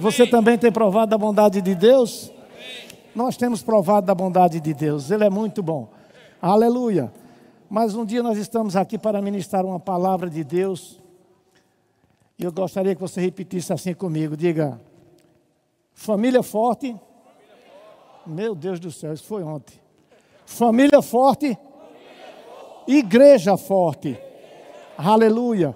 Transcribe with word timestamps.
Você 0.00 0.26
também 0.26 0.58
tem 0.58 0.72
provado 0.72 1.10
da 1.10 1.18
bondade 1.18 1.62
de 1.62 1.74
Deus? 1.74 2.32
Nós 3.14 3.36
temos 3.36 3.62
provado 3.62 4.06
da 4.06 4.14
bondade 4.14 4.60
de 4.60 4.74
Deus, 4.74 5.10
Ele 5.10 5.24
é 5.24 5.30
muito 5.30 5.62
bom. 5.62 5.88
Aleluia. 6.42 7.12
Mas 7.70 7.94
um 7.94 8.04
dia 8.04 8.22
nós 8.22 8.36
estamos 8.36 8.76
aqui 8.76 8.98
para 8.98 9.22
ministrar 9.22 9.64
uma 9.64 9.78
palavra 9.78 10.28
de 10.28 10.42
Deus. 10.42 11.00
E 12.38 12.44
eu 12.44 12.52
gostaria 12.52 12.94
que 12.94 13.00
você 13.00 13.20
repetisse 13.20 13.72
assim 13.72 13.94
comigo: 13.94 14.36
diga, 14.36 14.80
família 15.92 16.42
forte. 16.42 16.94
Meu 18.26 18.54
Deus 18.54 18.80
do 18.80 18.90
céu, 18.90 19.12
isso 19.12 19.24
foi 19.24 19.42
ontem. 19.42 19.78
Família 20.44 21.00
forte. 21.00 21.56
Igreja 22.86 23.56
forte. 23.56 24.18
Aleluia. 24.98 25.74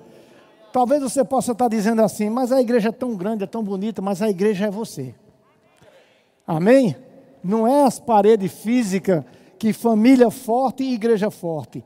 Talvez 0.72 1.02
você 1.02 1.24
possa 1.24 1.52
estar 1.52 1.68
dizendo 1.68 2.02
assim, 2.02 2.28
mas 2.28 2.52
a 2.52 2.60
igreja 2.60 2.90
é 2.90 2.92
tão 2.92 3.16
grande, 3.16 3.44
é 3.44 3.46
tão 3.46 3.62
bonita, 3.62 4.02
mas 4.02 4.20
a 4.20 4.28
igreja 4.28 4.66
é 4.66 4.70
você. 4.70 5.14
Amém? 6.46 6.95
Não 7.42 7.66
é 7.66 7.84
as 7.84 7.98
paredes 7.98 8.52
físicas 8.52 9.24
que 9.59 9.73
família 9.73 10.30
forte 10.30 10.82
e 10.84 10.95
igreja 10.95 11.30
forte. 11.30 11.84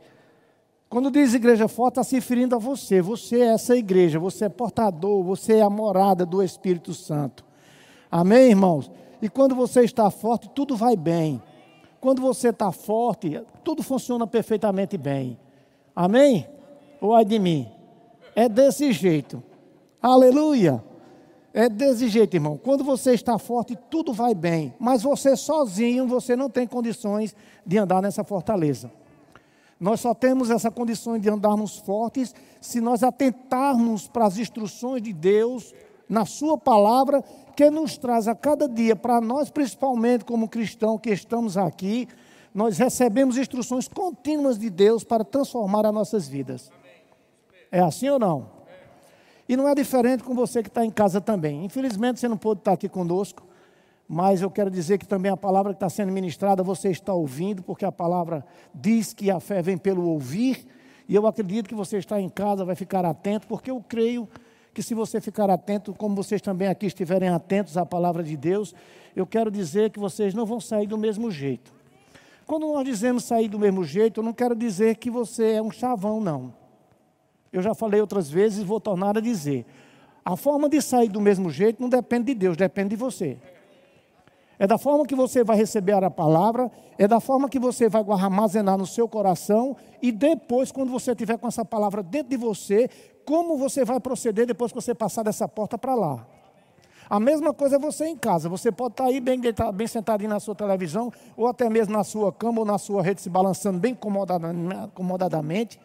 Quando 0.89 1.11
diz 1.11 1.33
igreja 1.33 1.69
forte, 1.69 1.93
está 1.93 2.05
se 2.05 2.17
referindo 2.17 2.55
a 2.55 2.59
você. 2.59 3.01
Você 3.01 3.41
é 3.41 3.55
essa 3.55 3.77
igreja, 3.77 4.19
você 4.19 4.45
é 4.45 4.49
portador, 4.49 5.23
você 5.23 5.55
é 5.55 5.63
a 5.63 5.71
morada 5.71 6.27
do 6.27 6.43
Espírito 6.43 6.93
Santo. 6.93 7.45
Amém, 8.11 8.51
irmãos? 8.51 8.91
E 9.23 9.29
quando 9.29 9.55
você 9.55 9.81
está 9.83 10.11
forte, 10.11 10.51
tudo 10.51 10.77
vai 10.77 10.97
bem. 10.97 11.41
Quando 11.99 12.21
você 12.21 12.49
está 12.49 12.71
forte, 12.73 13.41
tudo 13.65 13.83
funciona 13.83 14.27
perfeitamente 14.27 14.99
bem. 14.99 15.39
Amém? 15.97 16.47
Ou 17.01 17.15
ai 17.15 17.25
de 17.25 17.39
mim? 17.39 17.71
É 18.35 18.49
desse 18.49 18.93
jeito. 18.93 19.43
Aleluia. 20.01 20.83
É 21.55 21.69
desse 21.69 22.09
jeito, 22.09 22.35
irmão. 22.35 22.57
Quando 22.57 22.83
você 22.83 23.13
está 23.13 23.39
forte, 23.39 23.77
tudo 23.91 24.13
vai 24.13 24.35
bem. 24.35 24.75
Mas 24.79 25.03
você 25.03 25.37
sozinho, 25.37 26.07
você 26.07 26.35
não 26.35 26.49
tem 26.49 26.67
condições 26.67 27.37
de 27.65 27.79
andar 27.79 28.01
nessa 28.01 28.25
fortaleza. 28.25 28.91
Nós 29.79 30.01
só 30.01 30.15
temos 30.15 30.49
essa 30.49 30.71
condição 30.71 31.19
de 31.19 31.29
andarmos 31.29 31.79
fortes 31.79 32.35
se 32.61 32.81
nós 32.81 33.03
atentarmos 33.03 34.07
para 34.07 34.27
as 34.27 34.39
instruções 34.39 35.03
de 35.03 35.13
Deus 35.13 35.75
na 36.09 36.25
Sua 36.25 36.57
palavra, 36.57 37.23
que 37.57 37.69
nos 37.69 37.99
traz 37.99 38.29
a 38.29 38.35
cada 38.35 38.69
dia, 38.69 38.95
para 38.95 39.21
nós, 39.21 39.51
principalmente 39.51 40.25
como 40.25 40.49
cristãos 40.49 41.01
que 41.01 41.11
estamos 41.11 41.57
aqui, 41.57 42.07
nós 42.55 42.79
recebemos 42.79 43.37
instruções 43.37 43.89
contínuas 43.89 44.59
de 44.59 44.71
Deus 44.71 45.05
para 45.05 45.25
transformar 45.25 45.87
as 45.87 45.93
nossas 45.93 46.29
vidas. 46.29 46.71
É 47.73 47.81
assim 47.81 48.11
ou 48.11 48.19
não? 48.19 48.47
E 49.49 49.57
não 49.57 49.67
é 49.67 49.75
diferente 49.75 50.23
com 50.23 50.35
você 50.35 50.63
que 50.63 50.69
está 50.69 50.85
em 50.85 50.91
casa 50.91 51.23
também. 51.23 51.65
Infelizmente 51.65 52.21
você 52.21 52.29
não 52.29 52.37
pôde 52.37 52.61
estar 52.61 52.73
aqui 52.73 52.87
conosco, 52.87 53.43
mas 54.07 54.43
eu 54.43 54.51
quero 54.51 54.71
dizer 54.71 54.99
que 54.99 55.07
também 55.07 55.33
a 55.33 55.37
palavra 55.39 55.73
que 55.73 55.79
está 55.79 55.89
sendo 55.89 56.13
ministrada 56.13 56.63
você 56.63 56.91
está 56.91 57.15
ouvindo, 57.15 57.63
porque 57.63 57.87
a 57.87 57.91
palavra 57.91 58.45
diz 58.75 59.15
que 59.15 59.31
a 59.31 59.41
fé 59.41 59.63
vem 59.63 59.79
pelo 59.79 60.07
ouvir, 60.07 60.67
e 61.09 61.15
eu 61.15 61.27
acredito 61.27 61.67
que 61.67 61.75
você 61.75 61.97
está 61.97 62.21
em 62.21 62.29
casa, 62.29 62.63
vai 62.63 62.77
ficar 62.77 63.07
atento, 63.07 63.47
porque 63.47 63.71
eu 63.71 63.83
creio 63.89 64.29
que 64.75 64.83
se 64.83 64.95
você 64.95 65.19
ficar 65.19 65.49
atento, 65.49 65.95
como 65.95 66.15
vocês 66.15 66.43
também 66.43 66.69
aqui 66.69 66.87
estiverem 66.87 67.31
atentos 67.31 67.79
à 67.79 67.87
palavra 67.87 68.23
de 68.23 68.37
Deus, 68.37 68.75
eu 69.17 69.27
quero 69.27 69.51
dizer 69.51 69.91
que 69.91 69.99
vocês 69.99 70.35
não 70.35 70.45
vão 70.45 70.61
sair 70.61 70.87
do 70.87 70.99
mesmo 70.99 71.31
jeito. 71.31 71.73
Quando 72.47 72.67
nós 72.67 72.85
dizemos 72.85 73.25
sair 73.25 73.49
do 73.49 73.59
mesmo 73.59 73.83
jeito, 73.83 74.21
eu 74.21 74.25
não 74.25 74.33
quero 74.33 74.55
dizer 74.55 74.97
que 74.97 75.11
você 75.11 75.53
é 75.53 75.63
um 75.63 75.71
chavão, 75.71 76.21
não. 76.21 76.62
Eu 77.53 77.61
já 77.61 77.75
falei 77.75 78.01
outras 78.01 78.31
vezes 78.31 78.63
e 78.63 78.65
vou 78.65 78.81
tornar 78.81 79.19
a 79.19 79.21
dizer. 79.21 79.67
A 80.25 80.37
forma 80.37 80.69
de 80.69 80.81
sair 80.81 81.09
do 81.09 81.21
mesmo 81.21 81.51
jeito 81.51 81.83
não 81.83 81.89
depende 81.89 82.27
de 82.27 82.35
Deus, 82.35 82.57
depende 82.57 82.91
de 82.91 82.97
você. 82.97 83.37
É 84.59 84.67
da 84.67 84.79
forma 84.79 85.05
que 85.05 85.15
você 85.15 85.43
vai 85.43 85.57
receber 85.57 85.93
a 85.93 86.11
palavra, 86.11 86.71
é 86.97 87.09
da 87.09 87.19
forma 87.19 87.49
que 87.49 87.59
você 87.59 87.89
vai 87.89 88.05
armazenar 88.09 88.79
no 88.79 88.87
seu 88.87 89.09
coração 89.09 89.77
e 90.01 90.13
depois, 90.13 90.71
quando 90.71 90.91
você 90.91 91.15
tiver 91.15 91.37
com 91.37 91.49
essa 91.49 91.65
palavra 91.65 92.03
dentro 92.03 92.31
de 92.31 92.37
você, 92.37 92.89
como 93.25 93.57
você 93.57 93.85
vai 93.85 93.99
proceder 93.99 94.47
depois 94.47 94.71
que 94.71 94.81
você 94.81 94.95
passar 94.95 95.25
dessa 95.25 95.49
porta 95.49 95.77
para 95.77 95.95
lá. 95.95 96.27
A 97.11 97.21
mesma 97.21 97.53
coisa 97.53 97.77
é 97.77 97.79
você 97.79 98.07
em 98.07 98.17
casa. 98.17 98.49
Você 98.49 98.73
pode 98.73 98.95
estar 98.95 99.05
aí 99.05 99.21
bem, 99.21 99.41
bem 99.75 99.87
sentadinho 99.87 100.31
na 100.31 100.41
sua 100.41 100.55
televisão, 100.55 101.13
ou 101.37 101.47
até 101.47 101.69
mesmo 101.69 101.93
na 101.93 102.05
sua 102.05 102.33
cama 102.33 102.61
ou 102.61 102.65
na 102.65 102.79
sua 102.79 103.03
rede, 103.03 103.21
se 103.21 103.29
balançando 103.29 103.79
bem 103.79 103.99
acomodadamente. 104.85 105.79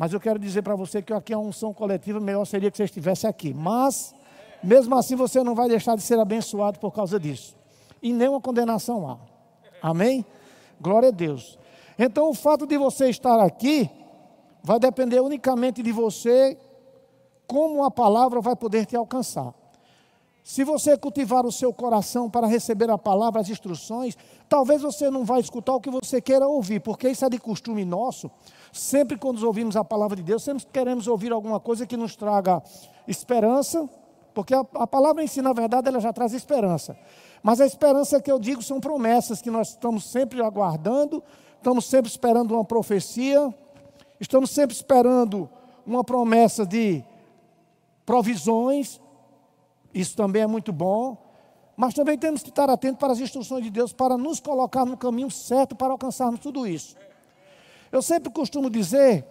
Mas 0.00 0.14
eu 0.14 0.18
quero 0.18 0.38
dizer 0.38 0.62
para 0.62 0.74
você 0.74 1.02
que 1.02 1.12
aqui 1.12 1.30
é 1.30 1.36
uma 1.36 1.46
unção 1.46 1.74
coletiva, 1.74 2.18
melhor 2.18 2.46
seria 2.46 2.70
que 2.70 2.76
você 2.78 2.84
estivesse 2.84 3.26
aqui. 3.26 3.52
Mas, 3.52 4.14
mesmo 4.62 4.94
assim, 4.94 5.14
você 5.14 5.44
não 5.44 5.54
vai 5.54 5.68
deixar 5.68 5.94
de 5.94 6.00
ser 6.00 6.18
abençoado 6.18 6.78
por 6.78 6.90
causa 6.90 7.20
disso. 7.20 7.54
E 8.00 8.10
nenhuma 8.10 8.40
condenação 8.40 9.06
há. 9.06 9.18
Amém? 9.82 10.24
Glória 10.80 11.10
a 11.10 11.12
Deus. 11.12 11.58
Então, 11.98 12.30
o 12.30 12.34
fato 12.34 12.66
de 12.66 12.78
você 12.78 13.10
estar 13.10 13.40
aqui 13.40 13.90
vai 14.62 14.80
depender 14.80 15.20
unicamente 15.20 15.82
de 15.82 15.92
você, 15.92 16.56
como 17.46 17.84
a 17.84 17.90
palavra 17.90 18.40
vai 18.40 18.56
poder 18.56 18.86
te 18.86 18.96
alcançar. 18.96 19.52
Se 20.42 20.64
você 20.64 20.96
cultivar 20.96 21.44
o 21.44 21.52
seu 21.52 21.74
coração 21.74 22.30
para 22.30 22.46
receber 22.46 22.88
a 22.88 22.96
palavra, 22.96 23.42
as 23.42 23.50
instruções, 23.50 24.16
talvez 24.48 24.80
você 24.80 25.10
não 25.10 25.26
vai 25.26 25.40
escutar 25.40 25.74
o 25.74 25.80
que 25.80 25.90
você 25.90 26.22
queira 26.22 26.48
ouvir, 26.48 26.80
porque 26.80 27.10
isso 27.10 27.22
é 27.22 27.28
de 27.28 27.38
costume 27.38 27.84
nosso. 27.84 28.30
Sempre 28.72 29.16
quando 29.16 29.42
ouvimos 29.44 29.76
a 29.76 29.84
palavra 29.84 30.16
de 30.16 30.22
Deus, 30.22 30.42
sempre 30.42 30.64
queremos 30.66 31.06
ouvir 31.06 31.32
alguma 31.32 31.58
coisa 31.58 31.86
que 31.86 31.96
nos 31.96 32.14
traga 32.14 32.62
esperança, 33.06 33.88
porque 34.32 34.54
a, 34.54 34.60
a 34.74 34.86
palavra 34.86 35.24
em 35.24 35.26
si, 35.26 35.42
na 35.42 35.52
verdade, 35.52 35.88
ela 35.88 36.00
já 36.00 36.12
traz 36.12 36.32
esperança. 36.32 36.96
Mas 37.42 37.60
a 37.60 37.66
esperança 37.66 38.20
que 38.20 38.30
eu 38.30 38.38
digo 38.38 38.62
são 38.62 38.80
promessas 38.80 39.42
que 39.42 39.50
nós 39.50 39.70
estamos 39.70 40.04
sempre 40.04 40.40
aguardando, 40.42 41.22
estamos 41.56 41.86
sempre 41.86 42.10
esperando 42.10 42.54
uma 42.54 42.64
profecia, 42.64 43.52
estamos 44.20 44.50
sempre 44.50 44.76
esperando 44.76 45.48
uma 45.84 46.04
promessa 46.04 46.64
de 46.64 47.02
provisões, 48.06 49.00
isso 49.92 50.16
também 50.16 50.42
é 50.42 50.46
muito 50.46 50.72
bom, 50.72 51.16
mas 51.76 51.94
também 51.94 52.16
temos 52.18 52.42
que 52.42 52.50
estar 52.50 52.68
atentos 52.68 52.98
para 52.98 53.12
as 53.12 53.20
instruções 53.20 53.64
de 53.64 53.70
Deus 53.70 53.92
para 53.92 54.16
nos 54.16 54.38
colocar 54.38 54.84
no 54.84 54.96
caminho 54.96 55.30
certo 55.30 55.74
para 55.74 55.92
alcançarmos 55.92 56.38
tudo 56.38 56.66
isso. 56.66 56.94
Eu 57.90 58.02
sempre 58.02 58.30
costumo 58.30 58.70
dizer 58.70 59.24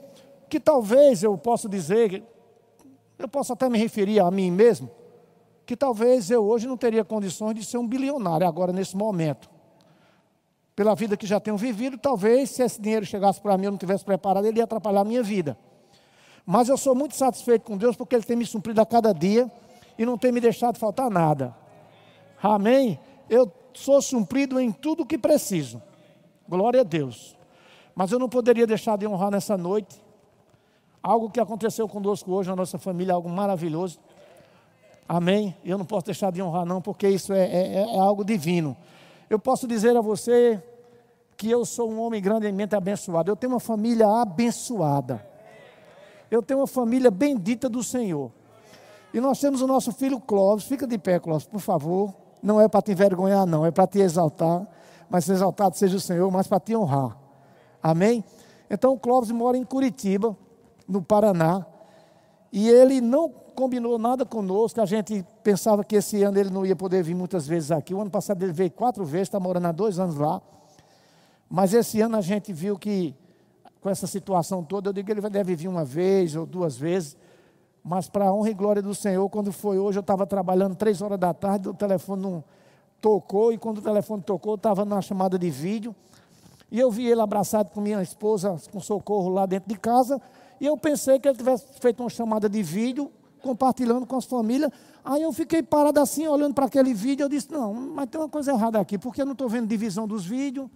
que 0.49 0.59
talvez 0.59 1.23
eu 1.23 1.37
possa 1.37 1.69
dizer, 1.69 2.23
eu 3.17 3.27
posso 3.27 3.53
até 3.53 3.69
me 3.69 3.77
referir 3.77 4.19
a 4.19 4.29
mim 4.29 4.51
mesmo, 4.51 4.89
que 5.65 5.77
talvez 5.77 6.31
eu 6.31 6.43
hoje 6.43 6.67
não 6.67 6.75
teria 6.75 7.03
condições 7.03 7.55
de 7.55 7.63
ser 7.63 7.77
um 7.77 7.87
bilionário 7.87 8.47
agora 8.47 8.73
nesse 8.73 8.97
momento. 8.97 9.49
Pela 10.75 10.95
vida 10.95 11.15
que 11.15 11.27
já 11.27 11.39
tenho 11.39 11.57
vivido, 11.57 11.97
talvez 11.97 12.49
se 12.51 12.63
esse 12.63 12.81
dinheiro 12.81 13.05
chegasse 13.05 13.39
para 13.39 13.57
mim 13.57 13.65
eu 13.65 13.71
não 13.71 13.77
tivesse 13.77 14.03
preparado, 14.03 14.45
ele 14.45 14.57
ia 14.57 14.63
atrapalhar 14.63 15.01
a 15.01 15.05
minha 15.05 15.21
vida. 15.21 15.57
Mas 16.51 16.67
eu 16.67 16.77
sou 16.77 16.95
muito 16.95 17.15
satisfeito 17.15 17.63
com 17.63 17.77
Deus 17.77 17.95
porque 17.95 18.15
Ele 18.15 18.23
tem 18.23 18.35
me 18.35 18.43
suprido 18.43 18.81
a 18.81 18.85
cada 18.85 19.13
dia 19.13 19.51
e 19.99 20.03
não 20.03 20.17
tem 20.17 20.31
me 20.31 20.41
deixado 20.41 20.79
faltar 20.79 21.07
nada. 21.07 21.55
Amém? 22.41 22.99
Eu 23.29 23.51
sou 23.71 24.01
suprido 24.01 24.59
em 24.59 24.71
tudo 24.71 25.03
o 25.03 25.05
que 25.05 25.15
preciso. 25.15 25.79
Glória 26.47 26.81
a 26.81 26.83
Deus. 26.83 27.37
Mas 27.99 28.13
eu 28.13 28.17
não 28.17 28.29
poderia 28.29 28.65
deixar 28.65 28.97
de 28.97 29.05
honrar 29.05 29.29
nessa 29.29 29.57
noite 29.57 30.01
algo 31.03 31.29
que 31.29 31.37
aconteceu 31.37 31.85
conosco 31.85 32.31
hoje 32.31 32.49
na 32.49 32.55
nossa 32.55 32.77
família, 32.77 33.13
algo 33.13 33.27
maravilhoso. 33.27 33.99
Amém? 35.05 35.53
Eu 35.65 35.77
não 35.77 35.83
posso 35.83 36.05
deixar 36.05 36.31
de 36.31 36.41
honrar, 36.41 36.65
não, 36.65 36.81
porque 36.81 37.09
isso 37.09 37.33
é, 37.33 37.43
é, 37.43 37.73
é 37.93 37.99
algo 37.99 38.23
divino. 38.23 38.77
Eu 39.29 39.37
posso 39.37 39.67
dizer 39.67 39.97
a 39.97 40.01
você 40.01 40.63
que 41.35 41.51
eu 41.51 41.65
sou 41.65 41.91
um 41.91 41.99
homem 41.99 42.21
grandemente 42.21 42.73
abençoado. 42.73 43.29
Eu 43.29 43.35
tenho 43.35 43.51
uma 43.51 43.59
família 43.59 44.07
abençoada. 44.07 45.27
Eu 46.31 46.41
tenho 46.41 46.61
uma 46.61 46.67
família 46.67 47.11
bendita 47.11 47.67
do 47.67 47.83
Senhor. 47.83 48.31
E 49.13 49.19
nós 49.19 49.41
temos 49.41 49.61
o 49.61 49.67
nosso 49.67 49.91
filho 49.91 50.21
Clóvis. 50.21 50.63
Fica 50.63 50.87
de 50.87 50.97
pé, 50.97 51.19
Clóvis, 51.19 51.45
por 51.45 51.59
favor. 51.59 52.13
Não 52.41 52.61
é 52.61 52.69
para 52.69 52.81
te 52.81 52.93
envergonhar, 52.93 53.45
não. 53.45 53.65
É 53.65 53.71
para 53.71 53.85
te 53.85 53.99
exaltar. 53.99 54.65
Mas 55.09 55.27
exaltado 55.27 55.75
seja 55.75 55.97
o 55.97 55.99
Senhor, 55.99 56.31
mas 56.31 56.47
para 56.47 56.61
te 56.61 56.73
honrar. 56.73 57.18
Amém? 57.81 58.23
Então 58.69 58.93
o 58.93 58.99
Clóvis 58.99 59.31
mora 59.31 59.57
em 59.57 59.63
Curitiba, 59.63 60.37
no 60.87 61.01
Paraná, 61.01 61.65
e 62.51 62.69
ele 62.69 63.01
não 63.01 63.29
combinou 63.29 63.97
nada 63.97 64.25
conosco. 64.25 64.81
A 64.81 64.85
gente 64.85 65.25
pensava 65.43 65.83
que 65.83 65.95
esse 65.95 66.23
ano 66.23 66.37
ele 66.37 66.49
não 66.49 66.65
ia 66.65 66.75
poder 66.75 67.03
vir 67.03 67.15
muitas 67.15 67.47
vezes 67.47 67.71
aqui. 67.71 67.93
O 67.93 68.01
ano 68.01 68.09
passado 68.09 68.41
ele 68.43 68.53
veio 68.53 68.71
quatro 68.71 69.03
vezes, 69.03 69.27
está 69.27 69.39
morando 69.39 69.67
há 69.67 69.71
dois 69.71 69.99
anos 69.99 70.15
lá. 70.15 70.41
Mas 71.49 71.73
esse 71.73 71.99
ano 71.99 72.15
a 72.15 72.21
gente 72.21 72.53
viu 72.53 72.77
que, 72.77 73.15
com 73.81 73.89
essa 73.89 74.07
situação 74.07 74.63
toda, 74.63 74.89
eu 74.89 74.93
digo 74.93 75.05
que 75.05 75.11
ele 75.11 75.29
deve 75.29 75.55
vir 75.55 75.67
uma 75.67 75.83
vez 75.83 76.35
ou 76.35 76.45
duas 76.45 76.77
vezes. 76.77 77.17
Mas 77.83 78.07
para 78.07 78.25
a 78.25 78.33
honra 78.33 78.49
e 78.49 78.53
glória 78.53 78.81
do 78.81 78.93
Senhor, 78.93 79.27
quando 79.29 79.51
foi 79.51 79.79
hoje, 79.79 79.97
eu 79.97 80.01
estava 80.01 80.27
trabalhando 80.27 80.75
três 80.75 81.01
horas 81.01 81.19
da 81.19 81.33
tarde, 81.33 81.69
o 81.69 81.73
telefone 81.73 82.21
não 82.21 82.43
tocou, 83.01 83.51
e 83.51 83.57
quando 83.57 83.79
o 83.79 83.81
telefone 83.81 84.21
tocou, 84.21 84.53
eu 84.53 84.57
estava 84.57 84.85
numa 84.85 85.01
chamada 85.01 85.39
de 85.39 85.49
vídeo. 85.49 85.95
E 86.71 86.79
eu 86.79 86.91
vi 86.91 87.07
ele 87.07 87.21
abraçado 87.21 87.71
com 87.71 87.81
minha 87.81 88.01
esposa, 88.01 88.55
com 88.71 88.79
socorro 88.79 89.29
lá 89.29 89.45
dentro 89.45 89.69
de 89.69 89.77
casa. 89.77 90.21
E 90.61 90.65
eu 90.65 90.77
pensei 90.77 91.19
que 91.19 91.27
ele 91.27 91.37
tivesse 91.37 91.65
feito 91.79 92.01
uma 92.01 92.09
chamada 92.09 92.47
de 92.47 92.61
vídeo 92.61 93.11
compartilhando 93.41 94.05
com 94.05 94.15
as 94.15 94.25
famílias. 94.25 94.71
Aí 95.03 95.21
eu 95.21 95.31
fiquei 95.31 95.63
parado 95.63 95.99
assim, 95.99 96.27
olhando 96.27 96.53
para 96.53 96.65
aquele 96.65 96.93
vídeo. 96.93 97.23
Eu 97.23 97.29
disse: 97.29 97.51
Não, 97.51 97.73
mas 97.73 98.07
tem 98.09 98.19
uma 98.19 98.29
coisa 98.29 98.51
errada 98.51 98.79
aqui, 98.79 98.97
porque 98.97 99.21
eu 99.21 99.25
não 99.25 99.33
estou 99.33 99.49
vendo 99.49 99.67
divisão 99.67 100.07
dos 100.07 100.25
vídeos. 100.25 100.69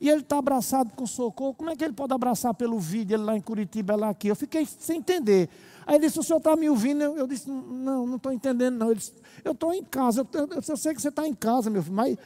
E 0.00 0.10
ele 0.10 0.20
está 0.20 0.38
abraçado 0.38 0.92
com 0.94 1.06
socorro. 1.06 1.54
Como 1.54 1.70
é 1.70 1.76
que 1.76 1.82
ele 1.82 1.94
pode 1.94 2.12
abraçar 2.12 2.52
pelo 2.54 2.78
vídeo, 2.78 3.16
ele 3.16 3.24
lá 3.24 3.36
em 3.36 3.40
Curitiba, 3.40 3.96
lá 3.96 4.10
aqui? 4.10 4.28
Eu 4.28 4.36
fiquei 4.36 4.66
sem 4.66 4.98
entender. 4.98 5.48
Aí 5.86 5.96
ele 5.96 6.06
disse: 6.06 6.18
O 6.18 6.22
senhor 6.22 6.38
está 6.38 6.54
me 6.54 6.68
ouvindo? 6.68 7.02
Eu, 7.02 7.16
eu 7.16 7.26
disse: 7.26 7.50
Não, 7.50 8.06
não 8.06 8.16
estou 8.16 8.32
entendendo, 8.32 8.76
não. 8.76 8.90
Ele 8.90 8.98
disse: 8.98 9.14
Eu 9.44 9.52
estou 9.52 9.72
em 9.72 9.82
casa. 9.82 10.26
Eu, 10.32 10.40
eu, 10.40 10.62
eu, 10.66 10.76
sei 10.76 10.94
que 10.94 11.00
você 11.00 11.08
está 11.08 11.26
em 11.26 11.34
casa, 11.34 11.70
meu 11.70 11.82
filho, 11.82 11.94
mas 11.94 12.16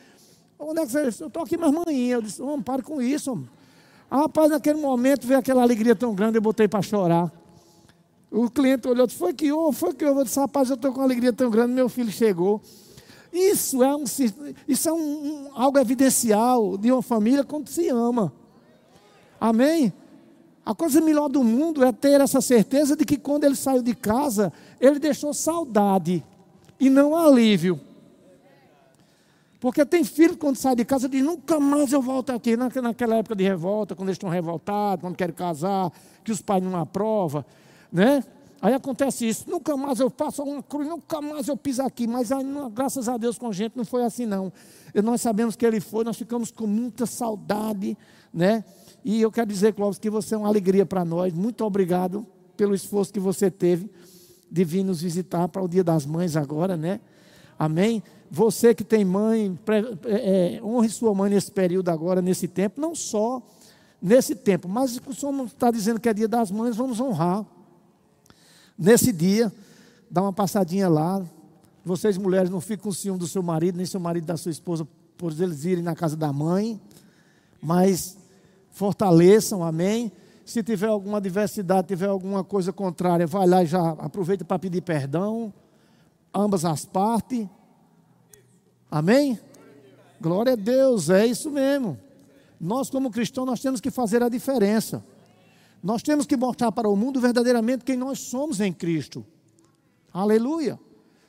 onde 0.60 0.80
é 0.80 0.86
que 0.86 0.92
você. 0.92 1.22
Eu 1.22 1.28
estou 1.28 1.42
aqui, 1.42 1.56
mas 1.56 1.72
manhã. 1.72 2.14
Eu 2.14 2.22
disse: 2.22 2.40
Vamos, 2.40 2.64
pare 2.64 2.82
com 2.82 3.00
isso. 3.00 3.32
Homem. 3.32 3.48
Ah, 4.10 4.22
rapaz, 4.22 4.50
naquele 4.50 4.80
momento 4.80 5.26
veio 5.26 5.38
aquela 5.38 5.62
alegria 5.62 5.94
tão 5.94 6.14
grande, 6.14 6.36
eu 6.38 6.42
botei 6.42 6.66
para 6.66 6.82
chorar. 6.82 7.32
O 8.30 8.50
cliente 8.50 8.88
olhou 8.88 9.06
disse: 9.06 9.18
Foi 9.18 9.32
que 9.32 9.50
houve, 9.50 9.78
foi 9.78 9.94
que 9.94 10.04
houve. 10.04 10.20
Eu 10.20 10.24
disse: 10.24 10.38
Rapaz, 10.38 10.68
eu 10.68 10.74
estou 10.74 10.92
com 10.92 10.98
uma 10.98 11.04
alegria 11.04 11.32
tão 11.32 11.50
grande, 11.50 11.72
meu 11.72 11.88
filho 11.88 12.10
chegou. 12.10 12.60
Isso 13.32 13.82
é, 13.82 13.94
um, 13.94 14.04
isso 14.66 14.88
é 14.88 14.92
um, 14.92 14.96
um, 14.96 15.50
algo 15.54 15.78
evidencial 15.78 16.76
de 16.76 16.90
uma 16.90 17.02
família 17.02 17.44
quando 17.44 17.68
se 17.68 17.88
ama. 17.88 18.32
Amém? 19.40 19.92
A 20.66 20.74
coisa 20.74 21.00
melhor 21.00 21.28
do 21.28 21.42
mundo 21.42 21.84
é 21.84 21.92
ter 21.92 22.20
essa 22.20 22.40
certeza 22.40 22.96
de 22.96 23.04
que 23.04 23.16
quando 23.16 23.44
ele 23.44 23.54
saiu 23.54 23.82
de 23.82 23.94
casa, 23.94 24.52
ele 24.80 24.98
deixou 24.98 25.32
saudade 25.32 26.24
e 26.78 26.90
não 26.90 27.16
alívio. 27.16 27.80
Porque 29.60 29.84
tem 29.84 30.02
filho 30.02 30.38
quando 30.38 30.56
sai 30.56 30.74
de 30.74 30.86
casa 30.86 31.06
diz, 31.06 31.22
nunca 31.22 31.60
mais 31.60 31.92
eu 31.92 32.00
volto 32.00 32.30
aqui. 32.30 32.56
Naquela 32.56 33.16
época 33.16 33.36
de 33.36 33.44
revolta, 33.44 33.94
quando 33.94 34.08
eles 34.08 34.16
estão 34.16 34.30
revoltados, 34.30 35.02
quando 35.02 35.14
querem 35.14 35.34
casar, 35.34 35.92
que 36.24 36.32
os 36.32 36.40
pais 36.40 36.62
não 36.62 36.74
aprovam, 36.76 37.44
né? 37.92 38.24
Aí 38.62 38.74
acontece 38.74 39.26
isso, 39.26 39.48
nunca 39.48 39.74
mais 39.74 40.00
eu 40.00 40.10
faço 40.10 40.42
uma 40.42 40.62
cruz, 40.62 40.86
nunca 40.86 41.20
mais 41.22 41.48
eu 41.48 41.56
piso 41.56 41.82
aqui. 41.82 42.06
Mas 42.06 42.32
aí, 42.32 42.44
graças 42.72 43.08
a 43.08 43.16
Deus 43.16 43.38
com 43.38 43.48
a 43.48 43.52
gente 43.52 43.76
não 43.76 43.84
foi 43.84 44.02
assim 44.04 44.26
não. 44.26 44.52
E 44.94 45.00
nós 45.00 45.20
sabemos 45.20 45.56
que 45.56 45.64
ele 45.64 45.80
foi, 45.80 46.04
nós 46.04 46.16
ficamos 46.16 46.50
com 46.50 46.66
muita 46.66 47.06
saudade, 47.06 47.96
né? 48.32 48.64
E 49.04 49.20
eu 49.20 49.30
quero 49.30 49.46
dizer, 49.46 49.74
Clóvis, 49.74 49.98
que 49.98 50.10
você 50.10 50.34
é 50.34 50.38
uma 50.38 50.48
alegria 50.48 50.84
para 50.84 51.04
nós. 51.04 51.32
Muito 51.32 51.64
obrigado 51.64 52.26
pelo 52.56 52.74
esforço 52.74 53.12
que 53.12 53.20
você 53.20 53.50
teve 53.50 53.90
de 54.50 54.64
vir 54.64 54.84
nos 54.84 55.00
visitar 55.00 55.48
para 55.48 55.62
o 55.62 55.68
Dia 55.68 55.84
das 55.84 56.04
Mães 56.04 56.36
agora, 56.36 56.76
né? 56.76 57.00
Amém? 57.58 58.02
Você 58.30 58.74
que 58.74 58.84
tem 58.84 59.04
mãe, 59.04 59.58
é, 60.04 60.56
é, 60.56 60.62
honre 60.62 60.88
sua 60.88 61.12
mãe 61.14 61.30
nesse 61.30 61.50
período 61.50 61.88
agora, 61.88 62.22
nesse 62.22 62.46
tempo, 62.46 62.80
não 62.80 62.94
só 62.94 63.42
nesse 64.00 64.34
tempo, 64.34 64.68
mas 64.68 65.00
o 65.04 65.14
Senhor 65.14 65.44
está 65.44 65.70
dizendo 65.70 66.00
que 66.00 66.08
é 66.08 66.14
Dia 66.14 66.28
das 66.28 66.50
Mães, 66.50 66.76
vamos 66.76 67.00
honrar 67.00 67.44
Nesse 68.82 69.12
dia, 69.12 69.52
dá 70.10 70.22
uma 70.22 70.32
passadinha 70.32 70.88
lá. 70.88 71.22
Vocês 71.84 72.16
mulheres 72.16 72.48
não 72.48 72.62
ficam 72.62 72.84
com 72.84 72.92
ciúme 72.92 73.18
do 73.18 73.26
seu 73.26 73.42
marido, 73.42 73.76
nem 73.76 73.84
seu 73.84 74.00
marido 74.00 74.24
da 74.24 74.38
sua 74.38 74.50
esposa, 74.50 74.88
por 75.18 75.32
eles 75.38 75.66
irem 75.66 75.84
na 75.84 75.94
casa 75.94 76.16
da 76.16 76.32
mãe. 76.32 76.80
Mas 77.60 78.16
fortaleçam, 78.70 79.62
amém. 79.62 80.10
Se 80.46 80.62
tiver 80.62 80.86
alguma 80.86 81.18
adversidade, 81.18 81.88
tiver 81.88 82.08
alguma 82.08 82.42
coisa 82.42 82.72
contrária, 82.72 83.26
vai 83.26 83.46
lá 83.46 83.62
e 83.62 83.66
já 83.66 83.90
aproveita 83.90 84.46
para 84.46 84.58
pedir 84.58 84.80
perdão. 84.80 85.52
Ambas 86.32 86.64
as 86.64 86.86
partes. 86.86 87.46
Amém? 88.90 89.38
Glória 90.20 90.54
a 90.54 90.56
Deus, 90.56 91.08
é 91.08 91.26
isso 91.26 91.50
mesmo. 91.50 91.98
Nós, 92.60 92.90
como 92.90 93.10
cristãos, 93.10 93.46
nós 93.46 93.60
temos 93.60 93.80
que 93.80 93.90
fazer 93.90 94.22
a 94.22 94.28
diferença. 94.28 95.02
Nós 95.82 96.02
temos 96.02 96.26
que 96.26 96.36
mostrar 96.36 96.72
para 96.72 96.88
o 96.88 96.96
mundo 96.96 97.20
verdadeiramente 97.20 97.84
quem 97.84 97.96
nós 97.96 98.18
somos 98.18 98.60
em 98.60 98.72
Cristo. 98.72 99.24
Aleluia. 100.12 100.78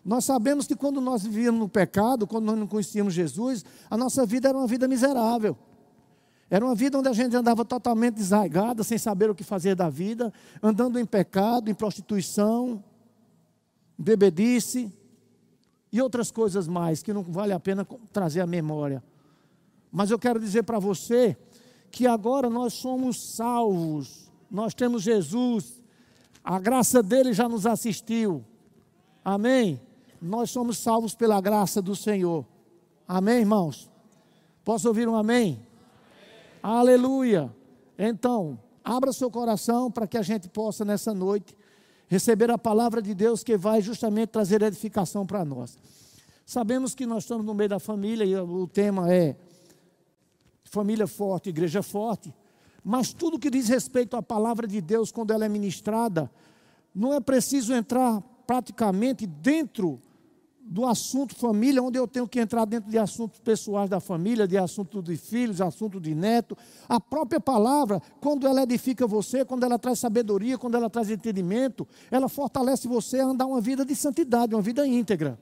Nós 0.03 0.25
sabemos 0.25 0.65
que 0.65 0.75
quando 0.75 0.99
nós 0.99 1.23
vivíamos 1.23 1.59
no 1.59 1.69
pecado, 1.69 2.25
quando 2.25 2.45
nós 2.45 2.57
não 2.57 2.67
conhecíamos 2.67 3.13
Jesus, 3.13 3.63
a 3.89 3.95
nossa 3.95 4.25
vida 4.25 4.49
era 4.49 4.57
uma 4.57 4.67
vida 4.67 4.87
miserável. 4.87 5.55
Era 6.49 6.65
uma 6.65 6.75
vida 6.75 6.97
onde 6.97 7.07
a 7.07 7.13
gente 7.13 7.33
andava 7.33 7.63
totalmente 7.63 8.15
desargada, 8.15 8.83
sem 8.83 8.97
saber 8.97 9.29
o 9.29 9.35
que 9.35 9.43
fazer 9.43 9.75
da 9.75 9.89
vida, 9.89 10.33
andando 10.61 10.99
em 10.99 11.05
pecado, 11.05 11.69
em 11.69 11.73
prostituição, 11.73 12.83
bebedice 13.97 14.91
e 15.91 16.01
outras 16.01 16.31
coisas 16.31 16.67
mais 16.67 17.03
que 17.03 17.13
não 17.13 17.23
vale 17.23 17.53
a 17.53 17.59
pena 17.59 17.85
trazer 18.13 18.41
à 18.41 18.47
memória. 18.47 19.03
Mas 19.91 20.09
eu 20.09 20.17
quero 20.17 20.39
dizer 20.39 20.63
para 20.63 20.79
você 20.79 21.37
que 21.89 22.07
agora 22.07 22.49
nós 22.49 22.73
somos 22.73 23.35
salvos 23.35 24.31
nós 24.51 24.73
temos 24.73 25.01
Jesus, 25.01 25.81
a 26.43 26.59
graça 26.59 27.01
dele 27.01 27.31
já 27.31 27.47
nos 27.47 27.65
assistiu. 27.65 28.43
Amém? 29.23 29.79
Nós 30.21 30.51
somos 30.51 30.77
salvos 30.77 31.15
pela 31.15 31.39
graça 31.39 31.81
do 31.81 31.95
Senhor. 31.95 32.45
Amém, 33.07 33.39
irmãos? 33.39 33.89
Posso 34.65 34.89
ouvir 34.89 35.07
um 35.07 35.15
amém? 35.15 35.53
amém? 35.53 35.65
Aleluia. 36.61 37.55
Então, 37.97 38.59
abra 38.83 39.13
seu 39.13 39.31
coração 39.31 39.89
para 39.89 40.05
que 40.05 40.17
a 40.17 40.21
gente 40.21 40.49
possa 40.49 40.83
nessa 40.83 41.13
noite 41.13 41.55
receber 42.11 42.51
a 42.51 42.57
palavra 42.57 43.01
de 43.01 43.15
Deus 43.15 43.41
que 43.41 43.55
vai 43.55 43.81
justamente 43.81 44.31
trazer 44.31 44.61
edificação 44.61 45.25
para 45.25 45.45
nós. 45.45 45.77
Sabemos 46.45 46.93
que 46.93 47.05
nós 47.05 47.23
estamos 47.23 47.45
no 47.45 47.53
meio 47.53 47.69
da 47.69 47.79
família 47.79 48.25
e 48.25 48.35
o 48.35 48.67
tema 48.67 49.09
é 49.13 49.37
família 50.65 51.07
forte, 51.07 51.47
igreja 51.47 51.81
forte. 51.81 52.33
Mas 52.83 53.13
tudo 53.13 53.39
que 53.39 53.49
diz 53.49 53.69
respeito 53.69 54.17
à 54.17 54.21
palavra 54.21 54.67
de 54.67 54.81
Deus, 54.81 55.09
quando 55.09 55.31
ela 55.31 55.45
é 55.45 55.47
ministrada, 55.47 56.29
não 56.93 57.13
é 57.13 57.21
preciso 57.21 57.73
entrar 57.73 58.21
praticamente 58.45 59.25
dentro 59.25 59.97
do 60.71 60.85
assunto 60.85 61.35
família, 61.35 61.83
onde 61.83 61.99
eu 61.99 62.07
tenho 62.07 62.25
que 62.25 62.39
entrar 62.39 62.63
dentro 62.63 62.89
de 62.89 62.97
assuntos 62.97 63.39
pessoais 63.41 63.89
da 63.89 63.99
família, 63.99 64.47
de 64.47 64.57
assuntos 64.57 65.03
de 65.03 65.17
filhos, 65.17 65.59
assunto 65.59 65.99
de 65.99 66.15
neto. 66.15 66.57
A 66.87 66.97
própria 66.97 67.41
palavra, 67.41 68.01
quando 68.21 68.47
ela 68.47 68.63
edifica 68.63 69.05
você, 69.05 69.43
quando 69.43 69.65
ela 69.65 69.77
traz 69.77 69.99
sabedoria, 69.99 70.57
quando 70.57 70.75
ela 70.75 70.89
traz 70.89 71.09
entendimento, 71.09 71.85
ela 72.09 72.29
fortalece 72.29 72.87
você 72.87 73.19
a 73.19 73.25
andar 73.25 73.47
uma 73.47 73.59
vida 73.59 73.83
de 73.83 73.93
santidade, 73.93 74.55
uma 74.55 74.61
vida 74.61 74.87
íntegra. 74.87 75.37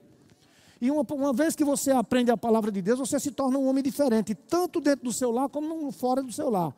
E 0.80 0.90
uma, 0.90 1.06
uma 1.12 1.32
vez 1.32 1.54
que 1.54 1.64
você 1.64 1.92
aprende 1.92 2.32
a 2.32 2.36
palavra 2.36 2.72
de 2.72 2.82
Deus, 2.82 2.98
você 2.98 3.20
se 3.20 3.30
torna 3.30 3.56
um 3.56 3.68
homem 3.68 3.84
diferente, 3.84 4.34
tanto 4.34 4.80
dentro 4.80 5.04
do 5.04 5.12
seu 5.12 5.30
lar 5.30 5.48
como 5.48 5.92
fora 5.92 6.22
do 6.22 6.32
seu 6.32 6.50
lar 6.50 6.74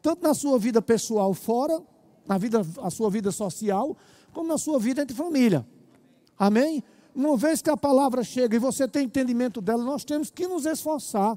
tanto 0.00 0.22
na 0.22 0.34
sua 0.34 0.58
vida 0.58 0.80
pessoal 0.80 1.34
fora, 1.34 1.80
na 2.26 2.38
vida, 2.38 2.60
a 2.82 2.90
sua 2.90 3.10
vida 3.10 3.30
social, 3.30 3.96
como 4.32 4.48
na 4.48 4.58
sua 4.58 4.78
vida 4.78 5.02
entre 5.02 5.16
família. 5.16 5.66
Amém? 6.38 6.82
Uma 7.18 7.36
vez 7.36 7.60
que 7.60 7.68
a 7.68 7.76
palavra 7.76 8.22
chega 8.22 8.54
e 8.54 8.60
você 8.60 8.86
tem 8.86 9.06
entendimento 9.06 9.60
dela, 9.60 9.82
nós 9.82 10.04
temos 10.04 10.30
que 10.30 10.46
nos 10.46 10.64
esforçar 10.64 11.36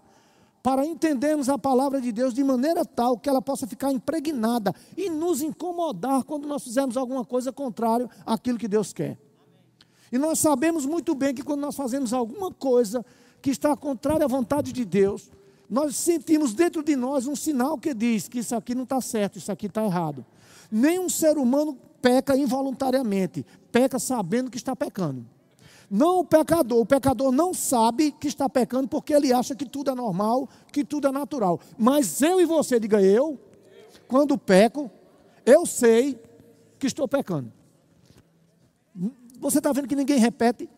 para 0.62 0.86
entendermos 0.86 1.50
a 1.50 1.58
palavra 1.58 2.00
de 2.00 2.12
Deus 2.12 2.36
de 2.36 2.44
maneira 2.44 2.86
tal 2.86 3.18
que 3.18 3.28
ela 3.28 3.42
possa 3.42 3.66
ficar 3.66 3.92
impregnada 3.92 4.76
e 4.96 5.10
nos 5.10 5.42
incomodar 5.42 6.24
quando 6.24 6.48
nós 6.48 6.64
fizermos 6.64 6.96
alguma 6.96 7.26
coisa 7.26 7.52
contrária 7.52 8.08
àquilo 8.28 8.60
que 8.60 8.68
Deus 8.68 8.94
quer. 8.94 9.18
E 10.12 10.20
nós 10.20 10.38
sabemos 10.38 10.86
muito 10.86 11.16
bem 11.16 11.34
que 11.34 11.42
quando 11.42 11.62
nós 11.62 11.76
fazemos 11.76 12.14
alguma 12.14 12.52
coisa 12.52 13.04
que 13.42 13.50
está 13.50 13.76
contrária 13.76 14.26
à 14.26 14.28
vontade 14.28 14.72
de 14.72 14.86
Deus, 14.86 15.32
nós 15.68 15.96
sentimos 15.96 16.54
dentro 16.54 16.84
de 16.84 16.96
nós 16.96 17.26
um 17.26 17.36
sinal 17.36 17.76
que 17.76 17.96
diz 17.96 18.28
que 18.28 18.38
isso 18.38 18.56
aqui 18.56 18.76
não 18.76 18.84
está 18.84 19.02
certo, 19.02 19.40
isso 19.40 19.52
aqui 19.52 19.66
está 19.66 19.84
errado. 19.84 20.24
Nenhum 20.72 21.10
ser 21.10 21.40
humano 21.40 21.76
peca 22.00 22.38
involuntariamente, 22.38 23.44
peca 23.72 23.98
sabendo 23.98 24.52
que 24.52 24.58
está 24.58 24.76
pecando. 24.76 25.26
Não 25.94 26.20
o 26.20 26.24
pecador, 26.24 26.80
o 26.80 26.86
pecador 26.86 27.34
não 27.34 27.54
sabe 27.54 28.14
que 28.14 28.30
está 28.30 28.48
pecando 28.48 28.88
porque 28.88 29.14
ele 29.14 29.34
acha 29.34 29.54
que 29.54 29.66
tudo 29.66 29.92
é 29.92 29.94
normal, 29.94 30.48
que 30.72 30.86
tudo 30.86 31.10
é 31.10 31.12
natural. 31.12 31.60
Mas 31.78 32.22
eu 32.22 32.40
e 32.40 32.46
você, 32.46 32.80
diga 32.80 33.02
eu, 33.02 33.38
quando 34.08 34.38
peco, 34.38 34.90
eu 35.46 35.66
sei 35.66 36.18
que 36.80 36.88
estou 36.88 37.10
pecando. 37.10 37.52
Você 39.38 39.58
está 39.58 39.74
vendo 39.74 39.86
que 39.86 39.96
ninguém 39.96 40.18
repete? 40.18 40.70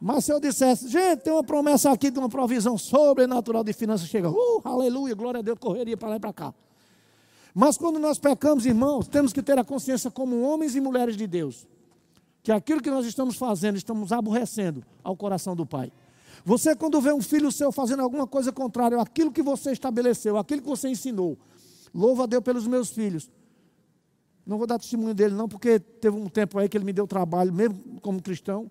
Mas 0.00 0.24
se 0.24 0.32
eu 0.32 0.40
dissesse, 0.40 0.88
gente, 0.88 1.20
tem 1.20 1.32
uma 1.32 1.44
promessa 1.44 1.92
aqui 1.92 2.10
de 2.10 2.18
uma 2.18 2.28
provisão 2.28 2.76
sobrenatural 2.76 3.62
de 3.62 3.72
finanças, 3.72 4.08
chega, 4.08 4.28
uh, 4.28 4.60
aleluia, 4.64 5.14
glória 5.14 5.38
a 5.38 5.42
Deus, 5.42 5.58
correria 5.60 5.96
para 5.96 6.08
lá 6.08 6.16
e 6.16 6.20
para 6.20 6.32
cá. 6.32 6.54
Mas 7.54 7.76
quando 7.76 7.98
nós 7.98 8.18
pecamos, 8.18 8.66
irmãos, 8.66 9.08
temos 9.08 9.32
que 9.32 9.42
ter 9.42 9.58
a 9.58 9.64
consciência 9.64 10.10
como 10.10 10.40
homens 10.42 10.74
e 10.76 10.80
mulheres 10.80 11.16
de 11.16 11.26
Deus, 11.26 11.66
que 12.42 12.52
aquilo 12.52 12.80
que 12.80 12.90
nós 12.90 13.06
estamos 13.06 13.36
fazendo, 13.36 13.76
estamos 13.76 14.12
aborrecendo 14.12 14.84
ao 15.02 15.16
coração 15.16 15.56
do 15.56 15.66
Pai. 15.66 15.92
Você, 16.44 16.74
quando 16.74 17.00
vê 17.00 17.12
um 17.12 17.20
filho 17.20 17.50
seu 17.50 17.72
fazendo 17.72 18.02
alguma 18.02 18.26
coisa 18.26 18.52
contrária 18.52 19.00
àquilo 19.00 19.32
que 19.32 19.42
você 19.42 19.72
estabeleceu, 19.72 20.36
àquilo 20.36 20.62
que 20.62 20.68
você 20.68 20.88
ensinou, 20.88 21.36
louva 21.92 22.24
a 22.24 22.26
Deus 22.26 22.42
pelos 22.42 22.66
meus 22.66 22.90
filhos. 22.90 23.30
Não 24.46 24.56
vou 24.56 24.66
dar 24.66 24.78
testemunho 24.78 25.12
dele, 25.12 25.34
não, 25.34 25.48
porque 25.48 25.78
teve 25.78 26.16
um 26.16 26.28
tempo 26.28 26.58
aí 26.58 26.68
que 26.68 26.76
ele 26.76 26.84
me 26.84 26.92
deu 26.92 27.06
trabalho, 27.06 27.52
mesmo 27.52 28.00
como 28.00 28.22
cristão. 28.22 28.70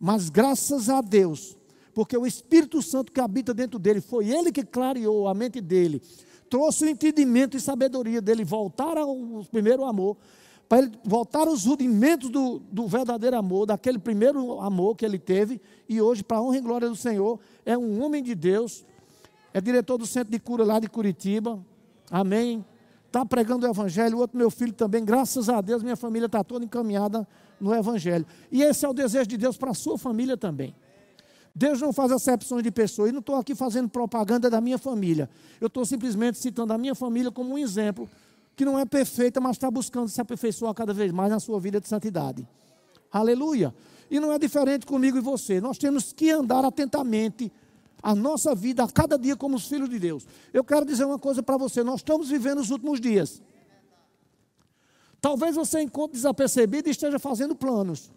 Mas 0.00 0.28
graças 0.30 0.88
a 0.88 1.00
Deus, 1.00 1.56
porque 1.94 2.16
o 2.16 2.26
Espírito 2.26 2.80
Santo 2.82 3.12
que 3.12 3.20
habita 3.20 3.52
dentro 3.52 3.78
dele, 3.78 4.00
foi 4.00 4.28
ele 4.28 4.50
que 4.50 4.64
clareou 4.64 5.28
a 5.28 5.34
mente 5.34 5.60
dele. 5.60 6.02
Trouxe 6.50 6.84
o 6.84 6.88
entendimento 6.88 7.56
e 7.56 7.60
sabedoria 7.60 8.20
dele 8.20 8.44
voltar 8.44 8.98
ao 8.98 9.16
primeiro 9.50 9.84
amor, 9.84 10.16
para 10.68 10.80
ele 10.80 10.92
voltar 11.04 11.46
aos 11.46 11.64
rudimentos 11.64 12.28
do, 12.28 12.58
do 12.70 12.86
verdadeiro 12.88 13.36
amor, 13.36 13.66
daquele 13.66 13.98
primeiro 13.98 14.60
amor 14.60 14.96
que 14.96 15.04
ele 15.04 15.18
teve, 15.18 15.60
e 15.88 16.00
hoje, 16.02 16.22
para 16.24 16.38
a 16.38 16.42
honra 16.42 16.58
e 16.58 16.60
glória 16.60 16.88
do 16.88 16.96
Senhor, 16.96 17.38
é 17.64 17.78
um 17.78 18.02
homem 18.02 18.22
de 18.22 18.34
Deus, 18.34 18.84
é 19.54 19.60
diretor 19.60 19.96
do 19.96 20.06
centro 20.06 20.30
de 20.30 20.38
cura 20.40 20.64
lá 20.64 20.80
de 20.80 20.88
Curitiba, 20.88 21.64
amém. 22.10 22.64
Está 23.06 23.26
pregando 23.26 23.66
o 23.66 23.70
Evangelho, 23.70 24.18
o 24.18 24.20
outro 24.20 24.38
meu 24.38 24.50
filho 24.50 24.72
também, 24.72 25.04
graças 25.04 25.48
a 25.48 25.60
Deus, 25.60 25.82
minha 25.82 25.96
família 25.96 26.26
está 26.26 26.44
toda 26.44 26.64
encaminhada 26.64 27.26
no 27.60 27.74
Evangelho. 27.74 28.24
E 28.52 28.62
esse 28.62 28.86
é 28.86 28.88
o 28.88 28.92
desejo 28.92 29.26
de 29.26 29.36
Deus 29.36 29.56
para 29.56 29.72
a 29.72 29.74
sua 29.74 29.98
família 29.98 30.36
também. 30.36 30.72
Deus 31.54 31.80
não 31.80 31.92
faz 31.92 32.12
acepções 32.12 32.62
de 32.62 32.70
pessoas. 32.70 33.10
E 33.10 33.12
não 33.12 33.20
estou 33.20 33.36
aqui 33.36 33.54
fazendo 33.54 33.88
propaganda 33.88 34.48
da 34.48 34.60
minha 34.60 34.78
família. 34.78 35.28
Eu 35.60 35.66
estou 35.66 35.84
simplesmente 35.84 36.38
citando 36.38 36.72
a 36.72 36.78
minha 36.78 36.94
família 36.94 37.30
como 37.30 37.54
um 37.54 37.58
exemplo 37.58 38.08
que 38.56 38.64
não 38.64 38.78
é 38.78 38.84
perfeita, 38.84 39.40
mas 39.40 39.56
está 39.56 39.70
buscando 39.70 40.08
se 40.08 40.20
aperfeiçoar 40.20 40.74
cada 40.74 40.92
vez 40.92 41.10
mais 41.12 41.30
na 41.30 41.40
sua 41.40 41.58
vida 41.58 41.80
de 41.80 41.88
santidade. 41.88 42.46
Aleluia. 43.10 43.74
E 44.10 44.20
não 44.20 44.32
é 44.32 44.38
diferente 44.38 44.84
comigo 44.84 45.16
e 45.16 45.20
você. 45.20 45.60
Nós 45.60 45.78
temos 45.78 46.12
que 46.12 46.30
andar 46.30 46.64
atentamente 46.64 47.50
a 48.02 48.14
nossa 48.14 48.54
vida 48.54 48.84
a 48.84 48.88
cada 48.88 49.18
dia 49.18 49.36
como 49.36 49.56
os 49.56 49.66
filhos 49.66 49.88
de 49.88 49.98
Deus. 49.98 50.26
Eu 50.52 50.64
quero 50.64 50.84
dizer 50.84 51.04
uma 51.04 51.18
coisa 51.18 51.42
para 51.42 51.56
você: 51.56 51.82
nós 51.82 51.96
estamos 51.96 52.28
vivendo 52.28 52.58
os 52.58 52.70
últimos 52.70 53.00
dias. 53.00 53.40
Talvez 55.20 55.54
você 55.54 55.80
encontre 55.80 56.16
desapercebido 56.16 56.88
e 56.88 56.92
esteja 56.92 57.18
fazendo 57.18 57.54
planos. 57.54 58.10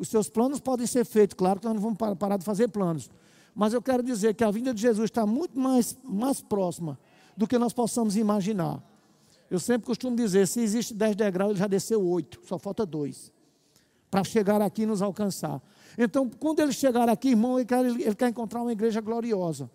Os 0.00 0.08
seus 0.08 0.30
planos 0.30 0.58
podem 0.58 0.86
ser 0.86 1.04
feitos, 1.04 1.34
claro 1.34 1.60
que 1.60 1.66
nós 1.66 1.74
não 1.74 1.82
vamos 1.82 1.98
parar 2.18 2.38
de 2.38 2.44
fazer 2.44 2.68
planos. 2.68 3.10
Mas 3.54 3.74
eu 3.74 3.82
quero 3.82 4.02
dizer 4.02 4.34
que 4.34 4.42
a 4.42 4.50
vinda 4.50 4.72
de 4.72 4.80
Jesus 4.80 5.04
está 5.10 5.26
muito 5.26 5.60
mais, 5.60 5.96
mais 6.02 6.40
próxima 6.40 6.98
do 7.36 7.46
que 7.46 7.58
nós 7.58 7.74
possamos 7.74 8.16
imaginar. 8.16 8.82
Eu 9.50 9.60
sempre 9.60 9.86
costumo 9.86 10.16
dizer: 10.16 10.48
se 10.48 10.60
existe 10.60 10.94
10 10.94 11.14
degraus, 11.16 11.50
ele 11.50 11.58
já 11.58 11.66
desceu 11.66 12.02
8, 12.02 12.40
só 12.44 12.58
falta 12.58 12.86
dois 12.86 13.30
para 14.10 14.24
chegar 14.24 14.60
aqui 14.60 14.82
e 14.82 14.86
nos 14.86 15.02
alcançar. 15.02 15.62
Então, 15.96 16.28
quando 16.28 16.60
ele 16.60 16.72
chegar 16.72 17.08
aqui, 17.08 17.28
irmão, 17.28 17.58
ele 17.58 17.66
quer, 17.66 17.84
ele 17.84 18.14
quer 18.14 18.28
encontrar 18.28 18.62
uma 18.62 18.72
igreja 18.72 19.00
gloriosa. 19.00 19.70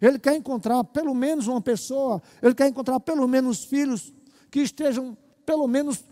Ele 0.00 0.18
quer 0.18 0.34
encontrar 0.34 0.82
pelo 0.82 1.14
menos 1.14 1.46
uma 1.46 1.60
pessoa, 1.60 2.20
ele 2.42 2.54
quer 2.54 2.68
encontrar 2.68 2.98
pelo 2.98 3.28
menos 3.28 3.64
filhos 3.64 4.12
que 4.50 4.60
estejam, 4.60 5.16
pelo 5.46 5.68
menos, 5.68 6.02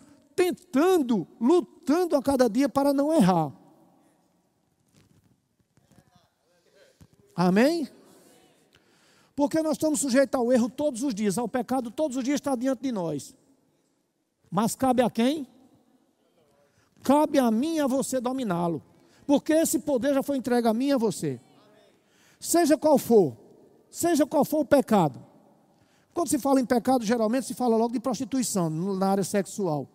tentando, 0.40 1.28
lutando 1.38 2.16
a 2.16 2.22
cada 2.22 2.48
dia 2.48 2.66
para 2.66 2.94
não 2.94 3.12
errar. 3.12 3.52
Amém? 7.36 7.86
Porque 9.36 9.62
nós 9.62 9.72
estamos 9.72 10.00
sujeitos 10.00 10.40
ao 10.40 10.50
erro 10.50 10.70
todos 10.70 11.02
os 11.02 11.14
dias, 11.14 11.36
ao 11.36 11.46
pecado 11.46 11.90
todos 11.90 12.16
os 12.16 12.24
dias 12.24 12.36
está 12.36 12.56
diante 12.56 12.80
de 12.80 12.90
nós. 12.90 13.36
Mas 14.50 14.74
cabe 14.74 15.02
a 15.02 15.10
quem? 15.10 15.46
Cabe 17.02 17.38
a 17.38 17.50
mim 17.50 17.76
e 17.76 17.80
a 17.80 17.86
você 17.86 18.18
dominá-lo. 18.18 18.82
Porque 19.26 19.52
esse 19.52 19.78
poder 19.80 20.14
já 20.14 20.22
foi 20.22 20.38
entregue 20.38 20.68
a 20.68 20.72
mim 20.72 20.86
e 20.86 20.92
a 20.92 20.98
você. 20.98 21.38
Seja 22.38 22.78
qual 22.78 22.96
for, 22.96 23.36
seja 23.90 24.26
qual 24.26 24.44
for 24.44 24.60
o 24.60 24.64
pecado. 24.64 25.22
Quando 26.14 26.28
se 26.28 26.38
fala 26.38 26.60
em 26.62 26.66
pecado, 26.66 27.04
geralmente 27.04 27.46
se 27.46 27.54
fala 27.54 27.76
logo 27.76 27.92
de 27.92 28.00
prostituição 28.00 28.70
na 28.70 29.10
área 29.10 29.24
sexual. 29.24 29.86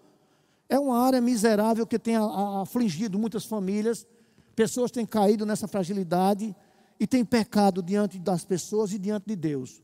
É 0.67 0.79
uma 0.79 0.99
área 0.99 1.21
miserável 1.21 1.85
que 1.85 1.99
tem 1.99 2.15
afligido 2.15 3.19
muitas 3.19 3.45
famílias. 3.45 4.07
Pessoas 4.55 4.91
têm 4.91 5.05
caído 5.05 5.45
nessa 5.45 5.67
fragilidade 5.67 6.55
e 6.99 7.05
têm 7.05 7.23
pecado 7.23 7.83
diante 7.83 8.17
das 8.17 8.43
pessoas 8.43 8.91
e 8.93 8.97
diante 8.97 9.27
de 9.27 9.35
Deus. 9.35 9.83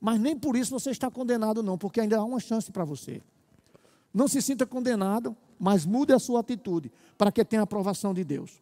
Mas 0.00 0.20
nem 0.20 0.36
por 0.36 0.56
isso 0.56 0.70
você 0.70 0.90
está 0.90 1.10
condenado, 1.10 1.62
não, 1.62 1.78
porque 1.78 2.00
ainda 2.00 2.18
há 2.18 2.24
uma 2.24 2.40
chance 2.40 2.70
para 2.70 2.84
você. 2.84 3.22
Não 4.12 4.26
se 4.26 4.40
sinta 4.40 4.66
condenado, 4.66 5.36
mas 5.58 5.84
mude 5.84 6.12
a 6.12 6.18
sua 6.18 6.40
atitude 6.40 6.90
para 7.16 7.30
que 7.30 7.44
tenha 7.44 7.62
a 7.62 7.64
aprovação 7.64 8.12
de 8.12 8.24
Deus. 8.24 8.60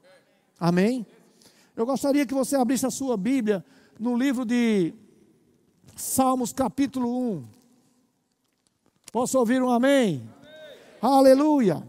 Amém? 0.58 1.06
Eu 1.76 1.84
gostaria 1.86 2.26
que 2.26 2.34
você 2.34 2.56
abrisse 2.56 2.86
a 2.86 2.90
sua 2.90 3.16
Bíblia 3.16 3.64
no 3.98 4.16
livro 4.16 4.44
de 4.44 4.92
Salmos, 5.96 6.52
capítulo 6.52 7.36
1. 7.38 7.44
Posso 9.12 9.38
ouvir 9.38 9.62
um 9.62 9.70
amém? 9.70 10.28
amém. 10.38 10.43
Aleluia! 11.06 11.86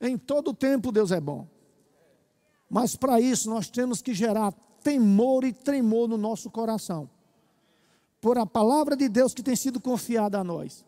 Em 0.00 0.16
todo 0.16 0.54
tempo 0.54 0.90
Deus 0.90 1.12
é 1.12 1.20
bom. 1.20 1.46
Mas 2.70 2.96
para 2.96 3.20
isso 3.20 3.50
nós 3.50 3.68
temos 3.68 4.00
que 4.00 4.14
gerar 4.14 4.50
temor 4.82 5.44
e 5.44 5.52
tremor 5.52 6.08
no 6.08 6.16
nosso 6.16 6.50
coração. 6.50 7.10
Por 8.22 8.38
a 8.38 8.46
palavra 8.46 8.96
de 8.96 9.06
Deus 9.06 9.34
que 9.34 9.42
tem 9.42 9.54
sido 9.54 9.78
confiada 9.78 10.38
a 10.38 10.44
nós. 10.44 10.82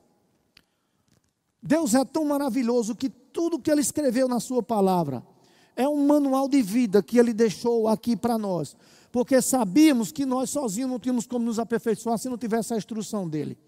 Deus 1.62 1.94
é 1.94 2.02
tão 2.02 2.24
maravilhoso 2.24 2.96
que 2.96 3.10
tudo 3.10 3.60
que 3.60 3.70
Ele 3.70 3.82
escreveu 3.82 4.26
na 4.26 4.40
Sua 4.40 4.62
palavra 4.62 5.22
é 5.76 5.86
um 5.86 6.06
manual 6.06 6.48
de 6.48 6.62
vida 6.62 7.02
que 7.02 7.18
Ele 7.18 7.34
deixou 7.34 7.88
aqui 7.88 8.16
para 8.16 8.38
nós. 8.38 8.74
Porque 9.10 9.42
sabíamos 9.42 10.10
que 10.12 10.24
nós 10.24 10.48
sozinhos 10.48 10.90
não 10.90 10.98
tínhamos 10.98 11.26
como 11.26 11.44
nos 11.44 11.58
aperfeiçoar 11.58 12.16
se 12.16 12.30
não 12.30 12.38
tivesse 12.38 12.72
a 12.72 12.78
instrução 12.78 13.28
dEle. 13.28 13.58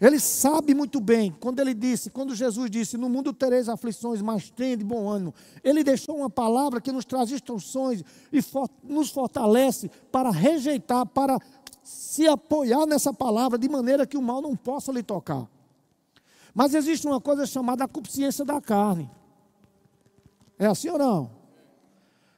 Ele 0.00 0.18
sabe 0.18 0.74
muito 0.74 0.98
bem, 0.98 1.30
quando 1.38 1.60
ele 1.60 1.74
disse, 1.74 2.08
quando 2.08 2.34
Jesus 2.34 2.70
disse, 2.70 2.96
no 2.96 3.10
mundo 3.10 3.34
tereis 3.34 3.68
aflições, 3.68 4.22
mas 4.22 4.48
tem 4.48 4.74
de 4.74 4.82
bom 4.82 5.06
ânimo. 5.10 5.34
Ele 5.62 5.84
deixou 5.84 6.16
uma 6.16 6.30
palavra 6.30 6.80
que 6.80 6.90
nos 6.90 7.04
traz 7.04 7.30
instruções 7.30 8.02
e 8.32 8.40
for, 8.40 8.68
nos 8.82 9.10
fortalece 9.10 9.90
para 10.10 10.30
rejeitar, 10.30 11.04
para 11.04 11.38
se 11.82 12.26
apoiar 12.26 12.86
nessa 12.86 13.12
palavra, 13.12 13.58
de 13.58 13.68
maneira 13.68 14.06
que 14.06 14.16
o 14.16 14.22
mal 14.22 14.40
não 14.40 14.56
possa 14.56 14.90
lhe 14.90 15.02
tocar. 15.02 15.46
Mas 16.54 16.72
existe 16.74 17.06
uma 17.06 17.20
coisa 17.20 17.44
chamada 17.44 17.84
a 17.84 17.88
consciência 17.88 18.42
da 18.42 18.58
carne. 18.58 19.10
É 20.58 20.64
assim 20.64 20.88
ou 20.88 20.98
não? 20.98 21.30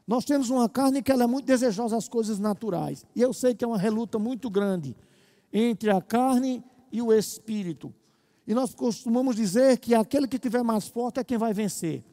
Nós 0.05 0.25
temos 0.25 0.51
uma 0.51 0.69
carne 0.69 1.01
que 1.01 1.13
ela 1.13 1.23
é 1.23 1.27
muito 1.29 1.47
desejosa 1.47 1.97
às 1.97 2.09
coisas 2.09 2.41
naturais. 2.41 3.07
E 3.15 3.23
eu 3.23 3.33
sei 3.33 3.55
que 3.55 3.65
é 3.65 3.69
uma 3.69 3.79
reluta 3.79 4.19
muito 4.19 4.51
grande 4.51 4.97
entre 5.53 5.91
a 5.91 6.01
carne 6.01 6.63
e 6.93 7.01
o 7.01 7.13
espírito. 7.13 7.93
E 8.47 8.55
nós 8.55 8.75
costumamos 8.75 9.35
dizer 9.35 9.79
que 9.79 9.95
aquele 9.95 10.29
que 10.29 10.39
tiver 10.39 10.63
mais 10.63 10.87
forte 10.87 11.19
é 11.19 11.25
quem 11.25 11.39
vai 11.39 11.55
vencer. 11.55 12.05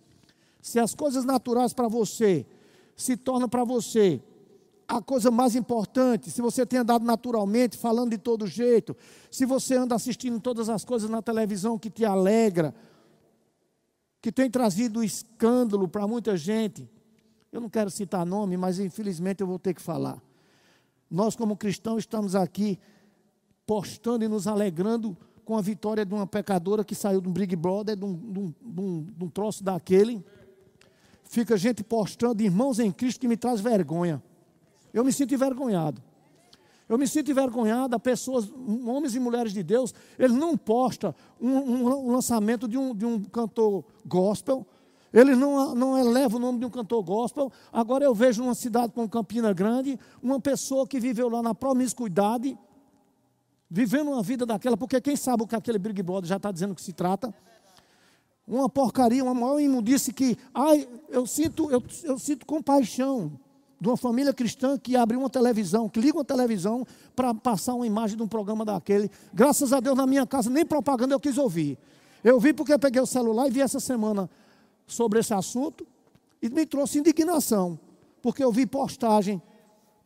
Se 0.61 0.79
as 0.79 0.95
coisas 0.95 1.25
naturais 1.25 1.73
para 1.73 1.87
você 1.87 2.45
se 2.95 3.17
tornam 3.17 3.49
para 3.49 3.63
você 3.63 4.21
a 4.87 5.01
coisa 5.01 5.29
mais 5.29 5.55
importante, 5.55 6.31
se 6.31 6.41
você 6.41 6.65
tem 6.65 6.79
andado 6.79 7.05
naturalmente, 7.05 7.77
falando 7.77 8.09
de 8.11 8.17
todo 8.17 8.47
jeito, 8.47 8.97
se 9.29 9.45
você 9.45 9.75
anda 9.75 9.93
assistindo 9.93 10.39
todas 10.39 10.67
as 10.67 10.83
coisas 10.83 11.09
na 11.09 11.21
televisão 11.21 11.77
que 11.77 11.91
te 11.91 12.03
alegra, 12.03 12.73
que 14.19 14.31
tem 14.31 14.49
trazido 14.49 15.03
escândalo 15.03 15.87
para 15.87 16.07
muita 16.07 16.35
gente, 16.35 16.89
eu 17.51 17.61
não 17.61 17.69
quero 17.69 17.89
citar 17.89 18.25
nome, 18.25 18.57
mas 18.57 18.79
infelizmente 18.79 19.41
eu 19.41 19.47
vou 19.47 19.59
ter 19.59 19.73
que 19.73 19.81
falar. 19.81 20.21
Nós, 21.09 21.35
como 21.35 21.55
cristãos, 21.55 21.99
estamos 21.99 22.35
aqui 22.35 22.79
postando 23.69 24.25
e 24.25 24.27
nos 24.27 24.47
alegrando 24.47 25.15
com 25.45 25.55
a 25.55 25.61
vitória 25.61 26.03
de 26.03 26.11
uma 26.11 26.25
pecadora 26.25 26.83
que 26.83 26.95
saiu 26.95 27.21
de 27.21 27.29
um 27.29 27.31
Big 27.31 27.55
Brother, 27.55 27.95
de 27.95 28.03
um, 28.03 28.15
de 28.15 28.39
um, 28.39 28.53
de 28.59 28.81
um, 28.81 29.03
de 29.03 29.25
um 29.25 29.29
troço 29.29 29.63
daquele. 29.63 30.25
Fica 31.25 31.55
gente 31.55 31.83
postando 31.83 32.41
irmãos 32.41 32.79
em 32.79 32.91
Cristo 32.91 33.19
que 33.19 33.27
me 33.27 33.37
traz 33.37 33.61
vergonha. 33.61 34.23
Eu 34.91 35.05
me 35.05 35.13
sinto 35.13 35.35
envergonhado. 35.35 36.01
Eu 36.89 36.97
me 36.97 37.07
sinto 37.07 37.29
envergonhado, 37.29 37.99
pessoas, 37.99 38.51
homens 38.87 39.13
e 39.13 39.19
mulheres 39.19 39.53
de 39.53 39.61
Deus, 39.61 39.93
eles 40.17 40.35
não 40.35 40.57
postam 40.57 41.13
um, 41.39 41.55
um, 41.55 42.11
lançamento 42.11 42.67
de 42.67 42.75
um, 42.75 42.95
de 42.95 43.05
um 43.05 43.23
cantor 43.23 43.83
gospel, 44.03 44.65
eles 45.13 45.37
não, 45.37 45.75
não 45.75 45.95
elevam 45.95 46.39
o 46.39 46.41
nome 46.41 46.57
de 46.57 46.65
um 46.65 46.71
cantor 46.71 47.03
gospel. 47.03 47.51
Agora 47.71 48.03
eu 48.03 48.15
vejo 48.15 48.41
numa 48.41 48.55
cidade 48.55 48.93
como 48.93 49.07
Campina 49.07 49.53
Grande, 49.53 49.99
uma 50.23 50.39
pessoa 50.39 50.87
que 50.87 50.99
viveu 50.99 51.29
lá 51.29 51.43
na 51.43 51.53
promiscuidade, 51.53 52.57
vivendo 53.69 54.09
uma 54.09 54.23
vida 54.23 54.45
daquela, 54.45 54.75
porque 54.75 54.99
quem 54.99 55.15
sabe 55.15 55.43
o 55.43 55.47
que 55.47 55.55
aquele 55.55 55.77
Big 55.77 56.01
Brother 56.01 56.27
já 56.27 56.37
está 56.37 56.51
dizendo 56.51 56.73
que 56.73 56.81
se 56.81 56.91
trata. 56.91 57.33
Uma 58.47 58.67
porcaria, 58.67 59.23
uma 59.23 59.33
maior 59.33 59.59
imundice 59.59 60.11
que, 60.11 60.35
ai, 60.53 60.87
eu 61.09 61.27
sinto, 61.27 61.69
eu, 61.69 61.83
eu 62.03 62.17
sinto 62.17 62.47
compaixão 62.47 63.39
de 63.79 63.87
uma 63.87 63.95
família 63.95 64.33
cristã 64.33 64.77
que 64.77 64.95
abre 64.95 65.15
uma 65.15 65.29
televisão, 65.29 65.87
que 65.87 66.01
liga 66.01 66.17
uma 66.17 66.25
televisão 66.25 66.85
para 67.15 67.33
passar 67.33 67.75
uma 67.75 67.85
imagem 67.85 68.17
de 68.17 68.23
um 68.23 68.27
programa 68.27 68.65
daquele. 68.65 69.09
Graças 69.31 69.71
a 69.71 69.79
Deus, 69.79 69.95
na 69.95 70.07
minha 70.07 70.25
casa, 70.25 70.49
nem 70.49 70.65
propaganda 70.65 71.13
eu 71.13 71.19
quis 71.19 71.37
ouvir. 71.37 71.77
Eu 72.23 72.39
vi 72.39 72.51
porque 72.51 72.77
peguei 72.77 73.01
o 73.01 73.05
celular 73.05 73.47
e 73.47 73.51
vi 73.51 73.61
essa 73.61 73.79
semana 73.79 74.29
sobre 74.85 75.19
esse 75.19 75.33
assunto 75.33 75.87
e 76.41 76.49
me 76.49 76.65
trouxe 76.65 76.99
indignação, 76.99 77.79
porque 78.21 78.43
eu 78.43 78.51
vi 78.51 78.65
postagem, 78.65 79.41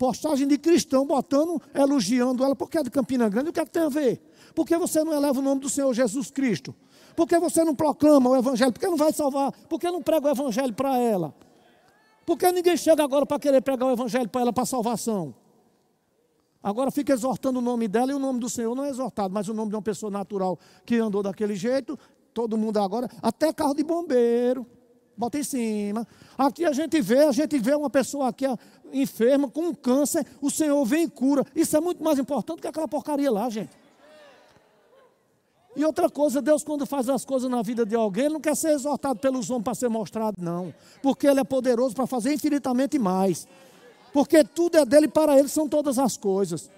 postagem 0.03 0.45
de 0.45 0.57
cristão 0.57 1.07
botando, 1.07 1.61
elogiando 1.73 2.43
ela, 2.43 2.53
porque 2.53 2.77
é 2.77 2.83
de 2.83 2.91
Campina 2.91 3.29
Grande, 3.29 3.51
o 3.51 3.53
que, 3.53 3.59
é 3.61 3.63
que 3.63 3.71
tem 3.71 3.83
a 3.83 3.87
ver? 3.87 4.21
Por 4.53 4.67
que 4.67 4.77
você 4.77 5.01
não 5.01 5.13
eleva 5.13 5.39
o 5.39 5.41
nome 5.41 5.61
do 5.61 5.69
Senhor 5.69 5.93
Jesus 5.93 6.29
Cristo? 6.29 6.75
Por 7.15 7.25
que 7.25 7.39
você 7.39 7.63
não 7.63 7.73
proclama 7.73 8.31
o 8.31 8.35
Evangelho? 8.35 8.73
Por 8.73 8.81
que 8.81 8.87
não 8.87 8.97
vai 8.97 9.13
salvar? 9.13 9.53
Por 9.69 9.79
que 9.79 9.89
não 9.89 10.01
prega 10.01 10.27
o 10.27 10.31
Evangelho 10.31 10.73
para 10.73 10.97
ela? 10.97 11.33
Por 12.25 12.37
que 12.37 12.51
ninguém 12.51 12.75
chega 12.75 13.01
agora 13.01 13.25
para 13.25 13.39
querer 13.39 13.61
pregar 13.61 13.87
o 13.87 13.93
evangelho 13.93 14.27
para 14.27 14.41
ela 14.41 14.51
para 14.51 14.65
salvação? 14.65 15.33
Agora 16.61 16.91
fica 16.91 17.13
exortando 17.13 17.59
o 17.59 17.61
nome 17.61 17.87
dela 17.87 18.11
e 18.11 18.15
o 18.15 18.19
nome 18.19 18.41
do 18.41 18.49
Senhor 18.49 18.75
não 18.75 18.83
é 18.83 18.89
exortado, 18.89 19.33
mas 19.33 19.47
o 19.47 19.53
nome 19.53 19.69
de 19.69 19.75
uma 19.77 19.81
pessoa 19.81 20.11
natural 20.11 20.59
que 20.85 20.97
andou 20.97 21.23
daquele 21.23 21.55
jeito, 21.55 21.97
todo 22.33 22.57
mundo 22.57 22.77
agora, 22.77 23.09
até 23.21 23.53
carro 23.53 23.73
de 23.73 23.85
bombeiro, 23.85 24.67
bota 25.17 25.37
em 25.37 25.43
cima. 25.43 26.07
Aqui 26.37 26.65
a 26.65 26.73
gente 26.73 26.99
vê, 27.01 27.19
a 27.19 27.31
gente 27.31 27.57
vê 27.59 27.73
uma 27.75 27.89
pessoa 27.89 28.27
aqui 28.27 28.45
enferma 28.91 29.47
com 29.49 29.69
um 29.69 29.73
câncer, 29.73 30.25
o 30.41 30.49
Senhor 30.49 30.83
vem 30.85 31.03
e 31.03 31.09
cura. 31.09 31.45
Isso 31.55 31.75
é 31.77 31.79
muito 31.79 32.03
mais 32.03 32.19
importante 32.19 32.61
que 32.61 32.67
aquela 32.67 32.87
porcaria 32.87 33.31
lá, 33.31 33.49
gente. 33.49 33.71
E 35.75 35.83
outra 35.83 36.09
coisa, 36.09 36.41
Deus, 36.41 36.63
quando 36.63 36.85
faz 36.85 37.09
as 37.09 37.25
coisas 37.25 37.49
na 37.49 37.61
vida 37.63 37.85
de 37.85 37.95
alguém, 37.95 38.29
não 38.29 38.39
quer 38.39 38.55
ser 38.55 38.71
exortado 38.71 39.19
pelos 39.19 39.49
homens 39.49 39.63
para 39.63 39.73
ser 39.73 39.89
mostrado, 39.89 40.35
não. 40.39 40.73
Porque 41.01 41.25
Ele 41.25 41.39
é 41.39 41.43
poderoso 41.43 41.95
para 41.95 42.05
fazer 42.05 42.33
infinitamente 42.33 42.99
mais 42.99 43.47
porque 44.13 44.43
tudo 44.43 44.77
é 44.77 44.85
dele 44.85 45.07
e 45.07 45.09
para 45.09 45.37
ele 45.37 45.49
são 45.49 45.67
todas 45.67 45.97
as 45.97 46.15
coisas. 46.15 46.69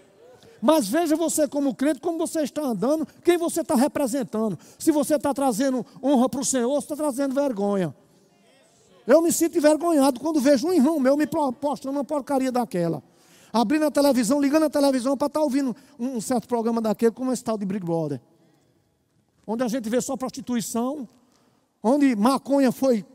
Mas 0.62 0.88
veja 0.88 1.16
você 1.16 1.48
como 1.48 1.76
crente, 1.76 2.00
como 2.00 2.18
você 2.18 2.42
está 2.42 2.62
andando, 2.64 3.06
quem 3.24 3.38
você 3.38 3.62
está 3.62 3.76
representando. 3.76 4.58
Se 4.80 4.90
você 4.90 5.16
está 5.18 5.34
trazendo 5.34 5.86
honra 6.02 6.30
para 6.30 6.40
o 6.40 6.46
Senhor, 6.46 6.70
você 6.70 6.86
está 6.86 6.96
trazendo 6.96 7.36
vergonha. 7.36 7.94
Eu 9.08 9.22
me 9.22 9.32
sinto 9.32 9.58
envergonhado 9.58 10.20
quando 10.20 10.40
vejo 10.40 10.68
um 10.68 10.74
irmão 10.74 11.00
meu 11.00 11.16
me 11.16 11.28
postando 11.28 11.92
uma 11.92 12.04
porcaria 12.04 12.52
daquela. 12.52 13.04
Abrindo 13.54 13.86
a 13.86 13.92
televisão, 13.92 14.42
ligando 14.42 14.64
a 14.64 14.70
televisão 14.70 15.16
para 15.16 15.28
estar 15.28 15.40
tá 15.40 15.44
ouvindo 15.44 15.76
um 15.98 16.20
certo 16.20 16.48
programa 16.48 16.82
daquele, 16.82 17.12
como 17.12 17.32
esse 17.32 17.44
tal 17.44 17.58
de 17.58 17.66
Big 17.66 17.86
Brother. 17.86 18.20
Onde 19.48 19.64
a 19.64 19.68
gente 19.68 19.90
vê 19.90 20.02
só 20.02 20.18
prostituição, 20.18 21.08
onde 21.82 22.16
maconha 22.16 22.72
foi, 22.72 23.06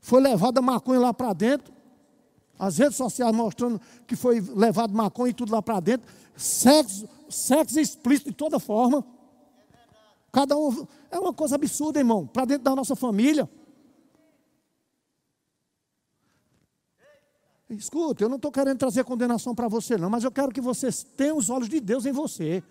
foi 0.00 0.20
levada 0.20 0.60
maconha 0.60 1.00
lá 1.00 1.14
para 1.14 1.32
dentro 1.32 1.72
as 2.62 2.78
redes 2.78 2.96
sociais 2.96 3.34
mostrando 3.34 3.80
que 4.06 4.14
foi 4.14 4.40
levado 4.40 4.94
maconha 4.94 5.30
e 5.30 5.34
tudo 5.34 5.52
lá 5.52 5.60
para 5.60 5.80
dentro, 5.80 6.06
sexo, 6.36 7.08
sexo 7.28 7.80
explícito 7.80 8.30
de 8.30 8.36
toda 8.36 8.60
forma. 8.60 9.04
Cada 10.30 10.56
um. 10.56 10.86
É 11.10 11.18
uma 11.18 11.32
coisa 11.32 11.56
absurda, 11.56 11.98
irmão, 11.98 12.24
para 12.24 12.44
dentro 12.44 12.62
da 12.62 12.76
nossa 12.76 12.94
família. 12.94 13.50
Escuta, 17.76 18.22
eu 18.22 18.28
não 18.28 18.36
estou 18.36 18.52
querendo 18.52 18.78
trazer 18.78 19.04
condenação 19.04 19.54
para 19.54 19.66
você, 19.66 19.96
não, 19.96 20.10
mas 20.10 20.24
eu 20.24 20.30
quero 20.30 20.52
que 20.52 20.60
você 20.60 20.88
tenha 21.16 21.34
os 21.34 21.48
olhos 21.48 21.68
de 21.68 21.80
Deus 21.80 22.04
em 22.04 22.12
você. 22.12 22.62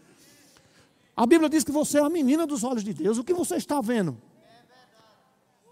A 1.15 1.25
Bíblia 1.25 1.49
diz 1.49 1.63
que 1.63 1.71
você 1.71 1.97
é 1.97 2.01
a 2.01 2.09
menina 2.09 2.45
dos 2.45 2.63
olhos 2.63 2.83
de 2.83 2.93
Deus. 2.93 3.17
O 3.17 3.23
que 3.23 3.33
você 3.33 3.55
está 3.55 3.81
vendo? 3.81 4.17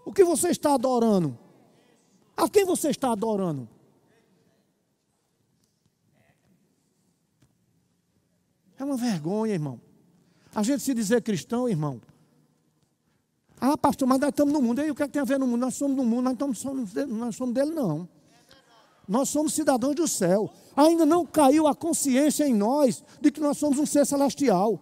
O 0.04 0.12
que 0.12 0.24
você 0.24 0.48
está 0.48 0.74
adorando? 0.74 1.38
A 2.36 2.48
quem 2.48 2.64
você 2.64 2.90
está 2.90 3.12
adorando? 3.12 3.68
É 8.78 8.84
uma 8.84 8.96
vergonha, 8.96 9.52
irmão. 9.52 9.80
A 10.54 10.62
gente 10.62 10.82
se 10.82 10.94
dizer 10.94 11.22
cristão, 11.22 11.68
irmão. 11.68 12.00
Ah, 13.60 13.76
pastor, 13.76 14.08
mas 14.08 14.18
nós 14.18 14.30
estamos 14.30 14.52
no 14.52 14.62
mundo. 14.62 14.80
E 14.80 14.84
aí 14.84 14.90
o 14.90 14.94
que, 14.94 15.02
é 15.02 15.06
que 15.06 15.12
tem 15.12 15.22
a 15.22 15.24
ver 15.24 15.38
no 15.38 15.46
mundo? 15.46 15.60
Nós 15.60 15.74
somos 15.74 15.96
no 15.96 16.04
mundo, 16.04 16.22
nós, 16.22 16.32
estamos, 16.32 16.94
nós 17.08 17.36
somos 17.36 17.54
dele, 17.54 17.72
não. 17.72 18.08
Nós 19.10 19.28
somos 19.28 19.54
cidadãos 19.54 19.96
do 19.96 20.06
céu. 20.06 20.48
Ainda 20.76 21.04
não 21.04 21.26
caiu 21.26 21.66
a 21.66 21.74
consciência 21.74 22.46
em 22.46 22.54
nós 22.54 23.02
de 23.20 23.32
que 23.32 23.40
nós 23.40 23.58
somos 23.58 23.76
um 23.76 23.84
ser 23.84 24.06
celestial. 24.06 24.80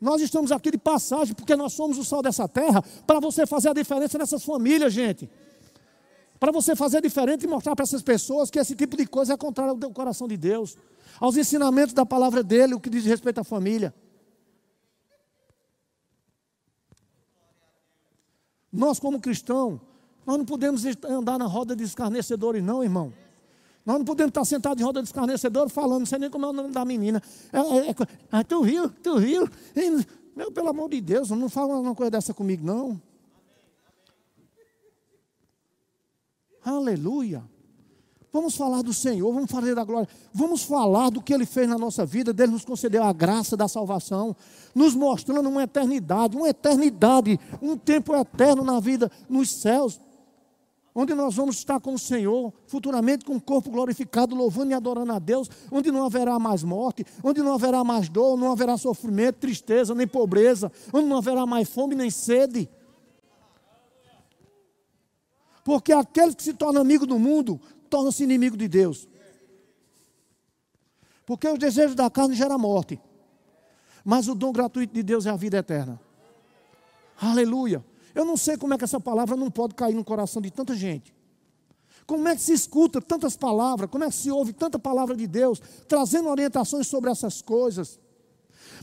Nós 0.00 0.22
estamos 0.22 0.52
aqui 0.52 0.70
de 0.70 0.78
passagem 0.78 1.34
porque 1.34 1.56
nós 1.56 1.72
somos 1.72 1.98
o 1.98 2.04
sal 2.04 2.22
dessa 2.22 2.46
terra 2.46 2.84
para 3.04 3.18
você 3.18 3.44
fazer 3.44 3.70
a 3.70 3.72
diferença 3.72 4.16
nessas 4.16 4.44
famílias, 4.44 4.92
gente 4.92 5.28
para 6.38 6.50
você 6.50 6.74
fazer 6.74 7.00
diferente 7.00 7.44
e 7.44 7.46
mostrar 7.46 7.76
para 7.76 7.84
essas 7.84 8.02
pessoas 8.02 8.50
que 8.50 8.58
esse 8.58 8.74
tipo 8.74 8.96
de 8.96 9.06
coisa 9.06 9.34
é 9.34 9.36
contrário 9.36 9.78
ao 9.80 9.90
coração 9.92 10.26
de 10.26 10.36
Deus, 10.36 10.76
aos 11.20 11.36
ensinamentos 11.36 11.94
da 11.94 12.04
palavra 12.04 12.42
dele, 12.42 12.74
o 12.74 12.80
que 12.80 12.90
diz 12.90 13.04
respeito 13.04 13.40
à 13.40 13.44
família. 13.44 13.94
Nós, 18.72 18.98
como 18.98 19.20
cristãos, 19.20 19.80
nós 20.26 20.38
não 20.38 20.44
podemos 20.44 20.84
andar 21.04 21.38
na 21.38 21.46
roda 21.46 21.74
de 21.74 21.82
escarnecedores, 21.82 22.62
não, 22.62 22.82
irmão. 22.82 23.12
Nós 23.84 23.98
não 23.98 24.04
podemos 24.04 24.30
estar 24.30 24.44
sentados 24.44 24.80
em 24.80 24.84
roda 24.84 25.02
de 25.02 25.08
escarnecedores 25.08 25.72
falando, 25.72 26.00
não 26.00 26.06
sei 26.06 26.18
nem 26.18 26.30
como 26.30 26.46
é 26.46 26.48
o 26.48 26.52
nome 26.52 26.70
da 26.70 26.84
menina. 26.84 27.20
É, 27.52 27.58
é, 27.58 27.90
é, 27.90 27.94
ah, 28.30 28.44
tu 28.44 28.62
viu, 28.62 28.88
tu 28.88 29.18
viu. 29.18 29.48
Meu, 30.36 30.52
pelo 30.52 30.68
amor 30.68 30.88
de 30.88 31.00
Deus, 31.00 31.30
não 31.30 31.48
fala 31.48 31.78
uma 31.78 31.94
coisa 31.94 32.10
dessa 32.10 32.32
comigo, 32.32 32.64
não. 32.64 33.00
Aleluia. 36.64 37.42
Vamos 38.32 38.56
falar 38.56 38.80
do 38.82 38.94
Senhor, 38.94 39.30
vamos 39.30 39.50
falar 39.50 39.74
da 39.74 39.84
glória, 39.84 40.08
vamos 40.32 40.62
falar 40.62 41.10
do 41.10 41.20
que 41.20 41.34
Ele 41.34 41.44
fez 41.44 41.68
na 41.68 41.76
nossa 41.76 42.06
vida, 42.06 42.32
dele 42.32 42.52
nos 42.52 42.64
concedeu 42.64 43.02
a 43.04 43.12
graça 43.12 43.58
da 43.58 43.68
salvação, 43.68 44.34
nos 44.74 44.94
mostrando 44.94 45.46
uma 45.50 45.64
eternidade, 45.64 46.34
uma 46.34 46.48
eternidade, 46.48 47.38
um 47.60 47.76
tempo 47.76 48.16
eterno 48.16 48.64
na 48.64 48.80
vida, 48.80 49.12
nos 49.28 49.50
céus, 49.50 50.00
onde 50.94 51.14
nós 51.14 51.34
vamos 51.34 51.56
estar 51.56 51.80
com 51.80 51.94
o 51.94 51.98
Senhor, 51.98 52.52
futuramente 52.66 53.24
com 53.24 53.36
o 53.36 53.40
corpo 53.40 53.70
glorificado, 53.70 54.34
louvando 54.34 54.70
e 54.70 54.74
adorando 54.74 55.12
a 55.12 55.18
Deus, 55.18 55.48
onde 55.70 55.90
não 55.90 56.04
haverá 56.04 56.38
mais 56.38 56.62
morte, 56.62 57.04
onde 57.22 57.42
não 57.42 57.54
haverá 57.54 57.82
mais 57.82 58.08
dor, 58.08 58.36
não 58.36 58.52
haverá 58.52 58.76
sofrimento, 58.76 59.36
tristeza, 59.36 59.94
nem 59.94 60.06
pobreza, 60.06 60.70
onde 60.92 61.08
não 61.08 61.16
haverá 61.16 61.46
mais 61.46 61.68
fome 61.68 61.94
nem 61.94 62.10
sede. 62.10 62.68
Porque 65.64 65.92
aquele 65.92 66.34
que 66.34 66.42
se 66.42 66.54
torna 66.54 66.80
amigo 66.80 67.06
do 67.06 67.18
mundo, 67.18 67.60
torna-se 67.88 68.24
inimigo 68.24 68.56
de 68.56 68.68
Deus. 68.68 69.08
Porque 71.24 71.48
os 71.48 71.58
desejos 71.58 71.94
da 71.94 72.10
carne 72.10 72.34
geram 72.34 72.58
morte. 72.58 73.00
Mas 74.04 74.26
o 74.28 74.34
dom 74.34 74.52
gratuito 74.52 74.92
de 74.92 75.02
Deus 75.02 75.24
é 75.24 75.30
a 75.30 75.36
vida 75.36 75.58
eterna. 75.58 76.00
Aleluia. 77.20 77.84
Eu 78.14 78.24
não 78.24 78.36
sei 78.36 78.56
como 78.56 78.74
é 78.74 78.78
que 78.78 78.84
essa 78.84 79.00
palavra 79.00 79.36
não 79.36 79.50
pode 79.50 79.74
cair 79.74 79.94
no 79.94 80.04
coração 80.04 80.40
de 80.42 80.50
tanta 80.50 80.74
gente. 80.74 81.14
Como 82.06 82.26
é 82.28 82.34
que 82.34 82.42
se 82.42 82.52
escuta 82.52 83.00
tantas 83.00 83.36
palavras, 83.36 83.88
como 83.90 84.04
é 84.04 84.08
que 84.08 84.14
se 84.14 84.30
ouve 84.30 84.52
tanta 84.52 84.78
palavra 84.78 85.16
de 85.16 85.26
Deus, 85.26 85.60
trazendo 85.88 86.28
orientações 86.28 86.86
sobre 86.86 87.10
essas 87.10 87.40
coisas. 87.40 88.00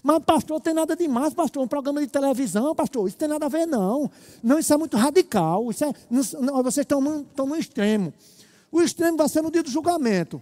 Mas, 0.02 0.24
pastor, 0.24 0.62
tem 0.62 0.74
nada 0.74 0.96
demais, 0.96 1.34
pastor. 1.34 1.64
Um 1.64 1.68
programa 1.68 2.00
de 2.00 2.08
televisão, 2.08 2.74
pastor, 2.74 3.08
isso 3.08 3.18
tem 3.18 3.28
nada 3.28 3.46
a 3.46 3.50
ver, 3.50 3.66
não. 3.66 4.10
Não, 4.42 4.58
isso 4.58 4.74
é 4.74 4.78
muito 4.78 4.96
radical. 4.96 5.70
Isso 5.70 5.84
é, 5.84 5.94
não, 6.10 6.64
vocês 6.64 6.86
estão 6.86 7.02
no, 7.02 7.22
estão 7.22 7.46
no 7.46 7.56
extremo. 7.56 8.14
O 8.72 8.82
extremo 8.82 9.18
vai 9.18 9.28
ser 9.28 9.42
no 9.42 9.52
dia 9.52 9.64
do 9.64 9.70
julgamento. 9.70 10.42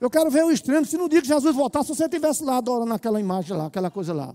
Eu 0.00 0.10
quero 0.10 0.30
ver 0.30 0.44
o 0.44 0.50
extremo 0.50 0.84
se 0.86 0.96
no 0.96 1.08
dia 1.08 1.20
que 1.20 1.28
Jesus 1.28 1.54
voltar, 1.54 1.82
se 1.82 1.88
você 1.88 2.04
estivesse 2.04 2.44
lá 2.44 2.58
adorando 2.58 2.92
aquela 2.92 3.18
imagem 3.20 3.56
lá, 3.56 3.66
aquela 3.66 3.90
coisa 3.90 4.12
lá. 4.12 4.34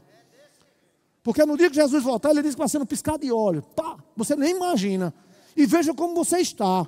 Porque 1.24 1.46
no 1.46 1.56
dia 1.56 1.70
que 1.70 1.76
Jesus 1.76 2.04
voltar, 2.04 2.32
ele 2.32 2.42
diz 2.42 2.56
que 2.56 2.60
vai 2.60 2.70
ser 2.70 2.84
piscar 2.86 3.18
de 3.18 3.32
olho. 3.32 3.62
Pá, 3.76 3.98
você 4.16 4.36
nem 4.36 4.56
imagina. 4.56 5.14
E 5.56 5.66
veja 5.66 5.94
como 5.94 6.16
você 6.16 6.40
está. 6.40 6.88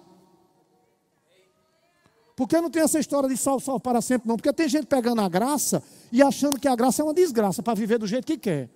Porque 2.36 2.60
não 2.60 2.70
tem 2.70 2.82
essa 2.82 3.00
história 3.00 3.30
de 3.30 3.38
salvo, 3.38 3.64
salvo 3.64 3.80
para 3.80 4.02
sempre, 4.02 4.28
não. 4.28 4.36
Porque 4.36 4.52
tem 4.52 4.68
gente 4.68 4.88
pegando 4.88 5.22
a 5.22 5.30
graça 5.30 5.84
e 6.12 6.22
achando 6.24 6.60
que 6.60 6.68
a 6.68 6.76
graça 6.76 7.02
é 7.02 7.06
uma 7.06 7.14
desgraça 7.14 7.62
para 7.62 7.76
viver 7.76 8.00
do 8.00 8.08
jeito 8.08 8.26
que 8.26 8.38
quer. 8.38 8.70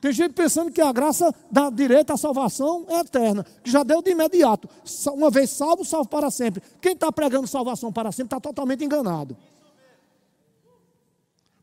Tem 0.00 0.12
gente 0.12 0.32
pensando 0.32 0.70
que 0.70 0.80
a 0.80 0.92
graça 0.92 1.34
dá 1.50 1.68
direito 1.68 2.12
à 2.12 2.16
salvação 2.16 2.86
é 2.88 3.00
eterna, 3.00 3.44
que 3.62 3.70
já 3.70 3.82
deu 3.82 4.00
de 4.00 4.12
imediato. 4.12 4.68
Uma 5.12 5.30
vez 5.30 5.50
salvo, 5.50 5.84
salvo 5.84 6.08
para 6.08 6.30
sempre. 6.30 6.62
Quem 6.80 6.92
está 6.92 7.12
pregando 7.12 7.46
salvação 7.46 7.92
para 7.92 8.10
sempre 8.10 8.28
está 8.28 8.40
totalmente 8.40 8.82
enganado. 8.82 9.36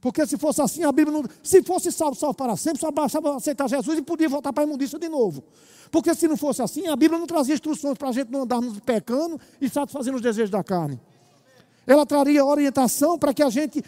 Porque 0.07 0.25
se 0.25 0.37
fosse 0.37 0.61
assim, 0.61 0.85
a 0.85 0.91
Bíblia 0.93 1.17
não. 1.17 1.29
Se 1.43 1.61
fosse 1.61 1.91
salvo, 1.91 2.15
salvo 2.15 2.33
para 2.33 2.55
sempre, 2.55 2.79
só 2.79 2.89
bastava 2.89 3.35
aceitar 3.35 3.67
Jesus 3.67 3.97
e 3.97 4.01
podia 4.01 4.29
voltar 4.29 4.53
para 4.53 4.63
a 4.63 4.65
imundícia 4.65 4.97
de 4.97 5.09
novo. 5.09 5.43
Porque 5.91 6.15
se 6.15 6.29
não 6.29 6.37
fosse 6.37 6.61
assim, 6.61 6.87
a 6.87 6.95
Bíblia 6.95 7.19
não 7.19 7.27
trazia 7.27 7.53
instruções 7.53 7.97
para 7.97 8.07
a 8.07 8.11
gente 8.13 8.31
não 8.31 8.43
andarmos 8.43 8.79
pecando 8.79 9.37
e 9.59 9.67
satisfazendo 9.67 10.15
os 10.15 10.21
desejos 10.21 10.49
da 10.49 10.63
carne. 10.63 10.97
Ela 11.85 12.05
traria 12.05 12.45
orientação 12.45 13.19
para 13.19 13.33
que 13.33 13.43
a 13.43 13.49
gente 13.49 13.83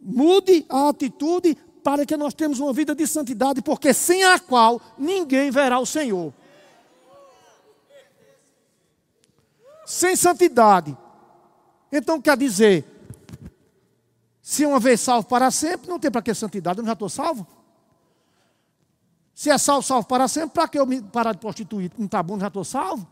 mude 0.00 0.64
a 0.70 0.88
atitude 0.88 1.54
para 1.84 2.06
que 2.06 2.16
nós 2.16 2.32
temos 2.32 2.58
uma 2.58 2.72
vida 2.72 2.94
de 2.94 3.06
santidade, 3.06 3.60
porque 3.60 3.92
sem 3.92 4.24
a 4.24 4.38
qual 4.38 4.80
ninguém 4.96 5.50
verá 5.50 5.78
o 5.78 5.84
Senhor. 5.84 6.32
Sem 9.84 10.16
santidade. 10.16 10.96
Então 11.92 12.22
quer 12.22 12.38
dizer, 12.38 12.95
se 14.48 14.64
uma 14.64 14.78
vez 14.78 15.00
salvo 15.00 15.26
para 15.26 15.50
sempre, 15.50 15.88
não 15.88 15.98
tem 15.98 16.08
para 16.08 16.22
que 16.22 16.32
santidade, 16.32 16.78
eu 16.78 16.86
já 16.86 16.92
estou 16.92 17.08
salvo? 17.08 17.44
Se 19.34 19.50
é 19.50 19.58
salvo, 19.58 19.82
salvo 19.82 20.06
para 20.06 20.28
sempre, 20.28 20.50
para 20.50 20.68
que 20.68 20.78
eu 20.78 20.86
me 20.86 21.02
parar 21.02 21.32
de 21.32 21.38
prostituir? 21.38 21.90
Não 21.98 22.06
está 22.06 22.22
bom, 22.22 22.38
já 22.38 22.46
estou 22.46 22.62
salvo? 22.62 23.08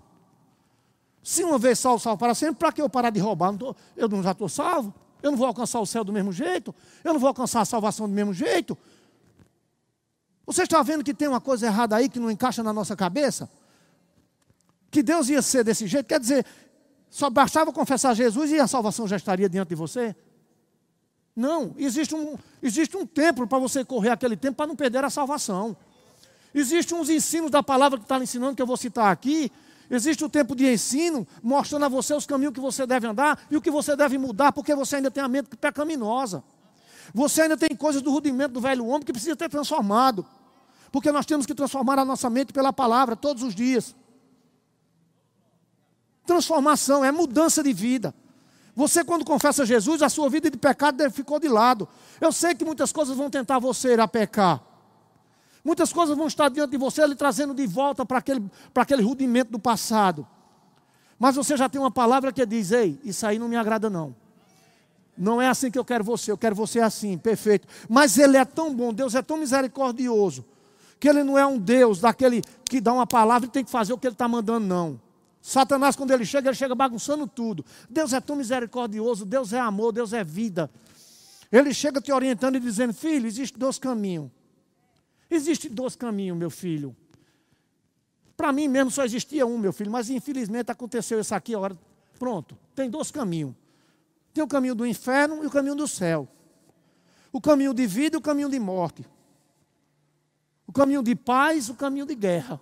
Se 1.25 1.43
uma 1.43 1.59
vez 1.59 1.81
salvo, 1.81 1.99
salvo 1.99 2.21
para 2.21 2.37
sempre, 2.37 2.55
para 2.55 2.71
que 2.71 2.81
eu 2.81 2.89
parar 2.89 3.11
de 3.11 3.19
roubar? 3.19 3.51
Não 3.51 3.59
tô, 3.59 3.77
eu 3.97 4.09
não 4.09 4.23
já 4.23 4.31
estou 4.31 4.49
salvo? 4.49 4.95
Eu 5.21 5.33
não 5.33 5.37
vou 5.37 5.49
alcançar 5.49 5.81
o 5.81 5.87
céu 5.87 6.05
do 6.05 6.13
mesmo 6.13 6.31
jeito? 6.31 6.73
Eu 7.03 7.13
não 7.13 7.19
vou 7.19 7.27
alcançar 7.27 7.63
a 7.63 7.65
salvação 7.65 8.09
do 8.09 8.15
mesmo 8.15 8.33
jeito? 8.33 8.79
Você 10.47 10.63
está 10.63 10.85
vendo 10.85 11.03
que 11.03 11.13
tem 11.13 11.27
uma 11.27 11.41
coisa 11.41 11.67
errada 11.67 11.97
aí 11.97 12.09
que 12.09 12.21
não 12.21 12.31
encaixa 12.31 12.63
na 12.63 12.73
nossa 12.73 12.95
cabeça? 12.95 13.51
Que 14.89 15.03
Deus 15.03 15.29
ia 15.29 15.43
ser 15.43 15.65
desse 15.65 15.89
jeito? 15.89 16.07
Quer 16.07 16.21
dizer, 16.21 16.47
Só 17.11 17.29
bastava 17.29 17.73
confessar 17.73 18.15
Jesus 18.15 18.53
e 18.53 18.61
a 18.61 18.69
salvação 18.69 19.09
já 19.09 19.17
estaria 19.17 19.49
diante 19.49 19.71
de 19.71 19.75
você? 19.75 20.15
Não, 21.37 21.75
existe 21.77 22.15
um, 22.15 22.37
existe 22.63 22.97
um 22.97 23.05
tempo 23.05 23.47
para 23.47 23.59
você 23.59 23.85
correr 23.85 24.11
aquele 24.11 24.37
tempo 24.37 24.57
para 24.57 24.67
não 24.67 24.77
perder 24.77 25.05
a 25.05 25.11
salvação. 25.11 25.77
Existem 26.55 26.97
uns 26.97 27.11
ensinos 27.11 27.51
da 27.51 27.63
palavra 27.63 27.99
que 27.99 28.05
está 28.05 28.19
ensinando, 28.19 28.55
que 28.55 28.63
eu 28.63 28.67
vou 28.67 28.77
citar 28.77 29.11
aqui. 29.11 29.51
Existe 29.91 30.25
o 30.25 30.29
tempo 30.29 30.55
de 30.55 30.73
ensino, 30.73 31.27
mostrando 31.43 31.85
a 31.85 31.89
você 31.89 32.15
os 32.15 32.25
caminhos 32.25 32.55
que 32.55 32.61
você 32.61 32.87
deve 32.87 33.07
andar 33.07 33.45
e 33.51 33.57
o 33.57 33.61
que 33.61 33.71
você 33.71 33.97
deve 33.97 34.17
mudar, 34.17 34.53
porque 34.53 34.75
você 34.75 34.97
ainda 34.97 35.11
tem 35.11 35.23
a 35.23 35.29
mente 35.29 35.57
pecaminosa. 35.57 36.45
Você 37.13 37.43
ainda 37.43 37.57
tem 37.57 37.77
coisas 37.77 38.01
do 38.01 38.11
rudimento 38.11 38.55
do 38.55 38.61
velho 38.61 38.87
homem 38.87 39.03
que 39.03 39.13
precisa 39.13 39.35
ter 39.35 39.49
transformado. 39.49 40.25
Porque 40.93 41.11
nós 41.11 41.27
temos 41.27 41.45
que 41.45 41.55
transformar 41.55 41.99
a 41.99 42.05
nossa 42.05 42.31
mente 42.31 42.53
pela 42.53 42.73
palavra 42.73 43.17
todos 43.17 43.43
os 43.43 43.55
dias. 43.55 43.95
Transformação 46.25 47.05
é 47.05 47.11
mudança 47.11 47.63
de 47.63 47.73
vida. 47.73 48.15
Você, 48.77 49.05
quando 49.05 49.25
confessa 49.25 49.65
Jesus, 49.65 50.03
a 50.03 50.09
sua 50.09 50.29
vida 50.29 50.51
de 50.51 50.57
pecado 50.57 51.09
ficou 51.11 51.39
de 51.39 51.49
lado. 51.49 51.89
Eu 52.21 52.33
sei 52.33 52.55
que 52.55 52.65
muitas 52.65 52.93
coisas 52.93 53.17
vão 53.17 53.31
tentar 53.31 53.59
você 53.59 53.95
a 53.95 54.09
pecar. 54.09 54.61
Muitas 55.65 55.93
coisas 55.93 56.17
vão 56.17 56.27
estar 56.27 56.51
diante 56.51 56.73
de 56.73 56.77
você, 56.77 57.07
lhe 57.07 57.15
trazendo 57.15 57.55
de 57.55 57.67
volta 57.67 58.05
para 58.05 58.19
aquele, 58.19 58.45
para 58.73 58.83
aquele 58.83 59.03
rudimento 59.03 59.53
do 59.53 59.59
passado. 59.59 60.27
Mas 61.19 61.37
você 61.37 61.57
já 61.57 61.69
tem 61.69 61.81
uma 61.81 61.91
palavra 61.91 62.33
que 62.33 62.45
diz: 62.45 62.73
Ei, 62.73 63.01
isso 63.05 63.27
aí 63.27 63.39
não 63.39 63.49
me 63.49 63.57
agrada, 63.57 63.89
não. 63.89 64.15
Não 65.17 65.41
é 65.41 65.49
assim 65.49 65.71
que 65.71 65.79
eu 65.79 65.85
quero 65.85 66.03
você, 66.03 66.33
eu 66.33 66.37
quero 66.37 66.57
você 66.57 66.81
assim, 66.81 67.17
perfeito. 67.17 67.69
Mas 67.89 68.19
Ele 68.19 68.37
é 68.37 68.45
tão 68.45 68.75
bom, 68.75 68.93
Deus 68.93 69.15
é 69.15 69.23
tão 69.23 69.37
misericordioso, 69.37 70.45
que 70.99 71.09
Ele 71.09 71.23
não 71.23 71.39
é 71.39 71.47
um 71.47 71.57
Deus 71.57 72.01
daquele 72.01 72.43
que 72.65 72.81
dá 72.81 72.93
uma 72.93 73.07
palavra 73.07 73.47
e 73.47 73.51
tem 73.51 73.65
que 73.65 73.71
fazer 73.71 73.93
o 73.93 73.99
que 73.99 74.09
Ele 74.09 74.15
está 74.15 74.27
mandando, 74.27 74.67
não. 74.67 75.01
Satanás, 75.47 75.95
quando 75.95 76.11
ele 76.11 76.25
chega, 76.25 76.49
ele 76.49 76.57
chega 76.57 76.75
bagunçando 76.75 77.27
tudo. 77.27 77.67
Deus 77.91 78.15
é 78.15 78.21
tão 78.21 78.35
misericordioso, 78.35 79.27
Deus 79.27 79.53
é 79.53 79.61
amor, 79.61 79.93
Deus 79.93 80.15
é 80.15 80.25
vida. 80.25 80.71
Ele 81.53 81.75
chega 81.75 82.01
te 82.01 82.11
orientando 82.11 82.57
e 82.57 82.61
dizendo: 82.61 82.95
Filho, 82.95 83.27
existe 83.27 83.59
dois 83.59 83.79
caminhos. 83.79 84.31
Existe 85.31 85.69
dois 85.69 85.95
caminhos, 85.95 86.39
meu 86.39 86.49
filho. 86.49 86.97
Para 88.35 88.53
mim 88.53 88.69
mesmo 88.69 88.91
só 88.91 89.05
existia 89.05 89.45
um, 89.45 89.59
meu 89.59 89.71
filho, 89.71 89.91
mas 89.91 90.09
infelizmente 90.09 90.73
aconteceu 90.73 91.21
isso 91.21 91.35
aqui 91.35 91.55
agora. 91.55 91.77
Pronto, 92.19 92.57
tem 92.75 92.89
dois 92.89 93.11
caminhos. 93.11 93.55
Tem 94.33 94.43
o 94.43 94.49
caminho 94.49 94.75
do 94.75 94.87
inferno 94.87 95.45
e 95.45 95.47
o 95.47 95.51
caminho 95.51 95.75
do 95.75 95.87
céu. 95.87 96.27
O 97.31 97.39
caminho 97.39 97.75
de 97.75 97.87
vida 97.87 98.17
e 98.17 98.19
o 98.19 98.23
caminho 98.23 98.49
de 98.49 98.59
morte. 98.59 99.07
O 100.67 100.73
caminho 100.73 101.03
de 101.03 101.15
paz 101.15 101.69
e 101.69 101.73
o 101.73 101.75
caminho 101.75 102.07
de 102.07 102.15
guerra 102.15 102.59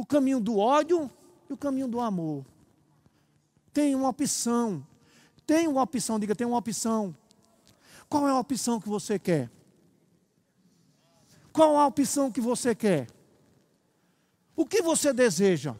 o 0.00 0.06
caminho 0.06 0.40
do 0.40 0.58
ódio 0.58 1.10
e 1.48 1.52
o 1.52 1.56
caminho 1.56 1.86
do 1.86 2.00
amor. 2.00 2.44
Tem 3.70 3.94
uma 3.94 4.08
opção. 4.08 4.84
Tem 5.46 5.68
uma 5.68 5.82
opção, 5.82 6.18
diga, 6.18 6.34
tem 6.34 6.46
uma 6.46 6.56
opção. 6.56 7.14
Qual 8.08 8.26
é 8.26 8.30
a 8.30 8.38
opção 8.38 8.80
que 8.80 8.88
você 8.88 9.18
quer? 9.18 9.50
Qual 11.52 11.76
a 11.76 11.86
opção 11.86 12.30
que 12.30 12.40
você 12.40 12.74
quer? 12.74 13.08
O 14.56 14.64
que 14.64 14.80
você 14.80 15.12
deseja? 15.12 15.74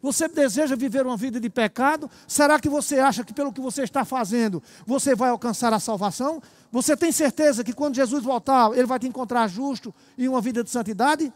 Você 0.00 0.28
deseja 0.28 0.74
viver 0.74 1.04
uma 1.04 1.16
vida 1.16 1.38
de 1.38 1.50
pecado? 1.50 2.10
Será 2.26 2.58
que 2.58 2.68
você 2.68 3.00
acha 3.00 3.22
que 3.22 3.34
pelo 3.34 3.52
que 3.52 3.60
você 3.60 3.82
está 3.82 4.04
fazendo, 4.04 4.62
você 4.86 5.14
vai 5.14 5.28
alcançar 5.28 5.74
a 5.74 5.80
salvação? 5.80 6.40
Você 6.72 6.96
tem 6.96 7.12
certeza 7.12 7.62
que 7.62 7.74
quando 7.74 7.96
Jesus 7.96 8.22
voltar, 8.22 8.72
ele 8.72 8.86
vai 8.86 8.98
te 8.98 9.08
encontrar 9.08 9.46
justo 9.48 9.94
e 10.16 10.26
uma 10.26 10.40
vida 10.40 10.64
de 10.64 10.70
santidade? 10.70 11.32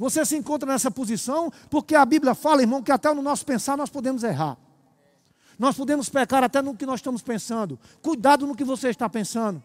Você 0.00 0.24
se 0.24 0.34
encontra 0.34 0.66
nessa 0.66 0.90
posição 0.90 1.52
porque 1.68 1.94
a 1.94 2.06
Bíblia 2.06 2.34
fala, 2.34 2.62
irmão, 2.62 2.82
que 2.82 2.90
até 2.90 3.12
no 3.12 3.20
nosso 3.20 3.44
pensar 3.44 3.76
nós 3.76 3.90
podemos 3.90 4.24
errar. 4.24 4.56
Nós 5.58 5.76
podemos 5.76 6.08
pecar 6.08 6.42
até 6.42 6.62
no 6.62 6.74
que 6.74 6.86
nós 6.86 7.00
estamos 7.00 7.20
pensando. 7.20 7.78
Cuidado 8.00 8.46
no 8.46 8.56
que 8.56 8.64
você 8.64 8.88
está 8.88 9.10
pensando. 9.10 9.62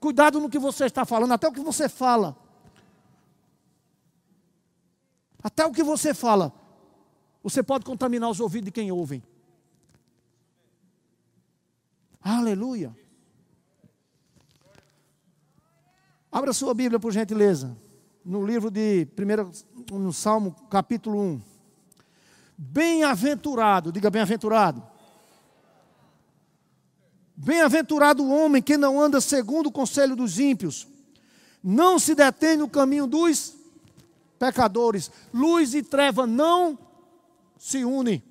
Cuidado 0.00 0.40
no 0.40 0.50
que 0.50 0.58
você 0.58 0.86
está 0.86 1.04
falando, 1.04 1.30
até 1.30 1.46
o 1.46 1.52
que 1.52 1.60
você 1.60 1.88
fala. 1.88 2.36
Até 5.40 5.64
o 5.64 5.70
que 5.70 5.84
você 5.84 6.12
fala. 6.12 6.52
Você 7.40 7.62
pode 7.62 7.84
contaminar 7.84 8.28
os 8.28 8.40
ouvidos 8.40 8.64
de 8.64 8.72
quem 8.72 8.90
ouve. 8.90 9.22
Aleluia. 12.20 12.92
Abra 16.32 16.52
sua 16.52 16.74
Bíblia, 16.74 16.98
por 16.98 17.12
gentileza 17.12 17.87
no 18.28 18.44
livro 18.44 18.70
de 18.70 19.06
primeiro, 19.16 19.50
no 19.90 20.12
Salmo 20.12 20.54
capítulo 20.68 21.18
1. 21.18 21.40
Bem-aventurado, 22.58 23.90
diga 23.90 24.10
bem-aventurado. 24.10 24.82
Bem-aventurado 27.34 28.22
o 28.22 28.30
homem 28.30 28.60
que 28.60 28.76
não 28.76 29.00
anda 29.00 29.18
segundo 29.18 29.68
o 29.68 29.72
conselho 29.72 30.14
dos 30.14 30.38
ímpios, 30.38 30.86
não 31.64 31.98
se 31.98 32.14
detém 32.14 32.58
no 32.58 32.68
caminho 32.68 33.06
dos 33.06 33.54
pecadores. 34.38 35.10
Luz 35.32 35.72
e 35.72 35.82
treva 35.82 36.26
não 36.26 36.78
se 37.56 37.82
unem. 37.82 38.22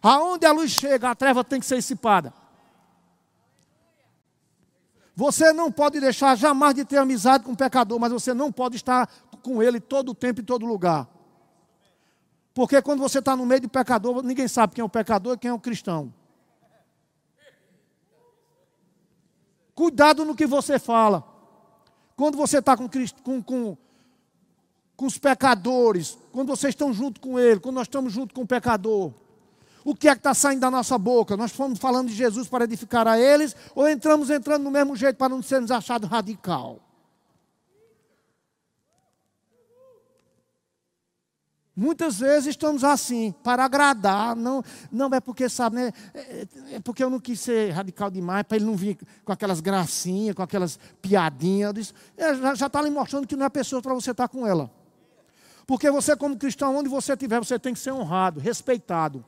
Aonde 0.00 0.46
a 0.46 0.52
luz 0.52 0.70
chega, 0.70 1.10
a 1.10 1.14
treva 1.16 1.42
tem 1.42 1.58
que 1.58 1.66
ser 1.66 1.76
dissipada. 1.76 2.32
Você 5.16 5.50
não 5.50 5.72
pode 5.72 5.98
deixar 5.98 6.36
jamais 6.36 6.74
de 6.74 6.84
ter 6.84 6.98
amizade 6.98 7.42
com 7.42 7.52
o 7.52 7.56
pecador, 7.56 7.98
mas 7.98 8.12
você 8.12 8.34
não 8.34 8.52
pode 8.52 8.76
estar 8.76 9.08
com 9.42 9.62
ele 9.62 9.80
todo 9.80 10.10
o 10.10 10.14
tempo 10.14 10.40
e 10.40 10.44
todo 10.44 10.66
lugar. 10.66 11.08
Porque 12.52 12.82
quando 12.82 13.00
você 13.00 13.20
está 13.20 13.34
no 13.34 13.46
meio 13.46 13.62
de 13.62 13.68
pecador, 13.68 14.22
ninguém 14.22 14.46
sabe 14.46 14.74
quem 14.74 14.82
é 14.82 14.84
o 14.84 14.90
pecador 14.90 15.34
e 15.34 15.38
quem 15.38 15.50
é 15.50 15.54
o 15.54 15.58
cristão. 15.58 16.12
Cuidado 19.74 20.22
no 20.22 20.36
que 20.36 20.46
você 20.46 20.78
fala. 20.78 21.24
Quando 22.14 22.36
você 22.36 22.58
está 22.58 22.76
com, 22.76 22.86
com, 23.22 23.42
com, 23.42 23.76
com 24.94 25.06
os 25.06 25.16
pecadores, 25.16 26.18
quando 26.30 26.48
vocês 26.48 26.72
estão 26.72 26.92
junto 26.92 27.22
com 27.22 27.38
ele, 27.38 27.60
quando 27.60 27.76
nós 27.76 27.86
estamos 27.86 28.12
junto 28.12 28.34
com 28.34 28.42
o 28.42 28.46
pecador, 28.46 29.14
o 29.86 29.94
que 29.94 30.08
é 30.08 30.14
que 30.14 30.18
está 30.18 30.34
saindo 30.34 30.62
da 30.62 30.68
nossa 30.68 30.98
boca? 30.98 31.36
Nós 31.36 31.52
fomos 31.52 31.78
falando 31.78 32.08
de 32.08 32.14
Jesus 32.14 32.48
para 32.48 32.64
edificar 32.64 33.06
a 33.06 33.20
eles, 33.20 33.54
ou 33.72 33.88
entramos 33.88 34.30
entrando 34.30 34.64
no 34.64 34.70
mesmo 34.70 34.96
jeito 34.96 35.14
para 35.14 35.28
não 35.28 35.40
sermos 35.40 35.70
achados 35.70 36.10
radical? 36.10 36.80
Muitas 41.76 42.18
vezes 42.18 42.48
estamos 42.48 42.82
assim, 42.82 43.32
para 43.44 43.64
agradar, 43.64 44.34
não, 44.34 44.60
não 44.90 45.08
é 45.14 45.20
porque, 45.20 45.48
sabe, 45.48 45.76
né, 45.76 45.92
é, 46.12 46.46
é 46.72 46.80
porque 46.80 47.04
eu 47.04 47.10
não 47.10 47.20
quis 47.20 47.38
ser 47.38 47.70
radical 47.70 48.10
demais, 48.10 48.42
para 48.42 48.56
ele 48.56 48.66
não 48.66 48.74
vir 48.74 48.98
com 49.24 49.30
aquelas 49.30 49.60
gracinhas, 49.60 50.34
com 50.34 50.42
aquelas 50.42 50.80
piadinhas. 51.00 51.94
É, 52.16 52.34
já 52.56 52.66
está 52.66 52.82
lhe 52.82 52.90
mostrando 52.90 53.24
que 53.24 53.36
não 53.36 53.46
é 53.46 53.48
pessoa 53.48 53.80
para 53.80 53.94
você 53.94 54.10
estar 54.10 54.26
com 54.26 54.44
ela. 54.44 54.68
Porque 55.64 55.88
você, 55.92 56.16
como 56.16 56.36
cristão, 56.36 56.74
onde 56.74 56.88
você 56.88 57.12
estiver, 57.12 57.38
você 57.38 57.56
tem 57.56 57.72
que 57.72 57.78
ser 57.78 57.92
honrado, 57.92 58.40
respeitado. 58.40 59.24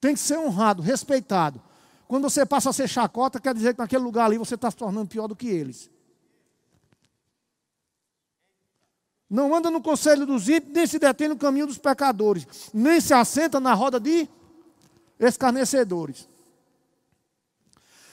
Tem 0.00 0.14
que 0.14 0.20
ser 0.20 0.38
honrado, 0.38 0.82
respeitado. 0.82 1.60
Quando 2.08 2.28
você 2.28 2.46
passa 2.46 2.70
a 2.70 2.72
ser 2.72 2.88
chacota, 2.88 3.38
quer 3.38 3.54
dizer 3.54 3.74
que 3.74 3.80
naquele 3.80 4.02
lugar 4.02 4.26
ali 4.26 4.38
você 4.38 4.54
está 4.54 4.70
se 4.70 4.76
tornando 4.76 5.08
pior 5.08 5.28
do 5.28 5.36
que 5.36 5.48
eles. 5.48 5.90
Não 9.28 9.54
anda 9.54 9.70
no 9.70 9.80
conselho 9.80 10.26
dos 10.26 10.48
ímpios, 10.48 10.72
nem 10.72 10.86
se 10.88 10.98
detém 10.98 11.28
no 11.28 11.36
caminho 11.36 11.68
dos 11.68 11.78
pecadores, 11.78 12.70
nem 12.74 13.00
se 13.00 13.14
assenta 13.14 13.60
na 13.60 13.74
roda 13.74 14.00
de 14.00 14.28
escarnecedores. 15.20 16.28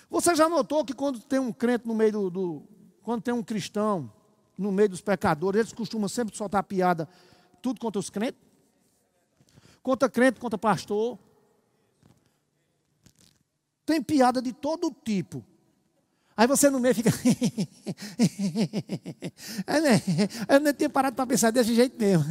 Você 0.10 0.36
já 0.36 0.48
notou 0.48 0.86
que 0.86 0.94
quando 0.94 1.20
tem 1.20 1.40
um 1.40 1.52
crente 1.52 1.88
no 1.88 1.96
meio 1.96 2.12
do, 2.12 2.30
do, 2.30 2.64
Quando 3.02 3.24
tem 3.24 3.34
um 3.34 3.42
cristão 3.42 4.12
no 4.56 4.72
meio 4.72 4.90
dos 4.90 5.02
pecadores, 5.02 5.60
eles 5.60 5.74
costumam 5.74 6.08
sempre 6.08 6.38
soltar 6.38 6.64
piada, 6.64 7.10
tudo 7.62 7.80
contra 7.80 8.00
os 8.00 8.10
crentes? 8.10 8.40
Contra 9.82 10.08
crente, 10.08 10.40
contra 10.40 10.58
pastor. 10.58 11.18
Tem 13.88 14.04
piada 14.04 14.42
de 14.42 14.52
todo 14.52 14.92
tipo. 14.92 15.42
Aí 16.36 16.46
você 16.46 16.70
no 16.70 16.78
meio 16.78 16.94
fica. 16.94 17.10
eu 20.50 20.60
nem 20.60 20.74
tinha 20.74 20.90
parado 20.90 21.16
para 21.16 21.26
pensar 21.26 21.52
desse 21.52 21.74
jeito 21.74 21.98
mesmo. 21.98 22.26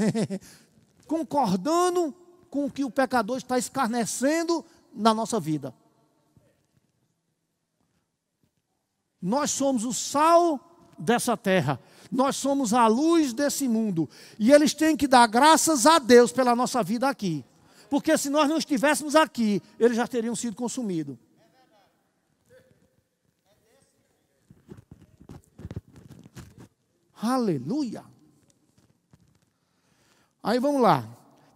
Concordando 1.09 2.15
com 2.51 2.67
o 2.67 2.71
que 2.71 2.85
o 2.85 2.91
pecador 2.91 3.39
está 3.39 3.57
escarnecendo 3.57 4.63
na 4.95 5.15
nossa 5.15 5.41
vida. 5.41 5.75
Nós 9.21 9.51
somos 9.51 9.87
o 9.87 9.95
sal 9.95 10.61
dessa 10.99 11.39
terra. 11.39 11.81
Nós 12.13 12.37
somos 12.37 12.75
a 12.75 12.87
luz 12.87 13.33
desse 13.33 13.67
mundo. 13.67 14.11
E 14.39 14.53
eles 14.53 14.75
têm 14.75 14.95
que 14.95 15.09
dar 15.09 15.27
graças 15.27 15.87
a 15.87 15.99
Deus 15.99 16.31
pela 16.31 16.55
nossa 16.55 16.83
vida 16.83 17.09
aqui. 17.09 17.43
Porque 17.89 18.19
se 18.19 18.29
nós 18.29 18.47
não 18.47 18.59
estivéssemos 18.59 19.17
aqui, 19.17 19.63
eles 19.81 19.97
já 19.97 20.07
teriam 20.07 20.37
sido 20.37 20.55
consumidos. 20.55 21.17
Aleluia. 27.21 28.05
Aí 30.43 30.59
vamos 30.59 30.81
lá. 30.81 31.05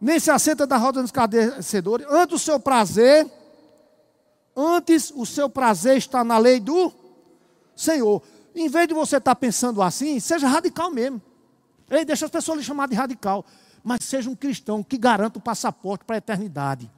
Nem 0.01 0.19
se 0.19 0.31
assenta 0.31 0.67
da 0.67 0.77
roda 0.77 1.01
dos 1.01 1.09
escarnecedores. 1.09 2.07
Antes 2.11 2.35
o 2.35 2.39
seu 2.39 2.59
prazer, 2.59 3.31
antes 4.57 5.13
o 5.15 5.27
seu 5.27 5.49
prazer 5.49 5.97
está 5.99 6.25
na 6.25 6.39
lei 6.39 6.59
do 6.59 6.93
Senhor. 7.77 8.23
Em 8.55 8.69
vez 8.69 8.89
de 8.89 8.95
você 8.95 9.19
estar 9.19 9.37
pensando 9.37 9.83
assim, 9.83 10.19
seja 10.19 10.49
radical 10.49 10.91
mesmo. 10.91 11.21
Ei, 11.89 12.05
deixa 12.05 12.25
as 12.25 12.31
pessoas 12.31 12.59
lhe 12.59 12.65
chamar 12.65 12.89
de 12.89 12.95
radical. 12.95 13.45
Mas 13.85 14.05
seja 14.05 14.29
um 14.29 14.35
cristão 14.35 14.83
que 14.83 14.99
garanta 14.99 15.39
o 15.39 15.43
passaporte 15.43 16.05
para 16.05 16.17
a 16.17 16.19
eternidade. 16.19 16.91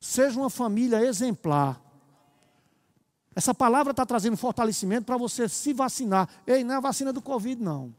Seja 0.00 0.38
uma 0.38 0.50
família 0.50 1.04
exemplar. 1.04 1.80
Essa 3.34 3.54
palavra 3.54 3.92
está 3.92 4.04
trazendo 4.04 4.36
fortalecimento 4.36 5.06
para 5.06 5.16
você 5.16 5.48
se 5.48 5.72
vacinar. 5.72 6.28
Ei, 6.46 6.64
não 6.64 6.74
é 6.74 6.76
a 6.78 6.80
vacina 6.80 7.12
do 7.12 7.22
Covid, 7.22 7.62
não. 7.62 7.94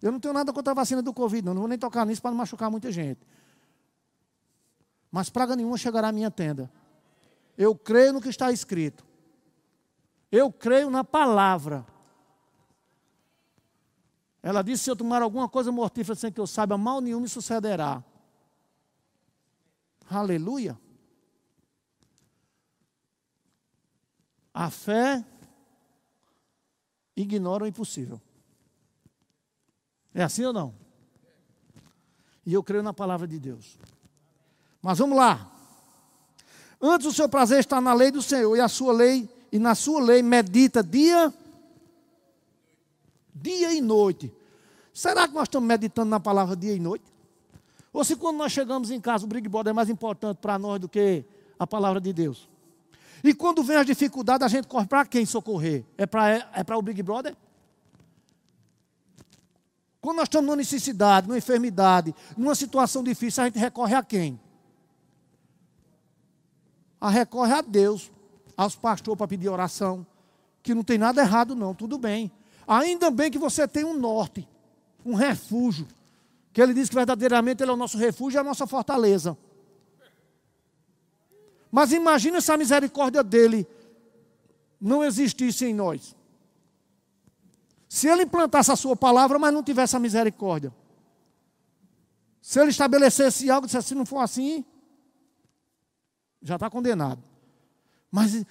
Eu 0.00 0.12
não 0.12 0.20
tenho 0.20 0.32
nada 0.32 0.52
contra 0.52 0.72
a 0.72 0.74
vacina 0.74 1.02
do 1.02 1.12
Covid, 1.12 1.44
não. 1.44 1.54
Não 1.54 1.62
vou 1.62 1.68
nem 1.68 1.78
tocar 1.78 2.06
nisso 2.06 2.22
para 2.22 2.30
não 2.30 2.38
machucar 2.38 2.70
muita 2.70 2.90
gente. 2.90 3.20
Mas 5.10 5.30
praga 5.30 5.56
nenhuma 5.56 5.76
chegará 5.76 6.08
à 6.08 6.12
minha 6.12 6.30
tenda. 6.30 6.70
Eu 7.56 7.74
creio 7.74 8.12
no 8.12 8.20
que 8.20 8.28
está 8.28 8.50
escrito. 8.50 9.04
Eu 10.30 10.52
creio 10.52 10.90
na 10.90 11.04
palavra. 11.04 11.86
Ela 14.42 14.62
disse: 14.62 14.84
se 14.84 14.90
eu 14.90 14.96
tomar 14.96 15.22
alguma 15.22 15.48
coisa 15.48 15.72
mortífera 15.72 16.14
sem 16.14 16.32
que 16.32 16.40
eu 16.40 16.46
saiba, 16.46 16.78
mal 16.78 17.00
nenhum 17.00 17.20
me 17.20 17.28
sucederá. 17.28 18.02
Aleluia. 20.08 20.78
A 24.56 24.70
fé 24.70 25.22
ignora 27.14 27.64
o 27.64 27.66
impossível. 27.66 28.18
É 30.14 30.22
assim 30.22 30.46
ou 30.46 30.52
não? 30.54 30.74
E 32.46 32.54
eu 32.54 32.62
creio 32.62 32.82
na 32.82 32.94
palavra 32.94 33.28
de 33.28 33.38
Deus. 33.38 33.78
Mas 34.80 34.96
vamos 34.96 35.18
lá. 35.18 35.52
Antes 36.80 37.06
o 37.06 37.12
seu 37.12 37.28
prazer 37.28 37.60
está 37.60 37.82
na 37.82 37.92
lei 37.92 38.10
do 38.10 38.22
Senhor 38.22 38.56
e 38.56 38.60
a 38.60 38.66
sua 38.66 38.94
lei 38.94 39.28
e 39.52 39.58
na 39.58 39.74
sua 39.74 40.00
lei 40.00 40.22
medita 40.22 40.82
dia 40.82 41.30
dia 43.34 43.74
e 43.74 43.82
noite. 43.82 44.32
Será 44.90 45.28
que 45.28 45.34
nós 45.34 45.48
estamos 45.48 45.68
meditando 45.68 46.08
na 46.08 46.18
palavra 46.18 46.56
dia 46.56 46.72
e 46.72 46.80
noite? 46.80 47.04
Ou 47.92 48.02
se 48.02 48.16
quando 48.16 48.38
nós 48.38 48.52
chegamos 48.52 48.90
em 48.90 49.02
casa 49.02 49.26
o 49.26 49.28
Big 49.28 49.50
Brother 49.50 49.72
é 49.72 49.74
mais 49.74 49.90
importante 49.90 50.38
para 50.38 50.58
nós 50.58 50.80
do 50.80 50.88
que 50.88 51.26
a 51.58 51.66
palavra 51.66 52.00
de 52.00 52.10
Deus? 52.14 52.55
E 53.26 53.34
quando 53.34 53.60
vem 53.64 53.76
as 53.76 53.84
dificuldades, 53.84 54.44
a 54.44 54.48
gente 54.48 54.68
corre 54.68 54.86
para 54.86 55.04
quem 55.04 55.26
socorrer? 55.26 55.84
É 55.98 56.06
para 56.06 56.30
é, 56.30 56.46
é 56.54 56.76
o 56.76 56.80
Big 56.80 57.02
Brother? 57.02 57.36
Quando 60.00 60.18
nós 60.18 60.26
estamos 60.26 60.46
numa 60.46 60.54
necessidade, 60.54 61.26
numa 61.26 61.36
enfermidade, 61.36 62.14
numa 62.36 62.54
situação 62.54 63.02
difícil, 63.02 63.42
a 63.42 63.46
gente 63.46 63.58
recorre 63.58 63.96
a 63.96 64.02
quem? 64.04 64.40
A 67.00 67.10
recorre 67.10 67.52
a 67.52 67.60
Deus, 67.60 68.12
aos 68.56 68.76
pastores 68.76 69.18
para 69.18 69.26
pedir 69.26 69.48
oração, 69.48 70.06
que 70.62 70.72
não 70.72 70.84
tem 70.84 70.96
nada 70.96 71.20
errado 71.20 71.56
não, 71.56 71.74
tudo 71.74 71.98
bem. 71.98 72.30
Ainda 72.64 73.10
bem 73.10 73.28
que 73.28 73.38
você 73.38 73.66
tem 73.66 73.84
um 73.84 73.98
norte, 73.98 74.48
um 75.04 75.14
refúgio, 75.14 75.88
que 76.52 76.62
ele 76.62 76.72
diz 76.72 76.88
que 76.88 76.94
verdadeiramente 76.94 77.64
ele 77.64 77.72
é 77.72 77.74
o 77.74 77.76
nosso 77.76 77.98
refúgio 77.98 78.38
e 78.38 78.40
a 78.40 78.44
nossa 78.44 78.68
fortaleza. 78.68 79.36
Mas 81.70 81.92
imagine 81.92 82.40
se 82.40 82.50
a 82.52 82.56
misericórdia 82.56 83.22
dele 83.22 83.66
não 84.80 85.04
existisse 85.04 85.64
em 85.64 85.74
nós. 85.74 86.14
Se 87.88 88.08
ele 88.08 88.22
implantasse 88.22 88.70
a 88.70 88.76
sua 88.76 88.96
palavra, 88.96 89.38
mas 89.38 89.52
não 89.52 89.62
tivesse 89.62 89.96
a 89.96 89.98
misericórdia. 89.98 90.72
Se 92.40 92.60
ele 92.60 92.70
estabelecesse 92.70 93.50
algo 93.50 93.66
e 93.66 93.68
dissesse, 93.68 93.88
se 93.88 93.94
não 93.94 94.06
for 94.06 94.18
assim, 94.18 94.64
já 96.42 96.54
está 96.54 96.70
condenado. 96.70 97.22
Mas 98.10 98.44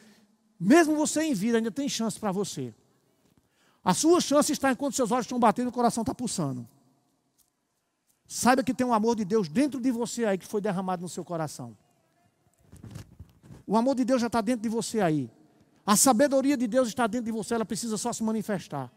mesmo 0.59 0.95
você 0.95 1.23
em 1.23 1.33
vida, 1.33 1.57
ainda 1.57 1.71
tem 1.71 1.87
chance 1.87 2.19
para 2.19 2.31
você. 2.31 2.73
A 3.83 3.93
sua 3.93 4.19
chance 4.19 4.51
está 4.51 4.71
enquanto 4.71 4.95
seus 4.95 5.11
olhos 5.11 5.25
estão 5.25 5.39
batendo 5.39 5.67
e 5.67 5.69
o 5.69 5.71
coração 5.71 6.01
está 6.01 6.13
pulsando. 6.13 6.67
Saiba 8.27 8.63
que 8.63 8.73
tem 8.73 8.85
um 8.85 8.93
amor 8.93 9.15
de 9.15 9.23
Deus 9.23 9.47
dentro 9.47 9.79
de 9.79 9.91
você 9.91 10.25
aí 10.25 10.37
que 10.37 10.47
foi 10.47 10.59
derramado 10.59 11.03
no 11.03 11.09
seu 11.09 11.23
coração. 11.23 11.77
O 13.67 13.75
amor 13.75 13.95
de 13.95 14.05
Deus 14.05 14.21
já 14.21 14.27
está 14.27 14.41
dentro 14.41 14.61
de 14.61 14.69
você 14.69 14.99
aí. 14.99 15.29
A 15.85 15.95
sabedoria 15.95 16.57
de 16.57 16.67
Deus 16.67 16.87
está 16.87 17.07
dentro 17.07 17.25
de 17.25 17.31
você, 17.31 17.53
ela 17.53 17.65
precisa 17.65 17.97
só 17.97 18.11
se 18.11 18.23
manifestar. 18.23 18.91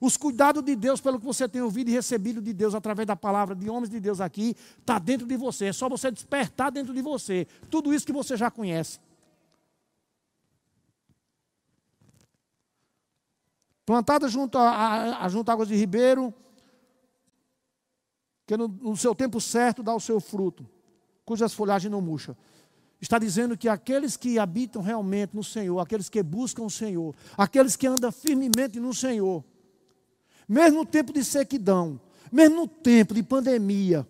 Os 0.00 0.16
cuidados 0.16 0.62
de 0.62 0.74
Deus, 0.76 1.00
pelo 1.00 1.18
que 1.18 1.24
você 1.24 1.48
tem 1.48 1.62
ouvido 1.62 1.88
e 1.88 1.92
recebido 1.92 2.42
de 2.42 2.52
Deus 2.52 2.74
através 2.74 3.06
da 3.06 3.16
palavra 3.16 3.54
de 3.54 3.70
homens 3.70 3.88
de 3.88 4.00
Deus 4.00 4.20
aqui, 4.20 4.56
está 4.78 4.98
dentro 4.98 5.26
de 5.26 5.36
você. 5.36 5.66
É 5.66 5.72
só 5.72 5.88
você 5.88 6.10
despertar 6.10 6.70
dentro 6.70 6.92
de 6.92 7.00
você. 7.00 7.46
Tudo 7.70 7.94
isso 7.94 8.04
que 8.04 8.12
você 8.12 8.36
já 8.36 8.50
conhece. 8.50 8.98
Plantada 13.86 14.28
junto 14.28 14.58
a, 14.58 15.24
a, 15.24 15.28
junto 15.28 15.66
de 15.66 15.76
ribeiro, 15.76 16.32
que 18.46 18.56
no, 18.56 18.68
no 18.68 18.96
seu 18.96 19.14
tempo 19.14 19.40
certo 19.40 19.82
dá 19.82 19.94
o 19.94 20.00
seu 20.00 20.20
fruto, 20.20 20.66
cujas 21.24 21.52
folhagens 21.52 21.90
não 21.90 22.00
murcham. 22.00 22.36
Está 23.00 23.18
dizendo 23.18 23.56
que 23.56 23.68
aqueles 23.68 24.16
que 24.16 24.38
habitam 24.38 24.80
realmente 24.80 25.34
no 25.34 25.44
Senhor, 25.44 25.78
aqueles 25.78 26.08
que 26.08 26.22
buscam 26.22 26.62
o 26.62 26.70
Senhor, 26.70 27.14
aqueles 27.36 27.76
que 27.76 27.86
andam 27.86 28.10
firmemente 28.10 28.80
no 28.80 28.94
Senhor, 28.94 29.44
mesmo 30.48 30.78
no 30.78 30.86
tempo 30.86 31.12
de 31.12 31.24
sequidão, 31.24 32.00
mesmo 32.32 32.56
no 32.56 32.68
tempo 32.68 33.14
de 33.14 33.22
pandemia, 33.22 34.06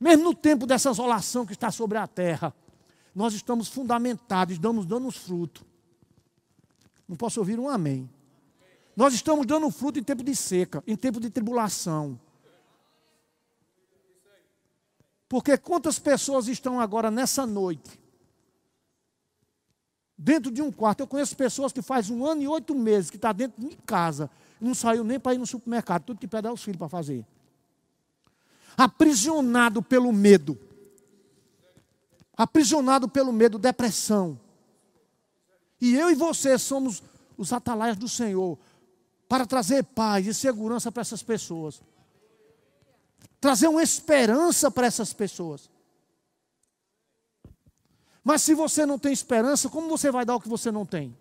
mesmo 0.00 0.24
no 0.24 0.34
tempo 0.34 0.66
dessa 0.66 0.90
isolação 0.90 1.44
que 1.46 1.52
está 1.52 1.70
sobre 1.70 1.98
a 1.98 2.06
terra, 2.06 2.54
nós 3.14 3.34
estamos 3.34 3.68
fundamentados, 3.68 4.54
estamos 4.54 4.86
dando 4.86 5.10
fruto. 5.10 5.64
Não 7.06 7.16
posso 7.16 7.40
ouvir 7.40 7.60
um 7.60 7.68
amém. 7.68 8.08
Nós 8.96 9.14
estamos 9.14 9.46
dando 9.46 9.70
fruto 9.70 9.98
em 9.98 10.02
tempo 10.02 10.22
de 10.22 10.34
seca, 10.34 10.82
em 10.86 10.96
tempo 10.96 11.20
de 11.20 11.30
tribulação. 11.30 12.18
Porque 15.32 15.56
quantas 15.56 15.98
pessoas 15.98 16.46
estão 16.46 16.78
agora 16.78 17.10
nessa 17.10 17.46
noite, 17.46 17.98
dentro 20.14 20.50
de 20.50 20.60
um 20.60 20.70
quarto? 20.70 21.00
Eu 21.00 21.06
conheço 21.06 21.34
pessoas 21.34 21.72
que 21.72 21.80
faz 21.80 22.10
um 22.10 22.26
ano 22.26 22.42
e 22.42 22.48
oito 22.48 22.74
meses 22.74 23.08
que 23.08 23.16
está 23.16 23.32
dentro 23.32 23.66
de 23.66 23.74
casa, 23.76 24.28
não 24.60 24.74
saiu 24.74 25.02
nem 25.02 25.18
para 25.18 25.32
ir 25.32 25.38
no 25.38 25.46
supermercado, 25.46 26.04
tudo 26.04 26.20
que 26.20 26.28
pede 26.28 26.48
aos 26.48 26.62
filhos 26.62 26.76
para 26.76 26.90
fazer. 26.90 27.24
Aprisionado 28.76 29.82
pelo 29.82 30.12
medo. 30.12 30.58
Aprisionado 32.36 33.08
pelo 33.08 33.32
medo, 33.32 33.58
depressão. 33.58 34.38
E 35.80 35.94
eu 35.94 36.10
e 36.10 36.14
você 36.14 36.58
somos 36.58 37.02
os 37.38 37.54
atalaias 37.54 37.96
do 37.96 38.06
Senhor 38.06 38.58
para 39.26 39.46
trazer 39.46 39.82
paz 39.82 40.26
e 40.26 40.34
segurança 40.34 40.92
para 40.92 41.00
essas 41.00 41.22
pessoas. 41.22 41.80
Trazer 43.42 43.66
uma 43.66 43.82
esperança 43.82 44.70
para 44.70 44.86
essas 44.86 45.12
pessoas. 45.12 45.68
Mas 48.22 48.40
se 48.40 48.54
você 48.54 48.86
não 48.86 49.00
tem 49.00 49.12
esperança, 49.12 49.68
como 49.68 49.88
você 49.88 50.12
vai 50.12 50.24
dar 50.24 50.36
o 50.36 50.40
que 50.40 50.48
você 50.48 50.70
não 50.70 50.86
tem? 50.86 51.12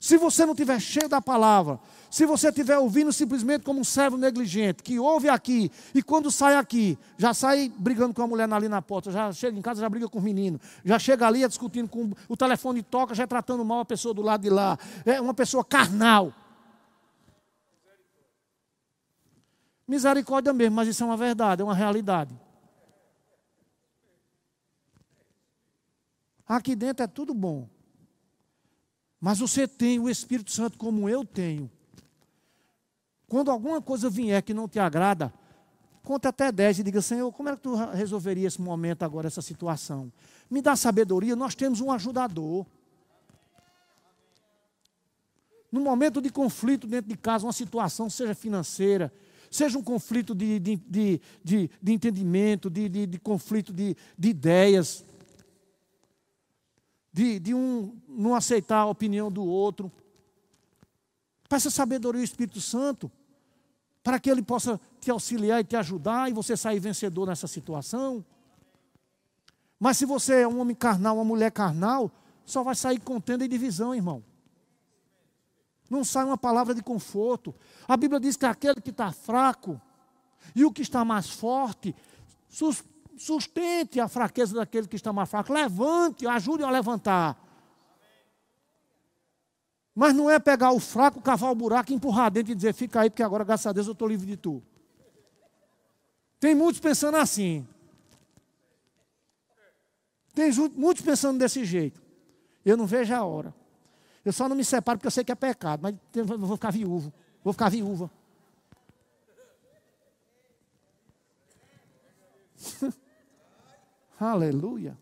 Se 0.00 0.18
você 0.18 0.44
não 0.44 0.52
tiver 0.52 0.80
cheio 0.80 1.08
da 1.08 1.22
palavra, 1.22 1.78
se 2.10 2.26
você 2.26 2.48
estiver 2.48 2.76
ouvindo 2.76 3.12
simplesmente 3.12 3.62
como 3.62 3.78
um 3.78 3.84
servo 3.84 4.16
negligente, 4.16 4.82
que 4.82 4.98
ouve 4.98 5.28
aqui 5.28 5.70
e 5.94 6.02
quando 6.02 6.28
sai 6.28 6.56
aqui, 6.56 6.98
já 7.16 7.32
sai 7.32 7.72
brigando 7.78 8.12
com 8.12 8.22
a 8.22 8.26
mulher 8.26 8.52
ali 8.52 8.68
na 8.68 8.82
porta, 8.82 9.12
já 9.12 9.32
chega 9.32 9.56
em 9.56 9.62
casa, 9.62 9.80
já 9.80 9.88
briga 9.88 10.08
com 10.08 10.18
o 10.18 10.22
menino, 10.22 10.60
já 10.84 10.98
chega 10.98 11.24
ali 11.24 11.46
discutindo 11.46 11.88
com 11.88 12.10
o 12.28 12.36
telefone 12.36 12.82
toca, 12.82 13.14
já 13.14 13.28
tratando 13.28 13.64
mal 13.64 13.78
a 13.78 13.84
pessoa 13.84 14.12
do 14.12 14.22
lado 14.22 14.40
de 14.40 14.50
lá. 14.50 14.76
É 15.06 15.20
uma 15.20 15.34
pessoa 15.34 15.64
carnal. 15.64 16.32
Misericórdia 19.92 20.54
mesmo, 20.54 20.76
mas 20.76 20.88
isso 20.88 21.02
é 21.02 21.06
uma 21.06 21.18
verdade, 21.18 21.60
é 21.60 21.64
uma 21.66 21.74
realidade. 21.74 22.34
Aqui 26.48 26.74
dentro 26.74 27.04
é 27.04 27.06
tudo 27.06 27.34
bom. 27.34 27.68
Mas 29.20 29.38
você 29.38 29.68
tem 29.68 29.98
o 29.98 30.08
Espírito 30.08 30.50
Santo 30.50 30.78
como 30.78 31.10
eu 31.10 31.26
tenho. 31.26 31.70
Quando 33.28 33.50
alguma 33.50 33.82
coisa 33.82 34.08
vier 34.08 34.42
que 34.42 34.54
não 34.54 34.66
te 34.66 34.78
agrada, 34.78 35.30
conta 36.02 36.30
até 36.30 36.50
10 36.50 36.78
e 36.78 36.82
diga, 36.84 37.02
Senhor, 37.02 37.30
como 37.30 37.50
é 37.50 37.54
que 37.54 37.60
tu 37.60 37.74
resolveria 37.74 38.48
esse 38.48 38.62
momento 38.62 39.02
agora, 39.02 39.26
essa 39.26 39.42
situação? 39.42 40.10
Me 40.50 40.62
dá 40.62 40.74
sabedoria, 40.74 41.36
nós 41.36 41.54
temos 41.54 41.82
um 41.82 41.92
ajudador. 41.92 42.64
No 45.70 45.82
momento 45.82 46.22
de 46.22 46.30
conflito 46.30 46.86
dentro 46.86 47.10
de 47.10 47.16
casa, 47.18 47.44
uma 47.44 47.52
situação, 47.52 48.08
seja 48.08 48.34
financeira, 48.34 49.12
seja 49.52 49.78
um 49.78 49.82
conflito 49.82 50.34
de, 50.34 50.58
de, 50.58 50.76
de, 50.76 51.20
de, 51.44 51.70
de 51.80 51.92
entendimento, 51.92 52.70
de, 52.70 52.88
de, 52.88 53.06
de 53.06 53.18
conflito 53.20 53.72
de, 53.72 53.94
de 54.18 54.28
ideias, 54.30 55.04
de, 57.12 57.38
de 57.38 57.54
um 57.54 57.94
não 58.08 58.34
aceitar 58.34 58.78
a 58.78 58.86
opinião 58.86 59.30
do 59.30 59.44
outro. 59.44 59.92
Peça 61.48 61.70
sabedoria 61.70 62.22
ao 62.22 62.24
Espírito 62.24 62.60
Santo. 62.60 63.12
para 64.02 64.18
que 64.18 64.30
Ele 64.30 64.42
possa 64.42 64.80
te 65.00 65.10
auxiliar 65.10 65.60
e 65.60 65.64
te 65.64 65.76
ajudar 65.76 66.30
e 66.30 66.32
você 66.32 66.56
sair 66.56 66.80
vencedor 66.80 67.28
nessa 67.28 67.46
situação. 67.46 68.24
Mas 69.78 69.98
se 69.98 70.06
você 70.06 70.40
é 70.40 70.48
um 70.48 70.60
homem 70.60 70.74
carnal, 70.74 71.16
uma 71.16 71.24
mulher 71.24 71.52
carnal, 71.52 72.10
só 72.46 72.62
vai 72.62 72.74
sair 72.74 72.98
contenda 73.00 73.44
e 73.44 73.48
divisão, 73.48 73.94
irmão. 73.94 74.24
Não 75.92 76.04
sai 76.04 76.24
uma 76.24 76.38
palavra 76.38 76.74
de 76.74 76.82
conforto. 76.82 77.54
A 77.86 77.98
Bíblia 77.98 78.18
diz 78.18 78.34
que 78.34 78.46
aquele 78.46 78.80
que 78.80 78.88
está 78.88 79.12
fraco 79.12 79.78
e 80.56 80.64
o 80.64 80.72
que 80.72 80.80
está 80.80 81.04
mais 81.04 81.28
forte, 81.28 81.94
sustente 83.18 84.00
a 84.00 84.08
fraqueza 84.08 84.54
daquele 84.54 84.88
que 84.88 84.96
está 84.96 85.12
mais 85.12 85.28
fraco, 85.28 85.52
levante, 85.52 86.26
ajude 86.26 86.64
a 86.64 86.70
levantar. 86.70 87.38
Mas 89.94 90.14
não 90.14 90.30
é 90.30 90.38
pegar 90.38 90.72
o 90.72 90.80
fraco, 90.80 91.20
cavar 91.20 91.52
o 91.52 91.54
buraco, 91.54 91.92
empurrar 91.92 92.30
dentro 92.30 92.52
e 92.52 92.54
dizer, 92.54 92.72
fica 92.72 93.02
aí, 93.02 93.10
porque 93.10 93.22
agora, 93.22 93.44
graças 93.44 93.66
a 93.66 93.72
Deus, 93.72 93.86
eu 93.86 93.92
estou 93.92 94.08
livre 94.08 94.26
de 94.26 94.38
tu. 94.38 94.62
Tem 96.40 96.54
muitos 96.54 96.80
pensando 96.80 97.18
assim. 97.18 97.68
Tem 100.34 100.50
muitos 100.74 101.04
pensando 101.04 101.38
desse 101.38 101.66
jeito. 101.66 102.00
Eu 102.64 102.78
não 102.78 102.86
vejo 102.86 103.14
a 103.14 103.22
hora. 103.22 103.61
Eu 104.24 104.32
só 104.32 104.48
não 104.48 104.56
me 104.56 104.64
separo 104.64 104.98
porque 104.98 105.06
eu 105.06 105.12
sei 105.12 105.24
que 105.24 105.32
é 105.32 105.34
pecado, 105.34 105.80
mas 105.82 105.94
eu 106.14 106.24
vou 106.24 106.56
ficar 106.56 106.70
viúvo. 106.70 107.12
Vou 107.42 107.52
ficar 107.52 107.68
viúva. 107.68 108.10
Aleluia. 114.18 114.96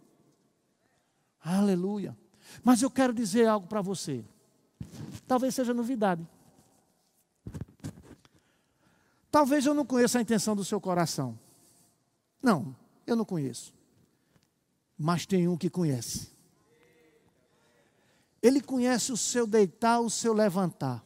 Aleluia. 1.42 2.16
Mas 2.62 2.80
eu 2.82 2.90
quero 2.90 3.12
dizer 3.12 3.46
algo 3.46 3.66
para 3.66 3.82
você. 3.82 4.24
Talvez 5.26 5.54
seja 5.54 5.74
novidade. 5.74 6.26
Talvez 9.30 9.64
eu 9.66 9.74
não 9.74 9.84
conheça 9.84 10.18
a 10.18 10.22
intenção 10.22 10.56
do 10.56 10.64
seu 10.64 10.80
coração. 10.80 11.38
Não, 12.42 12.74
eu 13.06 13.14
não 13.14 13.24
conheço. 13.24 13.72
Mas 14.98 15.24
tem 15.24 15.46
um 15.46 15.56
que 15.56 15.70
conhece. 15.70 16.29
Ele 18.42 18.60
conhece 18.60 19.12
o 19.12 19.16
seu 19.16 19.46
deitar, 19.46 20.00
o 20.00 20.10
seu 20.10 20.32
levantar. 20.32 21.04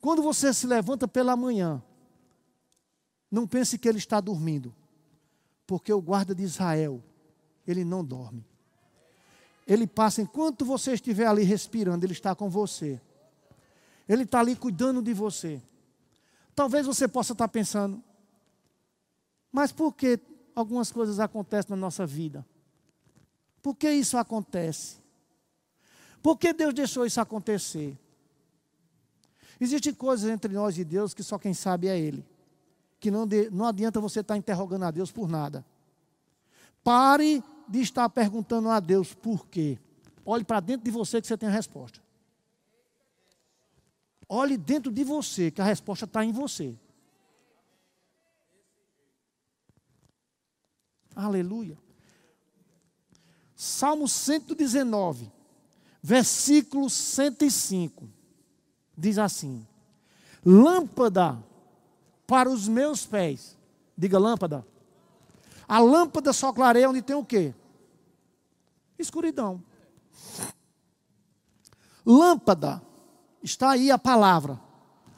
Quando 0.00 0.22
você 0.22 0.54
se 0.54 0.66
levanta 0.66 1.06
pela 1.06 1.36
manhã, 1.36 1.82
não 3.30 3.46
pense 3.46 3.78
que 3.78 3.88
ele 3.88 3.98
está 3.98 4.20
dormindo, 4.20 4.74
porque 5.66 5.92
o 5.92 6.00
guarda 6.00 6.34
de 6.34 6.42
Israel, 6.42 7.02
ele 7.66 7.84
não 7.84 8.04
dorme. 8.04 8.44
Ele 9.66 9.86
passa 9.86 10.22
enquanto 10.22 10.64
você 10.64 10.94
estiver 10.94 11.26
ali 11.26 11.42
respirando, 11.42 12.04
ele 12.04 12.12
está 12.12 12.34
com 12.34 12.48
você. 12.48 13.00
Ele 14.08 14.24
está 14.24 14.40
ali 14.40 14.56
cuidando 14.56 15.00
de 15.00 15.14
você. 15.14 15.62
Talvez 16.54 16.86
você 16.86 17.06
possa 17.06 17.32
estar 17.32 17.46
pensando, 17.46 18.02
mas 19.52 19.70
por 19.70 19.92
que 19.92 20.18
algumas 20.54 20.90
coisas 20.90 21.20
acontecem 21.20 21.70
na 21.70 21.76
nossa 21.76 22.06
vida? 22.06 22.44
Por 23.62 23.74
que 23.74 23.90
isso 23.90 24.16
acontece? 24.16 24.99
Por 26.22 26.36
que 26.36 26.52
Deus 26.52 26.74
deixou 26.74 27.06
isso 27.06 27.20
acontecer? 27.20 27.98
Existem 29.60 29.92
coisas 29.92 30.30
entre 30.30 30.52
nós 30.52 30.76
e 30.78 30.84
Deus 30.84 31.12
que 31.14 31.22
só 31.22 31.38
quem 31.38 31.54
sabe 31.54 31.88
é 31.88 31.98
Ele. 31.98 32.24
Que 32.98 33.10
não, 33.10 33.26
de, 33.26 33.50
não 33.50 33.66
adianta 33.66 34.00
você 34.00 34.20
estar 34.20 34.36
interrogando 34.36 34.84
a 34.84 34.90
Deus 34.90 35.10
por 35.10 35.28
nada. 35.28 35.64
Pare 36.82 37.42
de 37.68 37.80
estar 37.80 38.08
perguntando 38.08 38.68
a 38.68 38.80
Deus 38.80 39.14
por 39.14 39.46
quê. 39.46 39.78
Olhe 40.24 40.44
para 40.44 40.60
dentro 40.60 40.84
de 40.84 40.90
você 40.90 41.20
que 41.20 41.26
você 41.26 41.36
tem 41.36 41.48
a 41.48 41.52
resposta. 41.52 42.00
Olhe 44.28 44.56
dentro 44.56 44.92
de 44.92 45.02
você 45.02 45.50
que 45.50 45.60
a 45.60 45.64
resposta 45.64 46.04
está 46.04 46.24
em 46.24 46.32
você. 46.32 46.74
Aleluia. 51.14 51.76
Salmo 53.54 54.08
119 54.08 55.39
versículo 56.02 56.88
105, 56.88 58.08
diz 58.96 59.18
assim: 59.18 59.66
Lâmpada 60.44 61.38
para 62.26 62.48
os 62.48 62.68
meus 62.68 63.04
pés. 63.04 63.58
Diga 63.96 64.18
lâmpada. 64.18 64.66
A 65.68 65.78
lâmpada 65.78 66.32
só 66.32 66.52
clareia 66.52 66.88
onde 66.88 67.02
tem 67.02 67.14
o 67.14 67.24
quê? 67.24 67.54
Escuridão. 68.98 69.62
Lâmpada. 72.04 72.80
Está 73.42 73.70
aí 73.70 73.90
a 73.90 73.98
palavra. 73.98 74.58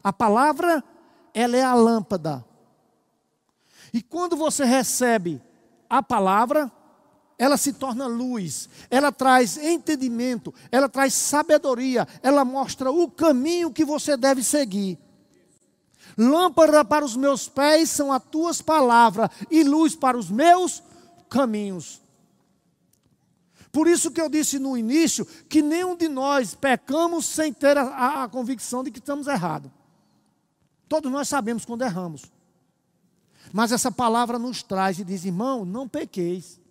A 0.03 0.13
palavra, 0.13 0.83
ela 1.33 1.57
é 1.57 1.63
a 1.63 1.75
lâmpada. 1.75 2.45
E 3.93 4.03
quando 4.03 4.37
você 4.37 4.65
recebe 4.65 5.41
a 5.89 6.03
palavra, 6.03 6.73
ela 7.43 7.57
se 7.57 7.73
torna 7.73 8.07
luz, 8.07 8.69
ela 8.89 9.11
traz 9.11 9.57
entendimento, 9.57 10.55
ela 10.71 10.89
traz 10.89 11.13
sabedoria, 11.13 12.07
ela 12.23 12.45
mostra 12.45 12.89
o 12.93 13.11
caminho 13.11 13.73
que 13.73 13.85
você 13.85 14.17
deve 14.17 14.45
seguir. 14.45 14.97
Lâmpada 16.17 16.85
para 16.85 17.05
os 17.05 17.17
meus 17.17 17.49
pés 17.49 17.91
são 17.91 18.13
as 18.13 18.23
tuas 18.31 18.63
palavras, 18.63 19.29
e 19.51 19.65
luz 19.65 19.97
para 19.97 20.17
os 20.17 20.31
meus 20.31 20.85
caminhos. 21.29 22.01
Por 23.73 23.89
isso 23.89 24.13
que 24.13 24.21
eu 24.21 24.29
disse 24.29 24.61
no 24.61 24.79
início 24.79 25.27
que 25.49 25.63
nenhum 25.63 25.97
de 25.97 26.09
nós 26.09 26.55
pecamos 26.55 27.27
sem 27.27 27.53
ter 27.53 27.77
a, 27.77 27.83
a, 27.83 28.23
a 28.23 28.29
convicção 28.29 28.85
de 28.85 28.93
que 28.93 29.01
estamos 29.01 29.27
errados. 29.27 29.69
Todos 30.89 31.11
nós 31.11 31.27
sabemos 31.27 31.65
quando 31.65 31.83
erramos. 31.83 32.23
Mas 33.53 33.73
essa 33.73 33.91
palavra 33.91 34.39
nos 34.39 34.63
traz 34.63 35.01
e 35.01 35.05
diz: 35.05 35.25
irmão, 35.25 35.65
não 35.65 35.89
pequeis. 35.89 36.62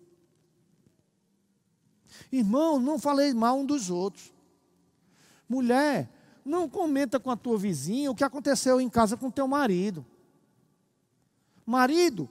Irmão, 2.32 2.80
não 2.80 2.98
falei 2.98 3.34
mal 3.34 3.60
um 3.60 3.66
dos 3.66 3.90
outros. 3.90 4.34
Mulher, 5.50 6.10
não 6.46 6.70
comenta 6.70 7.20
com 7.20 7.30
a 7.30 7.36
tua 7.36 7.58
vizinha 7.58 8.10
o 8.10 8.16
que 8.16 8.24
aconteceu 8.24 8.80
em 8.80 8.90
casa 8.90 9.18
com 9.18 9.30
teu 9.30 9.48
marido. 9.48 10.06
Marido, 11.66 12.30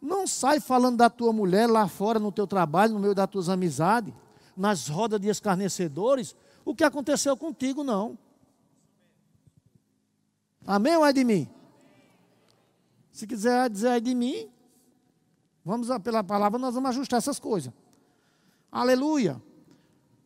não 0.00 0.26
sai 0.26 0.58
falando 0.58 0.96
da 0.96 1.10
tua 1.10 1.32
mulher 1.32 1.68
lá 1.68 1.86
fora 1.86 2.18
no 2.18 2.32
teu 2.32 2.46
trabalho, 2.46 2.94
no 2.94 3.00
meio 3.00 3.14
das 3.14 3.28
tuas 3.28 3.48
amizades, 3.48 4.12
nas 4.56 4.88
rodas 4.88 5.20
de 5.20 5.28
escarnecedores, 5.28 6.34
o 6.64 6.74
que 6.74 6.82
aconteceu 6.82 7.36
contigo, 7.36 7.84
não. 7.84 8.18
Amém 10.66 10.96
ou 10.96 11.04
é 11.04 11.12
de 11.12 11.24
mim? 11.24 11.48
Se 13.10 13.26
quiser 13.26 13.68
dizer 13.68 13.88
é 13.88 14.00
de 14.00 14.14
mim, 14.14 14.48
vamos 15.64 15.88
pela 16.02 16.24
palavra, 16.24 16.58
nós 16.58 16.74
vamos 16.74 16.90
ajustar 16.90 17.18
essas 17.18 17.38
coisas. 17.38 17.72
Aleluia. 18.72 19.40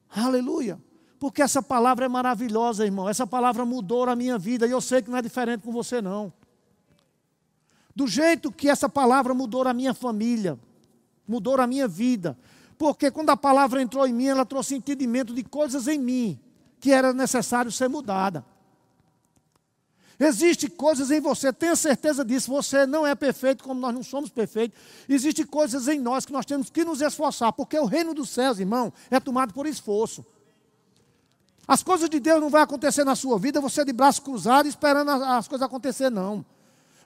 Aleluia. 0.08 0.80
Porque 1.18 1.42
essa 1.42 1.60
palavra 1.60 2.04
é 2.04 2.08
maravilhosa, 2.08 2.84
irmão. 2.84 3.08
Essa 3.08 3.26
palavra 3.26 3.64
mudou 3.64 4.04
a 4.04 4.14
minha 4.14 4.38
vida 4.38 4.66
e 4.66 4.70
eu 4.70 4.80
sei 4.80 5.02
que 5.02 5.10
não 5.10 5.18
é 5.18 5.22
diferente 5.22 5.62
com 5.62 5.72
você, 5.72 6.00
não. 6.00 6.32
Do 7.94 8.06
jeito 8.06 8.52
que 8.52 8.68
essa 8.68 8.88
palavra 8.88 9.34
mudou 9.34 9.66
a 9.66 9.74
minha 9.74 9.92
família, 9.92 10.56
mudou 11.26 11.60
a 11.60 11.66
minha 11.66 11.88
vida. 11.88 12.38
Porque 12.78 13.10
quando 13.10 13.30
a 13.30 13.36
palavra 13.36 13.82
entrou 13.82 14.06
em 14.06 14.12
mim, 14.12 14.26
ela 14.26 14.44
trouxe 14.44 14.76
entendimento 14.76 15.34
de 15.34 15.42
coisas 15.42 15.88
em 15.88 15.98
mim 15.98 16.38
que 16.78 16.92
era 16.92 17.12
necessário 17.12 17.72
ser 17.72 17.88
mudada. 17.88 18.44
Existem 20.18 20.70
coisas 20.70 21.10
em 21.10 21.20
você, 21.20 21.52
tenha 21.52 21.76
certeza 21.76 22.24
disso. 22.24 22.50
Você 22.50 22.86
não 22.86 23.06
é 23.06 23.14
perfeito 23.14 23.62
como 23.62 23.78
nós 23.78 23.94
não 23.94 24.02
somos 24.02 24.30
perfeitos. 24.30 24.78
Existem 25.08 25.44
coisas 25.44 25.88
em 25.88 26.00
nós 26.00 26.24
que 26.24 26.32
nós 26.32 26.46
temos 26.46 26.70
que 26.70 26.84
nos 26.84 27.00
esforçar, 27.02 27.52
porque 27.52 27.78
o 27.78 27.84
reino 27.84 28.14
dos 28.14 28.30
céus, 28.30 28.58
irmão, 28.58 28.92
é 29.10 29.20
tomado 29.20 29.52
por 29.52 29.66
esforço. 29.66 30.24
As 31.68 31.82
coisas 31.82 32.08
de 32.08 32.20
Deus 32.20 32.40
não 32.40 32.48
vão 32.48 32.62
acontecer 32.62 33.04
na 33.04 33.14
sua 33.16 33.38
vida, 33.38 33.60
você 33.60 33.84
de 33.84 33.92
braço 33.92 34.22
cruzado 34.22 34.68
esperando 34.68 35.10
as 35.10 35.48
coisas 35.48 35.66
acontecer, 35.66 36.10
não. 36.10 36.44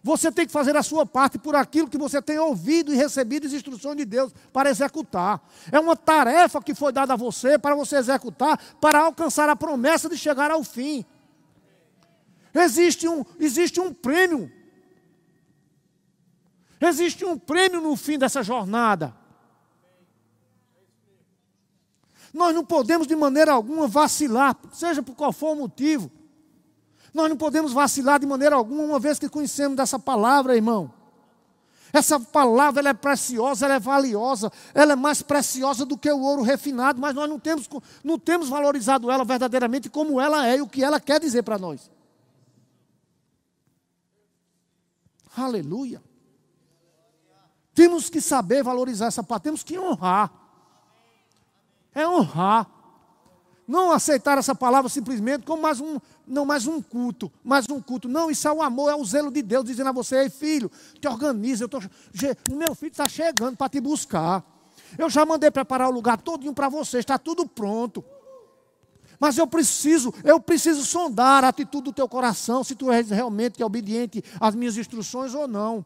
Você 0.02 0.30
tem 0.32 0.46
que 0.46 0.52
fazer 0.52 0.76
a 0.76 0.82
sua 0.82 1.04
parte 1.04 1.38
por 1.38 1.54
aquilo 1.54 1.88
que 1.88 1.98
você 1.98 2.22
tem 2.22 2.38
ouvido 2.38 2.92
e 2.92 2.96
recebido 2.96 3.46
as 3.46 3.52
instruções 3.52 3.96
de 3.96 4.04
Deus 4.04 4.32
para 4.52 4.70
executar. 4.70 5.42
É 5.70 5.78
uma 5.78 5.94
tarefa 5.94 6.62
que 6.62 6.74
foi 6.74 6.92
dada 6.92 7.14
a 7.14 7.16
você 7.16 7.58
para 7.58 7.74
você 7.74 7.96
executar, 7.96 8.58
para 8.80 9.00
alcançar 9.00 9.48
a 9.48 9.56
promessa 9.56 10.08
de 10.08 10.16
chegar 10.16 10.50
ao 10.50 10.62
fim. 10.64 11.04
Existe 12.54 13.08
um, 13.08 13.24
existe 13.38 13.80
um 13.80 13.92
prêmio. 13.92 14.50
Existe 16.80 17.24
um 17.24 17.38
prêmio 17.38 17.80
no 17.80 17.94
fim 17.96 18.18
dessa 18.18 18.42
jornada. 18.42 19.14
Nós 22.32 22.54
não 22.54 22.64
podemos 22.64 23.06
de 23.06 23.16
maneira 23.16 23.52
alguma 23.52 23.86
vacilar, 23.86 24.56
seja 24.72 25.02
por 25.02 25.14
qual 25.14 25.32
for 25.32 25.52
o 25.52 25.56
motivo. 25.56 26.10
Nós 27.12 27.28
não 27.28 27.36
podemos 27.36 27.72
vacilar 27.72 28.20
de 28.20 28.26
maneira 28.26 28.54
alguma, 28.54 28.82
uma 28.84 28.98
vez 28.98 29.18
que 29.18 29.28
conhecemos 29.28 29.76
dessa 29.76 29.98
palavra, 29.98 30.54
irmão. 30.54 30.92
Essa 31.92 32.20
palavra 32.20 32.80
ela 32.80 32.90
é 32.90 32.94
preciosa, 32.94 33.66
ela 33.66 33.74
é 33.74 33.80
valiosa, 33.80 34.50
ela 34.72 34.92
é 34.92 34.96
mais 34.96 35.22
preciosa 35.22 35.84
do 35.84 35.98
que 35.98 36.10
o 36.10 36.20
ouro 36.20 36.42
refinado, 36.42 37.00
mas 37.00 37.14
nós 37.14 37.28
não 37.28 37.38
temos, 37.38 37.68
não 38.04 38.16
temos 38.16 38.48
valorizado 38.48 39.10
ela 39.10 39.24
verdadeiramente 39.24 39.90
como 39.90 40.20
ela 40.20 40.46
é 40.46 40.58
e 40.58 40.60
o 40.60 40.68
que 40.68 40.84
ela 40.84 41.00
quer 41.00 41.18
dizer 41.18 41.42
para 41.42 41.58
nós. 41.58 41.90
Aleluia. 45.36 46.02
Temos 47.74 48.10
que 48.10 48.20
saber 48.20 48.62
valorizar 48.62 49.06
essa 49.06 49.22
parte, 49.22 49.44
temos 49.44 49.62
que 49.62 49.78
honrar. 49.78 50.32
É 51.94 52.06
honrar. 52.06 52.68
Não 53.66 53.92
aceitar 53.92 54.36
essa 54.36 54.54
palavra 54.54 54.88
simplesmente 54.88 55.46
como 55.46 55.62
mais 55.62 55.80
um, 55.80 56.00
não 56.26 56.44
mais 56.44 56.66
um 56.66 56.82
culto, 56.82 57.30
mais 57.44 57.68
um 57.68 57.80
culto. 57.80 58.08
Não, 58.08 58.28
isso 58.28 58.48
é 58.48 58.52
o 58.52 58.60
amor, 58.60 58.90
é 58.90 58.96
o 58.96 59.04
zelo 59.04 59.30
de 59.30 59.42
Deus 59.42 59.64
dizendo 59.64 59.88
a 59.88 59.92
você, 59.92 60.22
ei 60.22 60.28
filho, 60.28 60.70
te 61.00 61.06
organiza, 61.06 61.64
eu 61.64 61.68
tô, 61.68 61.78
o 61.78 62.56
meu 62.56 62.74
filho 62.74 62.90
está 62.90 63.06
chegando 63.06 63.56
para 63.56 63.68
te 63.68 63.80
buscar. 63.80 64.44
Eu 64.98 65.08
já 65.08 65.24
mandei 65.24 65.52
preparar 65.52 65.88
o 65.88 65.92
lugar 65.92 66.20
todinho 66.20 66.52
para 66.52 66.68
você, 66.68 66.98
está 66.98 67.16
tudo 67.16 67.46
pronto. 67.46 68.04
Mas 69.20 69.36
eu 69.36 69.46
preciso, 69.46 70.14
eu 70.24 70.40
preciso 70.40 70.82
sondar 70.82 71.44
a 71.44 71.48
atitude 71.48 71.84
do 71.84 71.92
teu 71.92 72.08
coração, 72.08 72.64
se 72.64 72.74
tu 72.74 72.90
és 72.90 73.10
realmente 73.10 73.62
obediente 73.62 74.24
às 74.40 74.54
minhas 74.54 74.78
instruções 74.78 75.34
ou 75.34 75.46
não. 75.46 75.84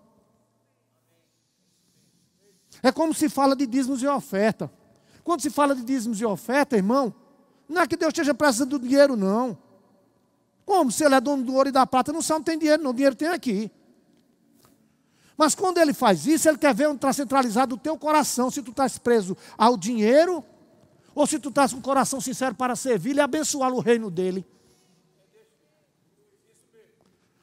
É 2.81 2.93
como 2.93 3.13
se 3.13 3.29
fala 3.29 3.57
de 3.57 3.67
dízimos 3.67 4.01
e 4.03 4.07
oferta. 4.07 4.71
Quando 5.25 5.41
se 5.41 5.51
fala 5.51 5.75
de 5.75 5.83
dízimos 5.83 6.21
e 6.21 6.25
oferta, 6.25 6.77
irmão, 6.77 7.13
não 7.69 7.83
é 7.83 7.89
que 7.89 7.97
Deus 7.97 8.11
esteja 8.11 8.33
precisando 8.33 8.79
do 8.79 8.87
dinheiro, 8.87 9.17
não. 9.17 9.59
Como? 10.65 10.93
Se 10.93 11.05
ele 11.05 11.17
é 11.17 11.21
dono 11.21 11.43
do 11.43 11.55
ouro 11.55 11.71
e 11.71 11.73
da 11.73 11.85
prata, 11.85 12.13
não 12.13 12.23
sabe, 12.23 12.39
não 12.39 12.45
tem 12.45 12.59
dinheiro, 12.59 12.85
não. 12.85 12.93
O 12.93 12.95
dinheiro 12.95 13.17
tem 13.17 13.29
aqui. 13.29 13.69
Mas 15.37 15.57
quando 15.57 15.79
ele 15.79 15.93
faz 15.93 16.25
isso, 16.27 16.49
ele 16.49 16.59
quer 16.59 16.73
ver 16.73 16.87
onde 16.87 16.99
está 16.99 17.13
centralizado 17.13 17.75
o 17.75 17.79
teu 17.79 17.99
coração, 17.99 18.49
se 18.49 18.63
tu 18.63 18.71
estás 18.71 18.97
preso 18.97 19.37
ao 19.59 19.77
dinheiro, 19.77 20.45
ou 21.15 21.27
se 21.27 21.39
tu 21.39 21.49
estás 21.49 21.73
com 21.73 21.79
o 21.79 21.83
coração 21.83 22.21
sincero 22.21 22.55
para 22.55 22.75
servir 22.75 23.17
e 23.17 23.21
abençoar 23.21 23.73
o 23.73 23.81
reino 23.81 24.11
dele. 24.11 24.45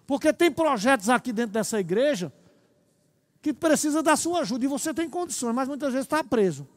Porque 0.06 0.34
tem 0.34 0.52
projetos 0.52 1.10
aqui 1.10 1.32
dentro 1.32 1.54
dessa 1.54 1.80
igreja 1.80 2.34
que 3.42 3.54
precisa 3.54 4.04
da 4.04 4.16
sua 4.16 4.42
ajuda, 4.42 4.66
e 4.66 4.68
você 4.68 4.94
tem 4.94 5.10
condições, 5.10 5.56
mas 5.56 5.68
muitas 5.68 5.92
vezes 5.94 6.06
está 6.06 6.24
preso. 6.24 6.68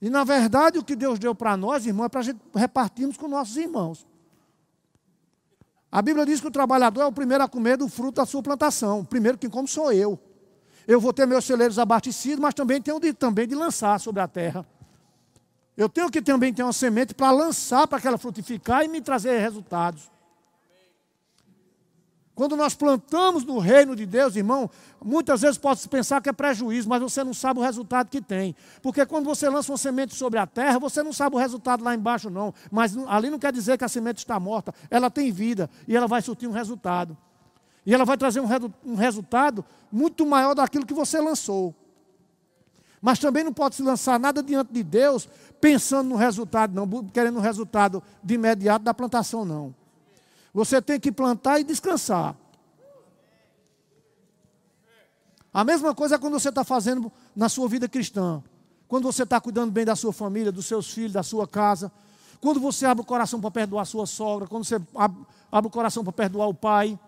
E 0.00 0.08
na 0.08 0.24
verdade 0.24 0.78
o 0.78 0.84
que 0.84 0.96
Deus 0.96 1.18
deu 1.18 1.34
para 1.34 1.56
nós, 1.56 1.84
irmão, 1.84 2.06
é 2.06 2.08
para 2.08 2.20
a 2.20 2.22
gente 2.22 2.40
repartirmos 2.54 3.16
com 3.16 3.28
nossos 3.28 3.56
irmãos. 3.56 4.06
A 5.92 6.00
Bíblia 6.00 6.24
diz 6.24 6.40
que 6.40 6.46
o 6.46 6.50
trabalhador 6.50 7.02
é 7.02 7.06
o 7.06 7.12
primeiro 7.12 7.42
a 7.42 7.48
comer 7.48 7.76
do 7.76 7.88
fruto 7.88 8.16
da 8.16 8.24
sua 8.24 8.42
plantação. 8.42 9.00
O 9.00 9.04
primeiro 9.04 9.36
que 9.36 9.48
come 9.48 9.66
sou 9.66 9.92
eu. 9.92 10.18
Eu 10.86 11.00
vou 11.00 11.12
ter 11.12 11.26
meus 11.26 11.44
celeiros 11.44 11.78
abastecidos, 11.78 12.38
mas 12.38 12.54
também 12.54 12.80
tenho 12.80 12.98
de, 12.98 13.12
também 13.12 13.46
de 13.46 13.54
lançar 13.54 13.98
sobre 14.00 14.20
a 14.20 14.28
terra. 14.28 14.66
Eu 15.76 15.88
tenho 15.88 16.10
que 16.10 16.20
também 16.20 16.52
ter 16.52 16.62
uma 16.62 16.72
semente 16.72 17.14
para 17.14 17.30
lançar, 17.30 17.86
para 17.86 18.00
que 18.00 18.06
ela 18.06 18.18
frutificar 18.18 18.84
e 18.84 18.88
me 18.88 19.00
trazer 19.00 19.38
resultados. 19.38 20.10
Quando 22.40 22.56
nós 22.56 22.74
plantamos 22.74 23.44
no 23.44 23.58
reino 23.58 23.94
de 23.94 24.06
Deus, 24.06 24.34
irmão, 24.34 24.70
muitas 25.04 25.42
vezes 25.42 25.58
pode-se 25.58 25.86
pensar 25.86 26.22
que 26.22 26.28
é 26.30 26.32
prejuízo, 26.32 26.88
mas 26.88 27.02
você 27.02 27.22
não 27.22 27.34
sabe 27.34 27.60
o 27.60 27.62
resultado 27.62 28.08
que 28.08 28.22
tem. 28.22 28.56
Porque 28.80 29.04
quando 29.04 29.26
você 29.26 29.46
lança 29.48 29.70
uma 29.70 29.76
semente 29.76 30.14
sobre 30.14 30.38
a 30.38 30.46
terra, 30.46 30.78
você 30.78 31.02
não 31.02 31.12
sabe 31.12 31.36
o 31.36 31.38
resultado 31.38 31.84
lá 31.84 31.94
embaixo, 31.94 32.30
não. 32.30 32.54
Mas 32.70 32.96
ali 33.08 33.28
não 33.28 33.38
quer 33.38 33.52
dizer 33.52 33.76
que 33.76 33.84
a 33.84 33.88
semente 33.88 34.18
está 34.18 34.40
morta. 34.40 34.74
Ela 34.90 35.10
tem 35.10 35.30
vida 35.30 35.68
e 35.86 35.94
ela 35.94 36.06
vai 36.06 36.22
surtir 36.22 36.48
um 36.48 36.52
resultado. 36.52 37.14
E 37.84 37.94
ela 37.94 38.04
vai 38.04 38.16
trazer 38.16 38.40
um, 38.40 38.46
um 38.84 38.94
resultado 38.94 39.64
muito 39.90 40.26
maior 40.26 40.54
daquilo 40.54 40.86
que 40.86 40.94
você 40.94 41.20
lançou. 41.20 41.74
Mas 43.00 43.18
também 43.18 43.42
não 43.42 43.52
pode 43.52 43.76
se 43.76 43.82
lançar 43.82 44.18
nada 44.20 44.42
diante 44.42 44.72
de 44.72 44.82
Deus 44.82 45.28
pensando 45.60 46.08
no 46.10 46.16
resultado, 46.16 46.74
não, 46.74 47.04
querendo 47.04 47.38
o 47.38 47.40
resultado 47.40 48.02
de 48.22 48.34
imediato 48.34 48.84
da 48.84 48.92
plantação, 48.92 49.44
não. 49.44 49.74
Você 50.52 50.82
tem 50.82 50.98
que 50.98 51.10
plantar 51.10 51.60
e 51.60 51.64
descansar. 51.64 52.36
A 55.52 55.64
mesma 55.64 55.94
coisa 55.94 56.14
é 56.14 56.18
quando 56.18 56.34
você 56.34 56.48
está 56.48 56.62
fazendo 56.62 57.10
na 57.34 57.48
sua 57.48 57.68
vida 57.68 57.88
cristã. 57.88 58.42
Quando 58.86 59.04
você 59.04 59.22
está 59.22 59.40
cuidando 59.40 59.70
bem 59.70 59.84
da 59.84 59.96
sua 59.96 60.12
família, 60.12 60.52
dos 60.52 60.66
seus 60.66 60.92
filhos, 60.92 61.12
da 61.12 61.22
sua 61.22 61.46
casa. 61.46 61.90
Quando 62.40 62.60
você 62.60 62.86
abre 62.86 63.02
o 63.02 63.06
coração 63.06 63.40
para 63.40 63.50
perdoar 63.50 63.82
a 63.82 63.84
sua 63.84 64.06
sogra. 64.06 64.48
Quando 64.48 64.64
você 64.64 64.80
abre 64.94 65.68
o 65.68 65.70
coração 65.70 66.04
para 66.04 66.12
perdoar 66.12 66.48
o 66.48 66.54
pai. 66.54 66.98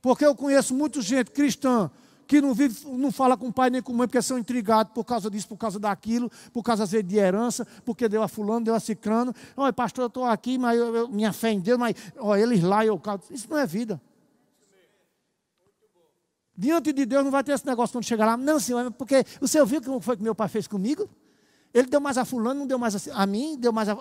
Porque 0.00 0.24
eu 0.24 0.34
conheço 0.34 0.74
muita 0.74 1.00
gente 1.00 1.30
cristã 1.30 1.90
que 2.30 2.40
não 2.40 2.54
vive, 2.54 2.86
não 2.86 3.10
fala 3.10 3.36
com 3.36 3.50
pai 3.50 3.70
nem 3.70 3.82
com 3.82 3.92
mãe, 3.92 4.06
porque 4.06 4.22
são 4.22 4.38
intrigados 4.38 4.92
por 4.92 5.04
causa 5.04 5.28
disso, 5.28 5.48
por 5.48 5.56
causa 5.56 5.80
daquilo, 5.80 6.30
por 6.52 6.62
causa 6.62 6.84
às 6.84 6.92
vezes 6.92 7.04
de 7.04 7.16
herança, 7.16 7.66
porque 7.84 8.08
deu 8.08 8.22
a 8.22 8.28
fulano, 8.28 8.64
deu 8.64 8.72
a 8.72 8.78
cicrano. 8.78 9.34
Olha, 9.56 9.72
pastor, 9.72 10.04
eu 10.04 10.06
estou 10.06 10.24
aqui, 10.24 10.56
mas 10.56 10.78
eu, 10.78 10.94
eu, 10.94 11.08
minha 11.08 11.32
fé 11.32 11.50
em 11.50 11.58
Deus, 11.58 11.76
mas 11.76 11.96
olha, 12.16 12.40
eles 12.42 12.62
lá, 12.62 12.86
eu 12.86 12.96
caldo. 13.00 13.24
Isso 13.32 13.50
não 13.50 13.58
é 13.58 13.66
vida. 13.66 14.00
Diante 16.56 16.92
de 16.92 17.04
Deus 17.04 17.24
não 17.24 17.32
vai 17.32 17.42
ter 17.42 17.50
esse 17.50 17.66
negócio 17.66 17.94
quando 17.94 18.04
chegar 18.04 18.26
lá. 18.26 18.36
Não, 18.36 18.60
senhor, 18.60 18.92
porque 18.92 19.24
o 19.40 19.48
senhor 19.48 19.66
viu 19.66 19.80
o 19.80 19.98
que 19.98 20.04
foi 20.04 20.16
que 20.16 20.22
meu 20.22 20.34
pai 20.34 20.46
fez 20.46 20.68
comigo? 20.68 21.10
Ele 21.74 21.88
deu 21.88 22.00
mais 22.00 22.16
a 22.16 22.24
fulano, 22.24 22.60
não 22.60 22.66
deu 22.68 22.78
mais 22.78 23.08
a, 23.08 23.22
a 23.22 23.26
mim, 23.26 23.56
deu 23.58 23.72
mais 23.72 23.88
a. 23.88 23.94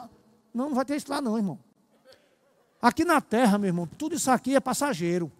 Não, 0.53 0.69
não 0.69 0.75
vai 0.75 0.85
ter 0.85 0.95
isso 0.95 1.09
lá, 1.09 1.19
não, 1.19 1.35
irmão. 1.35 1.57
Aqui 2.79 3.03
na 3.03 3.19
terra, 3.19 3.57
meu 3.57 3.69
irmão, 3.69 3.87
tudo 3.97 4.13
isso 4.13 4.29
aqui 4.29 4.55
é 4.55 4.59
passageiro. 4.59 5.31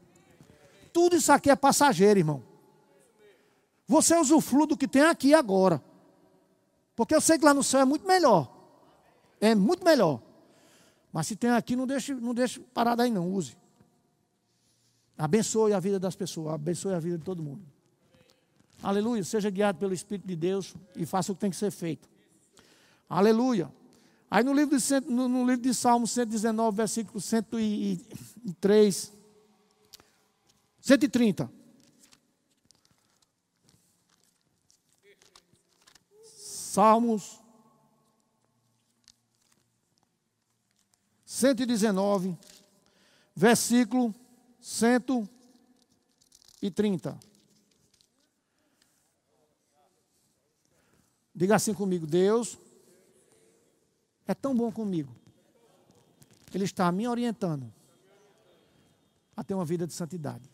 Tudo 0.99 1.15
isso 1.15 1.31
aqui 1.31 1.49
é 1.49 1.55
passageiro, 1.55 2.19
irmão. 2.19 2.43
Você 3.87 4.17
usufrui 4.17 4.67
do 4.67 4.75
que 4.75 4.85
tem 4.85 5.03
aqui 5.03 5.33
agora. 5.33 5.81
Porque 6.93 7.15
eu 7.15 7.21
sei 7.21 7.39
que 7.39 7.45
lá 7.45 7.53
no 7.53 7.63
céu 7.63 7.79
é 7.79 7.85
muito 7.85 8.05
melhor. 8.05 8.53
É 9.39 9.55
muito 9.55 9.85
melhor. 9.85 10.21
Mas 11.13 11.27
se 11.27 11.37
tem 11.37 11.51
aqui, 11.51 11.73
não 11.73 11.87
deixe, 11.87 12.13
não 12.13 12.33
deixe 12.33 12.59
parado 12.59 13.01
aí, 13.01 13.09
não. 13.09 13.33
Use. 13.33 13.55
Abençoe 15.17 15.71
a 15.71 15.79
vida 15.79 15.97
das 15.97 16.17
pessoas. 16.17 16.53
Abençoe 16.53 16.93
a 16.93 16.99
vida 16.99 17.17
de 17.17 17.23
todo 17.23 17.41
mundo. 17.41 17.61
Aleluia. 18.83 19.23
Seja 19.23 19.49
guiado 19.49 19.79
pelo 19.79 19.93
Espírito 19.93 20.27
de 20.27 20.35
Deus 20.35 20.75
e 20.97 21.05
faça 21.05 21.31
o 21.31 21.35
que 21.35 21.39
tem 21.39 21.49
que 21.49 21.55
ser 21.55 21.71
feito. 21.71 22.09
Aleluia. 23.09 23.71
Aí 24.29 24.43
no 24.43 24.51
livro 24.51 24.77
de, 24.77 24.83
no, 25.09 25.29
no 25.29 25.45
livro 25.45 25.61
de 25.61 25.73
Salmos 25.73 26.11
119, 26.11 26.75
versículo 26.75 27.21
103. 27.21 29.18
130. 30.81 31.51
Salmos 36.23 37.39
119, 41.25 42.37
versículo 43.35 44.13
130. 44.61 47.19
Diga 51.33 51.55
assim 51.55 51.73
comigo: 51.73 52.05
Deus 52.05 52.59
é 54.27 54.35
tão 54.35 54.55
bom 54.55 54.71
comigo. 54.71 55.19
Ele 56.53 56.65
está 56.65 56.91
me 56.91 57.07
orientando 57.07 57.73
a 59.35 59.43
ter 59.43 59.53
uma 59.53 59.63
vida 59.63 59.85
de 59.87 59.93
santidade. 59.93 60.49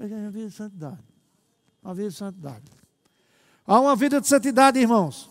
Uma 0.00 0.30
vida 0.30 0.48
de 0.48 0.54
santidade. 0.54 1.04
Uma 1.82 1.94
vida 1.94 2.08
de 2.08 2.14
santidade. 2.14 2.72
Há 3.66 3.80
uma 3.80 3.94
vida 3.94 4.20
de 4.20 4.26
santidade, 4.26 4.78
irmãos. 4.78 5.28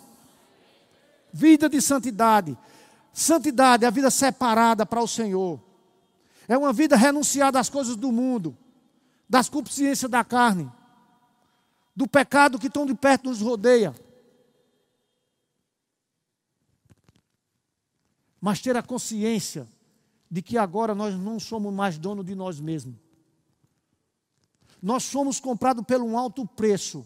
Vida 1.34 1.68
de 1.68 1.82
santidade. 1.82 2.56
Santidade 3.12 3.84
é 3.84 3.88
a 3.88 3.92
vida 3.92 4.12
separada 4.12 4.86
para 4.86 5.02
o 5.02 5.08
Senhor. 5.08 5.60
É 6.48 6.56
uma 6.56 6.72
vida 6.72 6.96
renunciada 6.96 7.60
às 7.60 7.68
coisas 7.68 7.96
do 7.96 8.12
mundo, 8.12 8.56
das 9.28 9.50
consciências 9.50 10.10
da 10.10 10.24
carne, 10.24 10.72
do 11.96 12.08
pecado 12.08 12.60
que 12.60 12.70
tão 12.70 12.86
de 12.86 12.94
perto 12.94 13.30
nos 13.30 13.42
rodeia. 13.42 13.96
Mas 18.40 18.62
ter 18.62 18.78
a 18.78 18.84
consciência 18.84 19.68
de 20.30 20.44
que 20.44 20.58
agora 20.58 20.94
nós 20.94 21.16
não 21.16 21.40
somos 21.40 21.74
mais 21.74 21.98
dono 21.98 22.24
de 22.24 22.36
nós 22.36 22.60
mesmos. 22.60 23.09
Nós 24.82 25.04
somos 25.04 25.40
comprados 25.40 25.84
pelo 25.86 26.06
um 26.06 26.18
alto 26.18 26.46
preço 26.46 27.06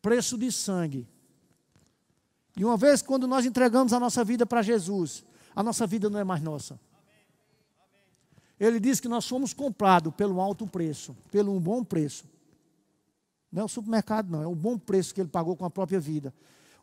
preço 0.00 0.36
de 0.36 0.50
sangue. 0.50 1.06
E 2.56 2.64
uma 2.64 2.76
vez 2.76 3.02
quando 3.02 3.26
nós 3.26 3.46
entregamos 3.46 3.92
a 3.92 4.00
nossa 4.00 4.24
vida 4.24 4.44
para 4.44 4.62
Jesus, 4.62 5.24
a 5.54 5.62
nossa 5.62 5.86
vida 5.86 6.10
não 6.10 6.18
é 6.18 6.24
mais 6.24 6.42
nossa. 6.42 6.78
Ele 8.58 8.78
diz 8.78 9.00
que 9.00 9.08
nós 9.08 9.24
somos 9.24 9.54
comprados 9.54 10.12
pelo 10.14 10.40
alto 10.40 10.66
preço, 10.66 11.16
pelo 11.30 11.54
um 11.54 11.60
bom 11.60 11.82
preço. 11.82 12.24
Não 13.50 13.62
é 13.62 13.64
o 13.64 13.68
supermercado, 13.68 14.30
não, 14.30 14.42
é 14.42 14.46
o 14.46 14.54
bom 14.54 14.78
preço 14.78 15.14
que 15.14 15.20
ele 15.20 15.28
pagou 15.28 15.56
com 15.56 15.64
a 15.64 15.70
própria 15.70 15.98
vida. 15.98 16.34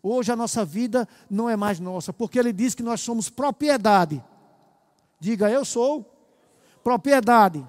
Hoje 0.01 0.31
a 0.31 0.35
nossa 0.35 0.65
vida 0.65 1.07
não 1.29 1.49
é 1.49 1.55
mais 1.55 1.79
nossa, 1.79 2.11
porque 2.11 2.39
ele 2.39 2.51
diz 2.51 2.73
que 2.73 2.83
nós 2.83 3.01
somos 3.01 3.29
propriedade. 3.29 4.23
Diga, 5.19 5.49
eu 5.49 5.63
sou 5.63 6.05
propriedade 6.83 7.65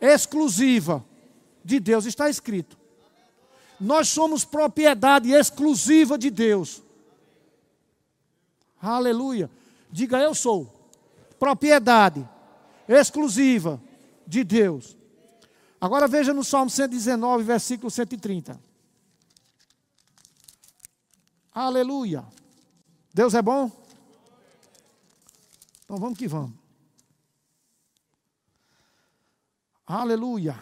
exclusiva 0.00 1.04
de 1.64 1.78
Deus, 1.78 2.06
está 2.06 2.28
escrito. 2.30 2.78
Nós 3.78 4.08
somos 4.08 4.44
propriedade 4.44 5.30
exclusiva 5.30 6.18
de 6.18 6.30
Deus. 6.30 6.82
Aleluia. 8.80 9.50
Diga 9.90 10.18
eu 10.18 10.34
sou 10.34 10.80
propriedade 11.38 12.26
exclusiva 12.86 13.80
de 14.26 14.44
Deus. 14.44 14.96
Agora 15.80 16.06
veja 16.06 16.34
no 16.34 16.44
Salmo 16.44 16.70
119, 16.70 17.42
versículo 17.42 17.90
130. 17.90 18.60
Aleluia. 21.52 22.24
Deus 23.12 23.34
é 23.34 23.40
bom? 23.40 23.70
Então 25.84 25.96
vamos 25.96 26.18
que 26.18 26.28
vamos. 26.28 26.59
Aleluia. 29.92 30.56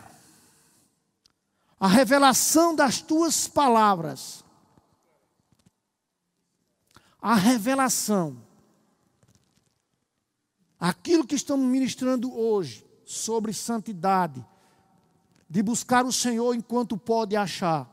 A 1.79 1.87
revelação 1.87 2.75
das 2.75 3.03
tuas 3.03 3.47
palavras. 3.47 4.43
A 7.21 7.35
revelação. 7.35 8.39
Aquilo 10.81 11.27
que 11.27 11.35
estamos 11.35 11.67
ministrando 11.67 12.35
hoje 12.35 12.87
sobre 13.05 13.53
santidade, 13.53 14.43
de 15.49 15.63
buscar 15.63 16.07
o 16.07 16.13
Senhor 16.13 16.55
enquanto 16.55 16.97
pode 16.97 17.37
achar. 17.37 17.87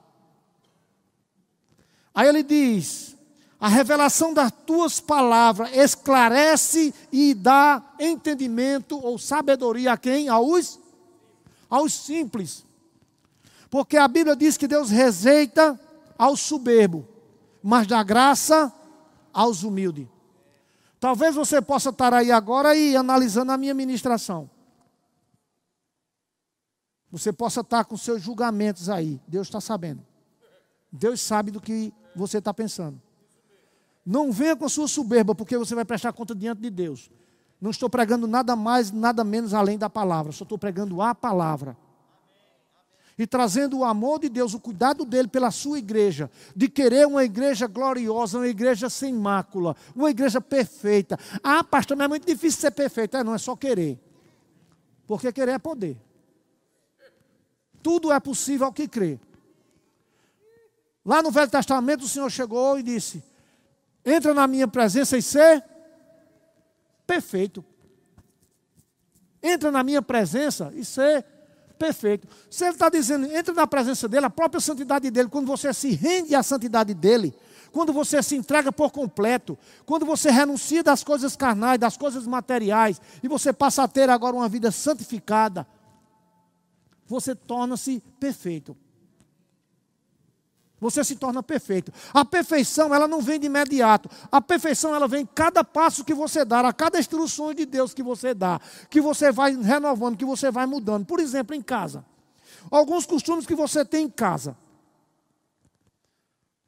Aí 2.14 2.30
ele 2.30 2.44
diz: 2.44 3.18
a 3.60 3.68
revelação 3.68 4.34
das 4.34 4.54
tuas 4.66 5.02
palavras 5.02 5.76
esclarece 5.76 6.94
e 7.12 7.34
dá 7.34 7.84
entendimento 8.00 8.98
ou 9.04 9.18
sabedoria 9.18 9.92
a 9.92 9.98
quem? 9.98 10.30
Aos, 10.30 10.80
aos 11.76 11.94
simples. 11.94 12.66
Porque 13.70 13.98
a 13.98 14.08
Bíblia 14.08 14.36
diz 14.36 14.58
que 14.58 14.68
Deus 14.68 14.90
rejeita 14.90 15.80
ao 16.18 16.38
soberbo, 16.38 17.06
mas 17.62 17.86
dá 17.86 18.02
graça 18.02 18.74
aos 19.34 19.64
humildes. 19.64 20.08
Talvez 21.00 21.36
você 21.36 21.62
possa 21.62 21.90
estar 21.90 22.14
aí 22.14 22.32
agora 22.32 22.76
e 22.76 22.96
analisando 22.96 23.52
a 23.52 23.58
minha 23.58 23.74
ministração. 23.74 24.50
Você 27.12 27.34
possa 27.34 27.62
estar 27.62 27.84
com 27.86 27.98
seus 27.98 28.22
julgamentos 28.22 28.90
aí. 28.90 29.22
Deus 29.28 29.48
está 29.48 29.60
sabendo. 29.60 30.06
Deus 30.92 31.20
sabe 31.20 31.52
do 31.52 31.60
que 31.60 31.94
você 32.16 32.38
está 32.38 32.54
pensando. 32.54 33.02
Não 34.06 34.32
venha 34.32 34.56
com 34.56 34.70
sua 34.70 34.88
soberba, 34.88 35.36
porque 35.36 35.58
você 35.58 35.76
vai 35.76 35.84
prestar 35.84 36.14
conta 36.14 36.34
diante 36.34 36.62
de 36.62 36.70
Deus. 36.70 37.10
Não 37.60 37.72
estou 37.72 37.90
pregando 37.90 38.28
nada 38.28 38.56
mais, 38.56 38.92
nada 38.92 39.24
menos 39.24 39.54
além 39.54 39.78
da 39.78 39.90
palavra. 39.90 40.32
Só 40.32 40.44
estou 40.44 40.58
pregando 40.58 41.02
a 41.02 41.16
palavra. 41.16 41.78
E 43.18 43.26
trazendo 43.26 43.80
o 43.80 43.86
amor 43.86 44.20
de 44.20 44.28
Deus, 44.28 44.54
o 44.54 44.60
cuidado 44.60 45.06
dele 45.06 45.30
pela 45.30 45.50
sua 45.50 45.80
igreja, 45.80 46.30
de 46.54 46.68
querer 46.68 47.08
uma 47.08 47.24
igreja 47.24 47.66
gloriosa, 47.66 48.38
uma 48.38 48.48
igreja 48.48 48.90
sem 48.90 49.14
mácula, 49.14 49.76
uma 49.96 50.10
igreja 50.10 50.42
perfeita. 50.42 51.18
Ah, 51.42 51.64
pastor, 51.64 51.96
mas 51.96 52.06
é 52.06 52.08
muito 52.10 52.28
difícil 52.28 52.60
ser 52.60 52.72
perfeito. 52.72 53.16
É, 53.16 53.24
não 53.24 53.34
é 53.34 53.38
só 53.38 53.56
querer. 53.56 53.98
Porque 55.08 55.32
querer 55.32 55.54
é 55.54 55.60
poder. 55.60 55.98
Tudo 57.82 58.12
é 58.12 58.20
possível 58.20 58.66
ao 58.66 58.74
que 58.74 58.88
crê. 58.88 59.18
Lá 61.06 61.22
no 61.22 61.32
Velho 61.32 61.50
Testamento 61.50 62.04
o 62.04 62.10
Senhor 62.10 62.30
chegou 62.30 62.78
e 62.78 62.84
disse: 62.84 63.24
Entra 64.04 64.34
na 64.34 64.46
minha 64.46 64.68
presença 64.68 65.18
e 65.18 65.22
ser 65.22 65.64
perfeito. 67.06 67.64
Entra 69.42 69.72
na 69.72 69.84
minha 69.84 70.02
presença 70.02 70.72
e 70.76 70.84
ser 70.84 71.24
perfeito. 71.78 72.28
Se 72.50 72.64
ele 72.64 72.74
está 72.74 72.90
dizendo, 72.90 73.26
entra 73.28 73.54
na 73.54 73.68
presença 73.68 74.08
dele, 74.08 74.26
a 74.26 74.30
própria 74.30 74.60
santidade 74.60 75.12
dele, 75.12 75.30
quando 75.30 75.48
você 75.48 75.74
se 75.74 75.92
rende 75.92 76.34
à 76.34 76.42
santidade 76.42 76.94
dele, 76.94 77.34
quando 77.72 77.92
você 77.92 78.24
se 78.24 78.36
entrega 78.36 78.72
por 78.72 78.92
completo, 78.92 79.58
quando 79.86 80.06
você 80.06 80.32
renuncia 80.32 80.82
das 80.82 81.04
coisas 81.04 81.36
carnais, 81.36 81.80
das 81.80 81.98
coisas 81.98 82.26
materiais, 82.26 83.02
e 83.22 83.28
você 83.28 83.52
passa 83.52 83.84
a 83.84 83.88
ter 83.88 84.10
agora 84.10 84.36
uma 84.36 84.48
vida 84.48 84.72
santificada, 84.72 85.68
você 87.06 87.36
torna-se 87.36 88.02
perfeito. 88.20 88.76
Você 90.90 91.04
se 91.04 91.16
torna 91.16 91.42
perfeito. 91.42 91.92
A 92.14 92.24
perfeição, 92.24 92.94
ela 92.94 93.08
não 93.08 93.22
vem 93.22 93.40
de 93.40 93.48
imediato. 93.48 94.10
A 94.32 94.40
perfeição, 94.40 94.94
ela 94.94 95.08
vem 95.08 95.24
em 95.24 95.26
cada 95.26 95.64
passo 95.64 96.04
que 96.04 96.14
você 96.14 96.46
dá, 96.46 96.60
a 96.62 96.74
cada 96.74 97.00
instrução 97.00 97.54
de 97.54 97.66
Deus 97.66 97.94
que 97.94 98.04
você 98.04 98.34
dá, 98.34 98.60
que 98.90 99.02
você 99.02 99.32
vai 99.32 99.56
renovando, 99.56 100.18
que 100.18 100.26
você 100.26 100.52
vai 100.52 100.66
mudando. 100.66 101.06
Por 101.06 101.20
exemplo, 101.20 101.56
em 101.56 101.62
casa. 101.62 102.06
Alguns 102.70 103.06
costumes 103.06 103.46
que 103.46 103.56
você 103.56 103.84
tem 103.84 104.06
em 104.06 104.10
casa. 104.10 104.56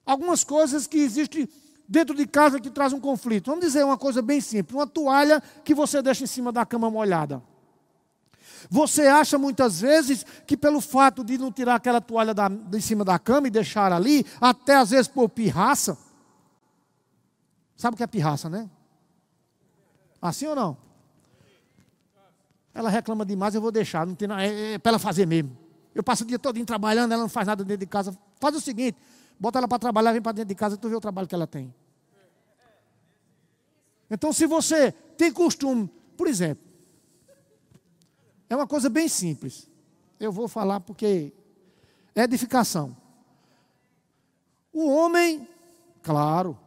Algumas 0.05 0.43
coisas 0.43 0.87
que 0.87 0.97
existem 0.97 1.47
dentro 1.87 2.15
de 2.15 2.25
casa 2.25 2.59
que 2.59 2.69
trazem 2.69 2.97
um 2.97 3.01
conflito. 3.01 3.51
Vamos 3.51 3.65
dizer 3.65 3.85
uma 3.85 3.97
coisa 3.97 4.21
bem 4.21 4.41
simples: 4.41 4.75
uma 4.75 4.87
toalha 4.87 5.41
que 5.63 5.73
você 5.73 6.01
deixa 6.01 6.23
em 6.23 6.27
cima 6.27 6.51
da 6.51 6.65
cama 6.65 6.89
molhada. 6.89 7.41
Você 8.69 9.07
acha 9.07 9.37
muitas 9.37 9.81
vezes 9.81 10.25
que 10.45 10.57
pelo 10.57 10.81
fato 10.81 11.23
de 11.23 11.37
não 11.37 11.51
tirar 11.51 11.75
aquela 11.75 12.01
toalha 12.01 12.33
da, 12.33 12.47
de 12.47 12.81
cima 12.81 13.03
da 13.03 13.17
cama 13.19 13.47
e 13.47 13.51
deixar 13.51 13.91
ali, 13.91 14.25
até 14.41 14.75
às 14.75 14.89
vezes 14.89 15.07
por 15.07 15.29
pirraça. 15.29 15.97
Sabe 17.75 17.93
o 17.93 17.97
que 17.97 18.03
é 18.03 18.07
pirraça, 18.07 18.49
né? 18.49 18.69
Assim 20.21 20.47
ou 20.47 20.55
não? 20.55 20.77
Ela 22.73 22.89
reclama 22.89 23.25
demais, 23.25 23.55
eu 23.55 23.61
vou 23.61 23.71
deixar, 23.71 24.05
não 24.05 24.15
tem 24.15 24.27
nada, 24.27 24.43
é, 24.45 24.73
é 24.73 24.77
para 24.77 24.91
ela 24.91 24.99
fazer 24.99 25.25
mesmo. 25.25 25.57
Eu 25.95 26.03
passo 26.03 26.23
o 26.23 26.27
dia 26.27 26.37
todo 26.37 26.63
trabalhando, 26.63 27.11
ela 27.11 27.23
não 27.23 27.29
faz 27.29 27.47
nada 27.47 27.63
dentro 27.63 27.79
de 27.79 27.87
casa. 27.87 28.15
Faz 28.39 28.55
o 28.55 28.61
seguinte, 28.61 28.97
bota 29.39 29.57
ela 29.57 29.67
para 29.67 29.79
trabalhar, 29.79 30.11
vem 30.11 30.21
para 30.21 30.31
dentro 30.31 30.49
de 30.49 30.55
casa 30.55 30.77
tu 30.77 30.87
vê 30.87 30.95
o 30.95 31.01
trabalho 31.01 31.27
que 31.27 31.33
ela 31.33 31.47
tem. 31.47 31.73
Então, 34.09 34.31
se 34.31 34.45
você 34.45 34.91
tem 34.91 35.31
costume, 35.31 35.91
por 36.15 36.27
exemplo, 36.27 36.66
é 38.49 38.55
uma 38.55 38.67
coisa 38.67 38.89
bem 38.89 39.07
simples. 39.07 39.69
Eu 40.19 40.31
vou 40.31 40.47
falar 40.47 40.79
porque 40.79 41.33
é 42.15 42.23
edificação. 42.23 42.95
O 44.71 44.89
homem, 44.89 45.47
claro, 46.01 46.57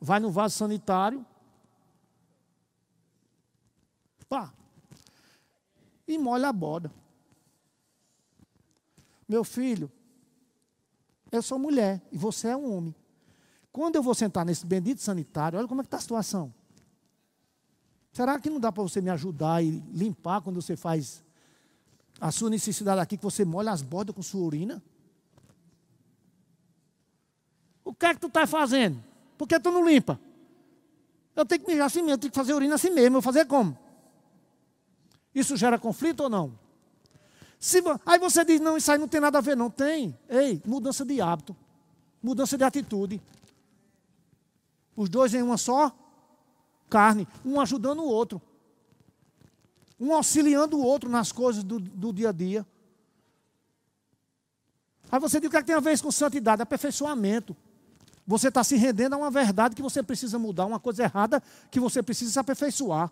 vai 0.00 0.20
no 0.20 0.30
vaso 0.30 0.56
sanitário, 0.56 1.24
pá, 4.28 4.52
e 6.06 6.18
molha 6.18 6.48
a 6.48 6.52
boda. 6.52 6.92
Meu 9.28 9.42
filho, 9.42 9.90
eu 11.32 11.42
sou 11.42 11.58
mulher 11.58 12.00
e 12.12 12.18
você 12.18 12.48
é 12.48 12.56
um 12.56 12.76
homem. 12.76 12.94
Quando 13.72 13.96
eu 13.96 14.02
vou 14.02 14.14
sentar 14.14 14.44
nesse 14.44 14.64
bendito 14.64 15.02
sanitário, 15.02 15.58
olha 15.58 15.68
como 15.68 15.80
é 15.80 15.84
que 15.84 15.88
está 15.88 15.98
a 15.98 16.00
situação. 16.00 16.54
Será 18.16 18.40
que 18.40 18.48
não 18.48 18.58
dá 18.58 18.72
para 18.72 18.82
você 18.82 19.02
me 19.02 19.10
ajudar 19.10 19.62
e 19.62 19.72
limpar 19.92 20.40
quando 20.40 20.62
você 20.62 20.74
faz 20.74 21.22
a 22.18 22.32
sua 22.32 22.48
necessidade 22.48 22.98
aqui, 22.98 23.18
que 23.18 23.22
você 23.22 23.44
molha 23.44 23.70
as 23.70 23.82
bordas 23.82 24.16
com 24.16 24.22
sua 24.22 24.40
urina? 24.40 24.82
O 27.84 27.92
que 27.92 28.06
é 28.06 28.14
que 28.14 28.20
tu 28.20 28.28
está 28.28 28.46
fazendo? 28.46 29.04
Por 29.36 29.46
que 29.46 29.60
tu 29.60 29.70
não 29.70 29.86
limpa? 29.86 30.18
Eu 31.34 31.44
tenho 31.44 31.60
que 31.60 31.70
mijar 31.70 31.84
assim 31.84 31.98
mesmo, 32.00 32.12
eu 32.12 32.18
tenho 32.18 32.30
que 32.30 32.38
fazer 32.38 32.54
urina 32.54 32.76
assim 32.76 32.88
mesmo. 32.88 33.08
Eu 33.18 33.20
vou 33.20 33.20
fazer 33.20 33.44
como? 33.44 33.76
Isso 35.34 35.54
gera 35.54 35.78
conflito 35.78 36.22
ou 36.22 36.30
não? 36.30 36.58
Se, 37.60 37.82
aí 38.06 38.18
você 38.18 38.46
diz, 38.46 38.62
não, 38.62 38.78
isso 38.78 38.90
aí 38.90 38.96
não 38.96 39.08
tem 39.08 39.20
nada 39.20 39.36
a 39.36 39.42
ver. 39.42 39.58
Não 39.58 39.68
tem. 39.68 40.18
Ei, 40.26 40.62
mudança 40.64 41.04
de 41.04 41.20
hábito. 41.20 41.54
Mudança 42.22 42.56
de 42.56 42.64
atitude. 42.64 43.20
Os 44.96 45.10
dois 45.10 45.34
em 45.34 45.42
uma 45.42 45.58
só 45.58 45.94
carne, 46.88 47.26
um 47.44 47.60
ajudando 47.60 48.00
o 48.00 48.08
outro, 48.08 48.40
um 49.98 50.14
auxiliando 50.14 50.76
o 50.76 50.82
outro 50.82 51.08
nas 51.08 51.32
coisas 51.32 51.62
do, 51.64 51.78
do 51.78 52.12
dia 52.12 52.30
a 52.30 52.32
dia. 52.32 52.66
Aí 55.10 55.20
você 55.20 55.38
diz 55.38 55.48
o 55.48 55.50
que, 55.50 55.56
é 55.56 55.60
que 55.60 55.66
tem 55.66 55.76
a 55.76 55.80
ver 55.80 56.00
com 56.00 56.10
santidade? 56.10 56.62
Aperfeiçoamento. 56.62 57.56
Você 58.26 58.48
está 58.48 58.64
se 58.64 58.76
rendendo 58.76 59.14
a 59.14 59.18
uma 59.18 59.30
verdade 59.30 59.74
que 59.74 59.82
você 59.82 60.02
precisa 60.02 60.38
mudar, 60.38 60.66
uma 60.66 60.80
coisa 60.80 61.04
errada 61.04 61.40
que 61.70 61.78
você 61.78 62.02
precisa 62.02 62.32
se 62.32 62.38
aperfeiçoar. 62.38 63.10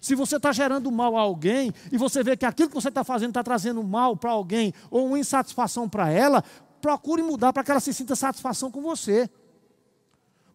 Se 0.00 0.14
você 0.14 0.36
está 0.36 0.50
gerando 0.50 0.90
mal 0.90 1.16
a 1.16 1.20
alguém 1.20 1.74
e 1.92 1.98
você 1.98 2.22
vê 2.24 2.34
que 2.36 2.46
aquilo 2.46 2.70
que 2.70 2.74
você 2.74 2.88
está 2.88 3.04
fazendo 3.04 3.30
está 3.30 3.44
trazendo 3.44 3.82
mal 3.84 4.16
para 4.16 4.30
alguém 4.30 4.72
ou 4.90 5.06
uma 5.06 5.18
insatisfação 5.18 5.86
para 5.86 6.10
ela, 6.10 6.42
procure 6.80 7.22
mudar 7.22 7.52
para 7.52 7.62
que 7.62 7.70
ela 7.70 7.80
se 7.80 7.92
sinta 7.92 8.16
satisfação 8.16 8.70
com 8.70 8.80
você. 8.80 9.28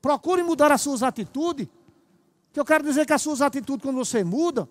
Procure 0.02 0.42
mudar 0.42 0.72
as 0.72 0.82
suas 0.82 1.04
atitudes 1.04 1.68
que 2.56 2.60
eu 2.62 2.64
quero 2.64 2.86
dizer 2.86 3.06
que 3.06 3.12
as 3.12 3.22
suas 3.22 3.42
atitudes, 3.42 3.84
quando 3.84 3.98
você 3.98 4.24
muda, 4.24 4.66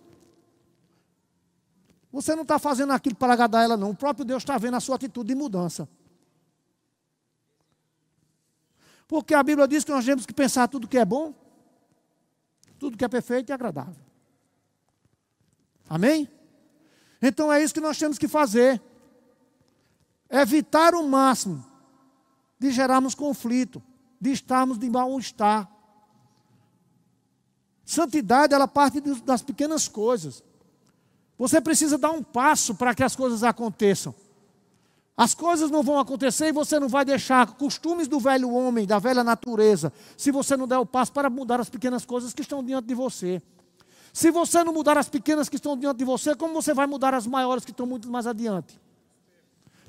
você 2.10 2.34
não 2.34 2.40
está 2.40 2.58
fazendo 2.58 2.94
aquilo 2.94 3.14
para 3.14 3.34
agradar 3.34 3.62
ela, 3.62 3.76
não. 3.76 3.90
O 3.90 3.94
próprio 3.94 4.24
Deus 4.24 4.42
está 4.42 4.56
vendo 4.56 4.78
a 4.78 4.80
sua 4.80 4.96
atitude 4.96 5.28
de 5.28 5.34
mudança. 5.34 5.86
Porque 9.06 9.34
a 9.34 9.42
Bíblia 9.42 9.68
diz 9.68 9.84
que 9.84 9.90
nós 9.90 10.02
temos 10.02 10.24
que 10.24 10.32
pensar 10.32 10.66
tudo 10.66 10.88
que 10.88 10.96
é 10.96 11.04
bom, 11.04 11.34
tudo 12.78 12.96
que 12.96 13.04
é 13.04 13.08
perfeito 13.08 13.50
e 13.50 13.52
agradável. 13.52 14.02
Amém? 15.86 16.26
Então 17.20 17.52
é 17.52 17.62
isso 17.62 17.74
que 17.74 17.82
nós 17.82 17.98
temos 17.98 18.16
que 18.16 18.26
fazer. 18.26 18.80
Evitar 20.30 20.94
o 20.94 21.06
máximo 21.06 21.62
de 22.58 22.70
gerarmos 22.70 23.14
conflito, 23.14 23.82
de 24.18 24.32
estarmos 24.32 24.78
de 24.78 24.88
mal-estar. 24.88 25.73
Santidade, 27.84 28.54
ela 28.54 28.66
parte 28.66 29.00
das 29.00 29.42
pequenas 29.42 29.88
coisas. 29.88 30.42
Você 31.38 31.60
precisa 31.60 31.98
dar 31.98 32.10
um 32.10 32.22
passo 32.22 32.74
para 32.74 32.94
que 32.94 33.02
as 33.02 33.14
coisas 33.14 33.42
aconteçam. 33.42 34.14
As 35.16 35.32
coisas 35.34 35.70
não 35.70 35.82
vão 35.82 35.98
acontecer 35.98 36.48
e 36.48 36.52
você 36.52 36.80
não 36.80 36.88
vai 36.88 37.04
deixar 37.04 37.46
costumes 37.54 38.08
do 38.08 38.18
velho 38.18 38.50
homem, 38.50 38.84
da 38.84 38.98
velha 38.98 39.22
natureza, 39.22 39.92
se 40.16 40.32
você 40.32 40.56
não 40.56 40.66
der 40.66 40.78
o 40.78 40.86
passo 40.86 41.12
para 41.12 41.30
mudar 41.30 41.60
as 41.60 41.68
pequenas 41.68 42.04
coisas 42.04 42.32
que 42.32 42.42
estão 42.42 42.64
diante 42.64 42.86
de 42.86 42.94
você. 42.94 43.40
Se 44.12 44.30
você 44.30 44.64
não 44.64 44.72
mudar 44.72 44.98
as 44.98 45.08
pequenas 45.08 45.48
que 45.48 45.56
estão 45.56 45.76
diante 45.76 45.98
de 45.98 46.04
você, 46.04 46.34
como 46.34 46.54
você 46.54 46.74
vai 46.74 46.86
mudar 46.86 47.14
as 47.14 47.26
maiores 47.26 47.64
que 47.64 47.70
estão 47.70 47.86
muito 47.86 48.10
mais 48.10 48.26
adiante? 48.26 48.80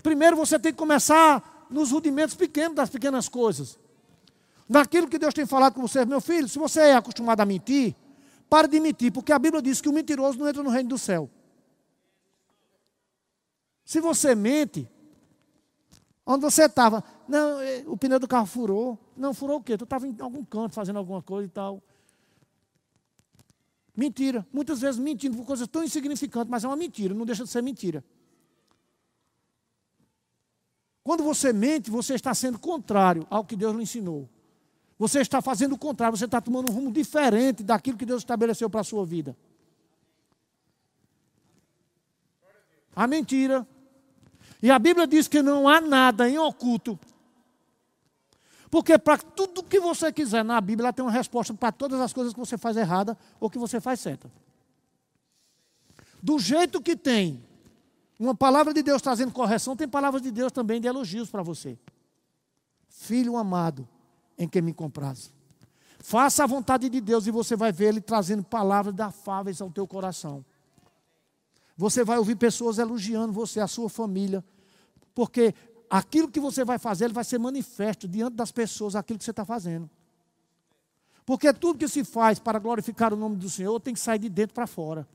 Primeiro 0.04 0.36
você 0.36 0.60
tem 0.60 0.72
que 0.72 0.78
começar 0.78 1.68
nos 1.72 1.92
rudimentos 1.92 2.36
pequenos 2.36 2.76
das 2.76 2.90
pequenas 2.90 3.28
coisas. 3.28 3.80
Naquilo 4.68 5.08
que 5.08 5.20
Deus 5.20 5.34
tem 5.34 5.46
falado 5.46 5.76
com 5.76 5.82
você, 5.82 6.06
meu 6.06 6.20
filho, 6.20 6.50
se 6.50 6.58
você 6.58 6.80
é 6.82 6.96
acostumado 6.96 7.40
a 7.42 7.46
mentir, 7.46 7.96
pare 8.50 8.68
de 8.68 8.80
mentir, 8.80 9.12
porque 9.12 9.32
a 9.32 9.38
Bíblia 9.38 9.62
diz 9.62 9.80
que 9.80 9.88
o 9.88 9.94
mentiroso 9.94 10.40
não 10.40 10.48
entra 10.48 10.64
no 10.64 10.70
reino 10.70 10.90
do 10.90 10.98
céu. 10.98 11.30
Se 13.84 14.02
você 14.02 14.34
mente, 14.34 14.90
onde 16.26 16.42
você 16.42 16.66
estava, 16.66 17.04
não, 17.28 17.60
é, 17.62 17.84
o 17.86 17.96
pneu 17.96 18.20
do 18.20 18.28
carro 18.28 18.48
furou. 18.48 18.98
Não, 19.16 19.34
furou 19.34 19.58
o 19.58 19.64
quê? 19.64 19.78
Tu 19.78 19.84
estava 19.84 20.08
em 20.08 20.16
algum 20.20 20.44
canto 20.44 20.74
fazendo 20.74 20.98
alguma 20.98 21.22
coisa 21.22 21.46
e 21.48 21.52
tal. 21.52 21.84
Mentira. 23.96 24.46
Muitas 24.52 24.82
vezes 24.82 25.00
mentindo 25.00 25.38
por 25.38 25.46
coisas 25.46 25.68
tão 25.68 25.84
insignificantes, 25.84 26.50
mas 26.50 26.64
é 26.64 26.68
uma 26.68 26.76
mentira, 26.76 27.14
não 27.14 27.26
deixa 27.26 27.44
de 27.44 27.50
ser 27.50 27.62
mentira. 27.62 28.04
Quando 31.04 31.24
você 31.24 31.54
mente, 31.54 31.92
você 31.92 32.16
está 32.16 32.34
sendo 32.34 32.58
contrário 32.58 33.28
ao 33.30 33.46
que 33.46 33.56
Deus 33.56 33.76
lhe 33.76 33.84
ensinou. 33.84 34.28
Você 34.98 35.20
está 35.20 35.42
fazendo 35.42 35.74
o 35.74 35.78
contrário, 35.78 36.18
você 36.18 36.26
está 36.26 36.40
tomando 36.40 36.72
um 36.72 36.74
rumo 36.76 36.92
diferente 36.92 37.64
daquilo 37.64 37.98
que 37.98 38.06
Deus 38.06 38.22
estabeleceu 38.22 38.70
para 38.70 38.82
a 38.82 38.84
sua 38.84 39.06
vida. 39.06 39.36
A 42.96 43.06
mentira. 43.06 43.68
E 44.62 44.72
a 44.72 44.80
Bíblia 44.80 45.06
diz 45.06 45.28
que 45.28 45.42
não 45.42 45.68
há 45.68 45.82
nada 45.82 46.30
em 46.30 46.38
oculto. 46.38 46.98
Porque 48.72 48.98
para 48.98 49.18
tudo 49.18 49.64
que 49.64 49.80
você 49.80 50.12
quiser 50.12 50.44
na 50.44 50.60
Bíblia, 50.62 50.88
ela 50.88 50.94
tem 50.94 51.04
uma 51.04 51.12
resposta 51.12 51.54
para 51.54 51.72
todas 51.72 52.00
as 52.00 52.14
coisas 52.14 52.34
que 52.34 52.40
você 52.40 52.58
faz 52.58 52.78
errada 52.78 53.18
ou 53.40 53.50
que 53.50 53.60
você 53.60 53.82
faz 53.82 54.00
certa. 54.00 54.32
Do 56.22 56.40
jeito 56.40 56.82
que 56.82 56.96
tem 56.96 57.44
uma 58.18 58.34
palavra 58.34 58.74
de 58.74 58.82
Deus 58.82 59.02
trazendo 59.02 59.32
correção, 59.32 59.76
tem 59.76 59.88
palavras 59.88 60.22
de 60.22 60.32
Deus 60.32 60.52
também 60.52 60.80
de 60.80 60.88
elogios 60.88 61.30
para 61.30 61.44
você. 61.44 61.78
Filho 62.90 63.36
amado, 63.36 63.88
em 64.38 64.48
quem 64.48 64.62
me 64.62 64.74
compraz. 64.74 65.32
Faça 66.00 66.44
a 66.44 66.48
vontade 66.48 66.90
de 66.90 67.02
Deus 67.02 67.26
e 67.26 67.32
você 67.32 67.56
vai 67.56 67.72
ver 67.72 67.88
Ele 67.88 68.02
trazendo 68.02 68.44
palavras 68.44 69.00
afáveis 69.00 69.62
ao 69.62 69.72
teu 69.72 69.88
coração. 69.88 70.46
Você 71.78 72.04
vai 72.04 72.18
ouvir 72.18 72.36
pessoas 72.36 72.78
elogiando 72.78 73.34
você, 73.34 73.60
a 73.60 73.68
sua 73.68 73.90
família, 73.90 74.44
porque 75.14 75.54
aquilo 75.90 76.30
que 76.30 76.40
você 76.40 76.64
vai 76.64 76.80
fazer, 76.80 77.06
ele 77.06 77.14
vai 77.14 77.24
ser 77.24 77.38
manifesto 77.38 78.08
diante 78.08 78.36
das 78.36 78.52
pessoas, 78.52 78.96
aquilo 78.96 79.20
que 79.20 79.26
você 79.26 79.32
está 79.32 79.44
fazendo. 79.44 79.90
Porque 81.26 81.52
tudo 81.52 81.80
que 81.80 81.88
se 81.88 82.04
faz 82.04 82.40
para 82.40 82.60
glorificar 82.60 83.14
o 83.14 83.18
nome 83.18 83.36
do 83.36 83.50
Senhor 83.50 83.80
tem 83.80 83.94
que 83.94 84.00
sair 84.00 84.20
de 84.20 84.30
dentro 84.30 84.54
para 84.54 84.68
fora. 84.68 85.08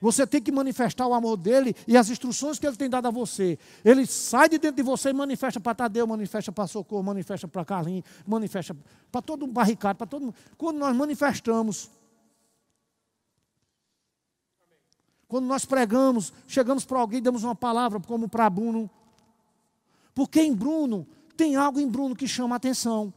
Você 0.00 0.26
tem 0.26 0.40
que 0.40 0.50
manifestar 0.50 1.06
o 1.06 1.14
amor 1.14 1.36
dele 1.36 1.74
e 1.86 1.96
as 1.96 2.10
instruções 2.10 2.58
que 2.58 2.66
ele 2.66 2.76
tem 2.76 2.88
dado 2.88 3.06
a 3.06 3.10
você. 3.10 3.58
Ele 3.84 4.06
sai 4.06 4.48
de 4.48 4.58
dentro 4.58 4.76
de 4.76 4.82
você 4.82 5.10
e 5.10 5.12
manifesta 5.12 5.60
para 5.60 5.74
Tadeu, 5.74 6.06
manifesta 6.06 6.50
para 6.50 6.66
Socorro, 6.66 7.02
manifesta 7.02 7.46
para 7.46 7.64
Carlinhos, 7.64 8.04
manifesta 8.26 8.76
para 9.10 9.22
todo 9.22 9.42
mundo 9.42 9.52
barricado, 9.52 9.96
para 9.96 10.06
todo 10.06 10.22
mundo. 10.26 10.34
Quando 10.56 10.78
nós 10.78 10.96
manifestamos, 10.96 11.90
quando 15.28 15.46
nós 15.46 15.64
pregamos, 15.64 16.32
chegamos 16.46 16.84
para 16.84 16.98
alguém, 16.98 17.22
damos 17.22 17.42
uma 17.42 17.54
palavra, 17.54 17.98
como 18.00 18.28
para 18.28 18.50
Bruno. 18.50 18.90
Porque 20.14 20.42
em 20.42 20.54
Bruno, 20.54 21.06
tem 21.36 21.56
algo 21.56 21.80
em 21.80 21.88
Bruno 21.88 22.14
que 22.14 22.28
chama 22.28 22.54
a 22.54 22.58
atenção. 22.58 23.12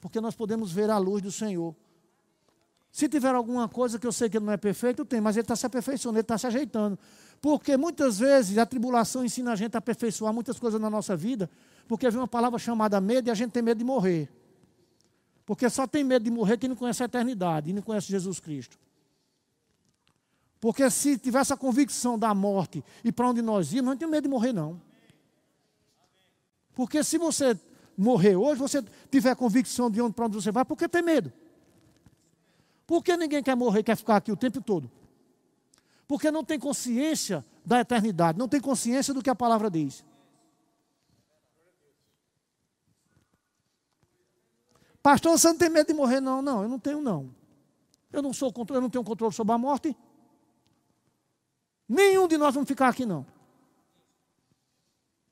Porque 0.00 0.20
nós 0.20 0.34
podemos 0.34 0.72
ver 0.72 0.88
a 0.88 0.98
luz 0.98 1.22
do 1.22 1.30
Senhor. 1.30 1.74
Se 2.96 3.10
tiver 3.10 3.34
alguma 3.34 3.68
coisa 3.68 3.98
que 3.98 4.06
eu 4.06 4.10
sei 4.10 4.30
que 4.30 4.40
não 4.40 4.50
é 4.50 4.56
perfeito, 4.56 5.04
tem, 5.04 5.20
mas 5.20 5.36
ele 5.36 5.42
está 5.42 5.54
se 5.54 5.66
aperfeiçoando, 5.66 6.16
ele 6.16 6.22
está 6.22 6.38
se 6.38 6.46
ajeitando. 6.46 6.98
Porque 7.42 7.76
muitas 7.76 8.18
vezes 8.18 8.56
a 8.56 8.64
tribulação 8.64 9.22
ensina 9.22 9.52
a 9.52 9.54
gente 9.54 9.74
a 9.74 9.78
aperfeiçoar 9.80 10.32
muitas 10.32 10.58
coisas 10.58 10.80
na 10.80 10.88
nossa 10.88 11.14
vida, 11.14 11.50
porque 11.86 12.08
vem 12.08 12.18
uma 12.18 12.26
palavra 12.26 12.58
chamada 12.58 12.98
medo 12.98 13.28
e 13.28 13.30
a 13.30 13.34
gente 13.34 13.50
tem 13.50 13.62
medo 13.62 13.76
de 13.76 13.84
morrer. 13.84 14.30
Porque 15.44 15.68
só 15.68 15.86
tem 15.86 16.02
medo 16.02 16.24
de 16.24 16.30
morrer 16.30 16.56
quem 16.56 16.70
não 16.70 16.74
conhece 16.74 17.02
a 17.02 17.04
eternidade 17.04 17.68
e 17.68 17.74
não 17.74 17.82
conhece 17.82 18.08
Jesus 18.08 18.40
Cristo. 18.40 18.78
Porque 20.58 20.88
se 20.88 21.18
tivesse 21.18 21.52
a 21.52 21.56
convicção 21.58 22.18
da 22.18 22.32
morte 22.32 22.82
e 23.04 23.12
para 23.12 23.28
onde 23.28 23.42
nós 23.42 23.74
íamos, 23.74 23.90
não 23.90 23.96
tem 23.98 24.08
medo 24.08 24.22
de 24.22 24.30
morrer, 24.30 24.54
não. 24.54 24.80
Porque 26.74 27.04
se 27.04 27.18
você 27.18 27.60
morrer 27.94 28.36
hoje, 28.36 28.58
você 28.58 28.82
tiver 29.10 29.32
a 29.32 29.36
convicção 29.36 29.90
de 29.90 30.00
onde 30.00 30.14
para 30.14 30.24
onde 30.24 30.36
você 30.36 30.50
vai, 30.50 30.64
por 30.64 30.78
que 30.78 30.88
tem 30.88 31.02
medo? 31.02 31.30
Por 32.86 33.02
que 33.02 33.16
ninguém 33.16 33.42
quer 33.42 33.56
morrer, 33.56 33.82
quer 33.82 33.96
ficar 33.96 34.16
aqui 34.16 34.30
o 34.30 34.36
tempo 34.36 34.60
todo? 34.60 34.90
Porque 36.06 36.30
não 36.30 36.44
tem 36.44 36.58
consciência 36.58 37.44
da 37.64 37.80
eternidade, 37.80 38.38
não 38.38 38.48
tem 38.48 38.60
consciência 38.60 39.12
do 39.12 39.20
que 39.20 39.28
a 39.28 39.34
palavra 39.34 39.68
diz. 39.68 40.04
Pastor, 45.02 45.38
você 45.38 45.48
não 45.48 45.56
tem 45.56 45.68
medo 45.68 45.86
de 45.86 45.94
morrer? 45.94 46.20
Não, 46.20 46.40
não, 46.40 46.62
eu 46.62 46.68
não 46.68 46.78
tenho 46.78 47.00
não. 47.00 47.34
Eu 48.12 48.22
não 48.22 48.32
sou 48.32 48.52
eu 48.70 48.80
não 48.80 48.90
tenho 48.90 49.04
controle 49.04 49.32
sobre 49.32 49.52
a 49.52 49.58
morte. 49.58 49.96
Nenhum 51.88 52.26
de 52.26 52.36
nós 52.36 52.54
vamos 52.54 52.68
ficar 52.68 52.88
aqui 52.88 53.04
não. 53.04 53.26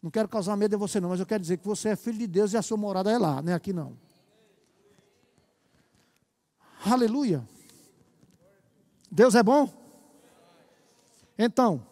Não 0.03 0.11
quero 0.11 0.29
causar 0.29 0.57
medo 0.57 0.73
de 0.73 0.77
você 0.77 1.01
não, 1.01 1.09
mas 1.09 1.21
eu 1.21 1.27
quero 1.27 1.41
dizer 1.41 1.57
que 1.57 1.67
você 1.67 1.91
é 1.91 1.97
filho 1.97 2.19
de 2.19 2.27
Deus 2.27 2.53
e 2.53 2.57
a 2.57 2.63
sua 2.63 2.77
morada 2.77 3.11
é 3.11 3.19
lá, 3.19 3.41
não 3.41 3.53
é 3.53 3.55
aqui 3.55 3.73
não. 3.73 3.97
Aleluia. 6.85 7.47
Deus 9.11 9.35
é 9.35 9.43
bom? 9.43 9.73
Então, 11.39 11.85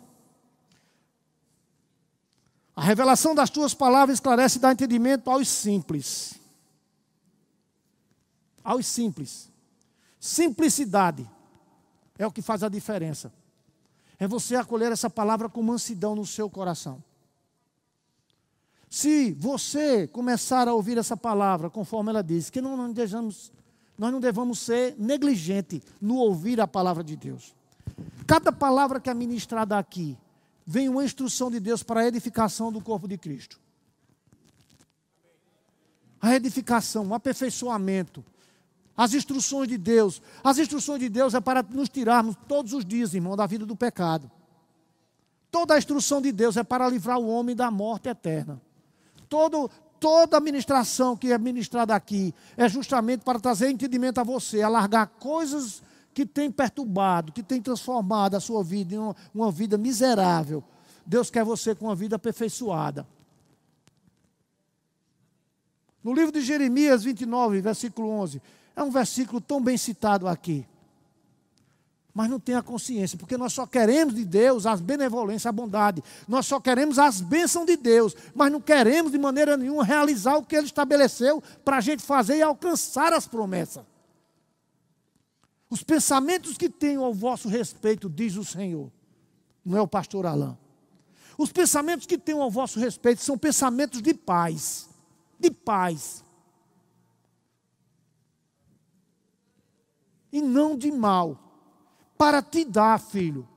a 2.76 2.82
revelação 2.82 3.34
das 3.34 3.50
tuas 3.50 3.74
palavras 3.74 4.16
esclarece 4.16 4.58
e 4.58 4.60
dá 4.60 4.72
entendimento 4.72 5.30
aos 5.30 5.48
simples. 5.48 6.34
Aos 8.62 8.86
simples. 8.86 9.50
Simplicidade 10.20 11.28
é 12.18 12.26
o 12.26 12.32
que 12.32 12.42
faz 12.42 12.62
a 12.62 12.68
diferença. 12.68 13.32
É 14.18 14.28
você 14.28 14.56
acolher 14.56 14.92
essa 14.92 15.10
palavra 15.10 15.48
com 15.48 15.62
mansidão 15.62 16.14
no 16.14 16.26
seu 16.26 16.48
coração. 16.48 17.02
Se 18.88 19.32
você 19.32 20.06
começar 20.06 20.68
a 20.68 20.74
ouvir 20.74 20.98
essa 20.98 21.16
palavra, 21.16 21.70
conforme 21.70 22.10
ela 22.10 22.22
diz, 22.22 22.50
que 22.50 22.60
não, 22.60 22.76
não 22.76 22.92
deixamos 22.92 23.50
nós 24.02 24.10
não 24.10 24.18
devemos 24.18 24.58
ser 24.58 24.96
negligentes 24.98 25.80
no 26.00 26.16
ouvir 26.16 26.60
a 26.60 26.66
palavra 26.66 27.04
de 27.04 27.14
Deus. 27.14 27.54
Cada 28.26 28.50
palavra 28.50 28.98
que 28.98 29.08
é 29.08 29.14
ministrada 29.14 29.78
aqui 29.78 30.18
vem 30.66 30.88
uma 30.88 31.04
instrução 31.04 31.48
de 31.48 31.60
Deus 31.60 31.84
para 31.84 32.00
a 32.00 32.08
edificação 32.08 32.72
do 32.72 32.80
corpo 32.80 33.06
de 33.06 33.16
Cristo. 33.16 33.60
A 36.20 36.34
edificação, 36.34 37.06
o 37.06 37.14
aperfeiçoamento, 37.14 38.24
as 38.96 39.14
instruções 39.14 39.68
de 39.68 39.78
Deus. 39.78 40.20
As 40.42 40.58
instruções 40.58 40.98
de 40.98 41.08
Deus 41.08 41.32
é 41.32 41.40
para 41.40 41.62
nos 41.62 41.88
tirarmos 41.88 42.34
todos 42.48 42.72
os 42.72 42.84
dias, 42.84 43.14
irmão, 43.14 43.36
da 43.36 43.46
vida 43.46 43.64
do 43.64 43.76
pecado. 43.76 44.28
Toda 45.48 45.74
a 45.74 45.78
instrução 45.78 46.20
de 46.20 46.32
Deus 46.32 46.56
é 46.56 46.64
para 46.64 46.88
livrar 46.88 47.20
o 47.20 47.28
homem 47.28 47.54
da 47.54 47.70
morte 47.70 48.08
eterna. 48.08 48.60
Todo, 49.28 49.70
toda 50.02 50.36
a 50.36 50.40
ministração 50.40 51.16
que 51.16 51.32
é 51.32 51.38
ministrada 51.38 51.94
aqui 51.94 52.34
é 52.56 52.68
justamente 52.68 53.20
para 53.20 53.38
trazer 53.38 53.70
entendimento 53.70 54.18
a 54.18 54.24
você, 54.24 54.60
alargar 54.60 55.06
coisas 55.20 55.80
que 56.12 56.26
têm 56.26 56.50
perturbado, 56.50 57.30
que 57.30 57.40
têm 57.40 57.62
transformado 57.62 58.34
a 58.34 58.40
sua 58.40 58.64
vida 58.64 58.96
em 58.96 58.98
uma, 58.98 59.16
uma 59.32 59.52
vida 59.52 59.78
miserável. 59.78 60.64
Deus 61.06 61.30
quer 61.30 61.44
você 61.44 61.72
com 61.72 61.84
uma 61.84 61.94
vida 61.94 62.16
aperfeiçoada. 62.16 63.06
No 66.02 66.12
livro 66.12 66.32
de 66.32 66.40
Jeremias 66.40 67.04
29, 67.04 67.60
versículo 67.60 68.08
11, 68.08 68.42
é 68.74 68.82
um 68.82 68.90
versículo 68.90 69.40
tão 69.40 69.62
bem 69.62 69.76
citado 69.76 70.26
aqui 70.26 70.66
mas 72.14 72.28
não 72.28 72.38
tem 72.38 72.54
a 72.54 72.62
consciência, 72.62 73.16
porque 73.16 73.36
nós 73.36 73.52
só 73.52 73.66
queremos 73.66 74.14
de 74.14 74.24
Deus 74.24 74.66
as 74.66 74.80
benevolências, 74.80 75.46
a 75.46 75.52
bondade. 75.52 76.02
Nós 76.28 76.46
só 76.46 76.60
queremos 76.60 76.98
as 76.98 77.20
bênçãos 77.20 77.66
de 77.66 77.76
Deus, 77.76 78.14
mas 78.34 78.52
não 78.52 78.60
queremos 78.60 79.12
de 79.12 79.18
maneira 79.18 79.56
nenhuma 79.56 79.84
realizar 79.84 80.36
o 80.36 80.44
que 80.44 80.54
Ele 80.54 80.66
estabeleceu 80.66 81.42
para 81.64 81.78
a 81.78 81.80
gente 81.80 82.02
fazer 82.02 82.36
e 82.36 82.42
alcançar 82.42 83.12
as 83.12 83.26
promessas. 83.26 83.84
Os 85.70 85.82
pensamentos 85.82 86.58
que 86.58 86.68
tenho 86.68 87.02
ao 87.02 87.14
vosso 87.14 87.48
respeito, 87.48 88.10
diz 88.10 88.36
o 88.36 88.44
Senhor, 88.44 88.92
não 89.64 89.78
é 89.78 89.80
o 89.80 89.88
pastor 89.88 90.26
Alain. 90.26 90.58
Os 91.38 91.50
pensamentos 91.50 92.06
que 92.06 92.18
tenho 92.18 92.42
ao 92.42 92.50
vosso 92.50 92.78
respeito 92.78 93.22
são 93.22 93.38
pensamentos 93.38 94.02
de 94.02 94.12
paz, 94.12 94.88
de 95.40 95.50
paz 95.50 96.22
e 100.30 100.40
não 100.40 100.76
de 100.76 100.90
mal, 100.90 101.51
para 102.22 102.40
te 102.40 102.64
dar, 102.64 103.00
filho, 103.00 103.48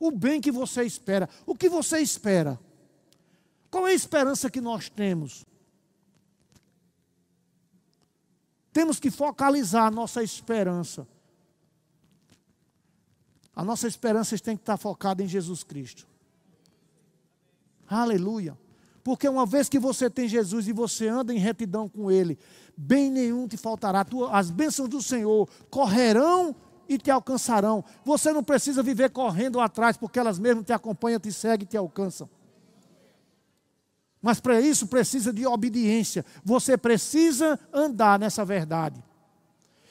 o 0.00 0.10
bem 0.10 0.40
que 0.40 0.50
você 0.50 0.82
espera. 0.82 1.28
O 1.44 1.54
que 1.54 1.68
você 1.68 1.98
espera? 1.98 2.58
Qual 3.70 3.86
é 3.86 3.90
a 3.90 3.94
esperança 3.94 4.50
que 4.50 4.62
nós 4.62 4.88
temos? 4.88 5.44
Temos 8.72 8.98
que 8.98 9.10
focalizar 9.10 9.88
a 9.88 9.90
nossa 9.90 10.22
esperança. 10.22 11.06
A 13.54 13.62
nossa 13.62 13.86
esperança 13.86 14.38
tem 14.38 14.56
que 14.56 14.62
estar 14.62 14.78
focada 14.78 15.22
em 15.22 15.28
Jesus 15.28 15.62
Cristo. 15.62 16.08
Aleluia. 17.86 18.58
Porque 19.04 19.28
uma 19.28 19.44
vez 19.44 19.68
que 19.68 19.78
você 19.78 20.08
tem 20.08 20.26
Jesus 20.26 20.66
e 20.66 20.72
você 20.72 21.08
anda 21.08 21.34
em 21.34 21.38
retidão 21.38 21.90
com 21.90 22.10
Ele, 22.10 22.38
bem 22.74 23.10
nenhum 23.10 23.46
te 23.46 23.58
faltará. 23.58 24.06
As 24.30 24.50
bênçãos 24.50 24.88
do 24.88 25.02
Senhor 25.02 25.46
correrão 25.68 26.56
e 26.94 26.98
te 26.98 27.10
alcançarão. 27.10 27.84
Você 28.04 28.32
não 28.32 28.42
precisa 28.42 28.82
viver 28.82 29.10
correndo 29.10 29.60
atrás, 29.60 29.96
porque 29.96 30.18
elas 30.18 30.38
mesmas 30.38 30.64
te 30.64 30.72
acompanham, 30.72 31.20
te 31.20 31.32
seguem 31.32 31.64
e 31.64 31.68
te 31.68 31.76
alcançam. 31.76 32.28
Mas 34.20 34.38
para 34.38 34.60
isso 34.60 34.86
precisa 34.86 35.32
de 35.32 35.44
obediência. 35.46 36.24
Você 36.44 36.76
precisa 36.76 37.58
andar 37.72 38.18
nessa 38.18 38.44
verdade. 38.44 39.02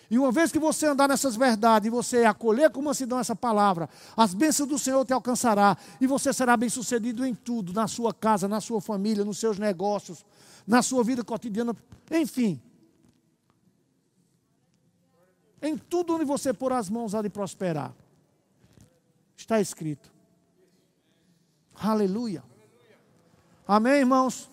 E 0.10 0.20
uma 0.20 0.32
vez 0.32 0.52
que 0.52 0.60
você 0.60 0.88
andar 0.88 1.08
nessas 1.08 1.38
verdades 1.38 1.88
e 1.88 1.90
você 1.90 2.26
acolher 2.26 2.70
com 2.70 2.82
mansidão 2.82 3.18
essa 3.18 3.36
palavra, 3.36 3.90
as 4.16 4.34
bênçãos 4.34 4.68
do 4.68 4.78
Senhor 4.78 5.06
te 5.06 5.14
alcançará 5.14 5.78
e 6.02 6.08
você 6.08 6.34
será 6.34 6.58
bem 6.58 6.68
sucedido 6.68 7.26
em 7.26 7.34
tudo, 7.34 7.72
na 7.72 7.88
sua 7.88 8.14
casa, 8.14 8.46
na 8.46 8.60
sua 8.60 8.82
família, 8.82 9.24
nos 9.24 9.38
seus 9.38 9.58
negócios, 9.58 10.26
na 10.68 10.82
sua 10.82 11.02
vida 11.02 11.24
cotidiana, 11.24 11.74
enfim. 12.12 12.62
Em 15.62 15.78
tudo 15.78 16.16
onde 16.16 16.26
você 16.26 16.54
pôr 16.54 16.74
as 16.74 16.90
mãos 16.90 17.14
há 17.14 17.22
de 17.22 17.30
prosperar. 17.30 17.94
Está 19.38 19.60
escrito. 19.62 20.12
Aleluia. 21.76 22.44
Amém, 23.68 24.00
irmãos? 24.00 24.50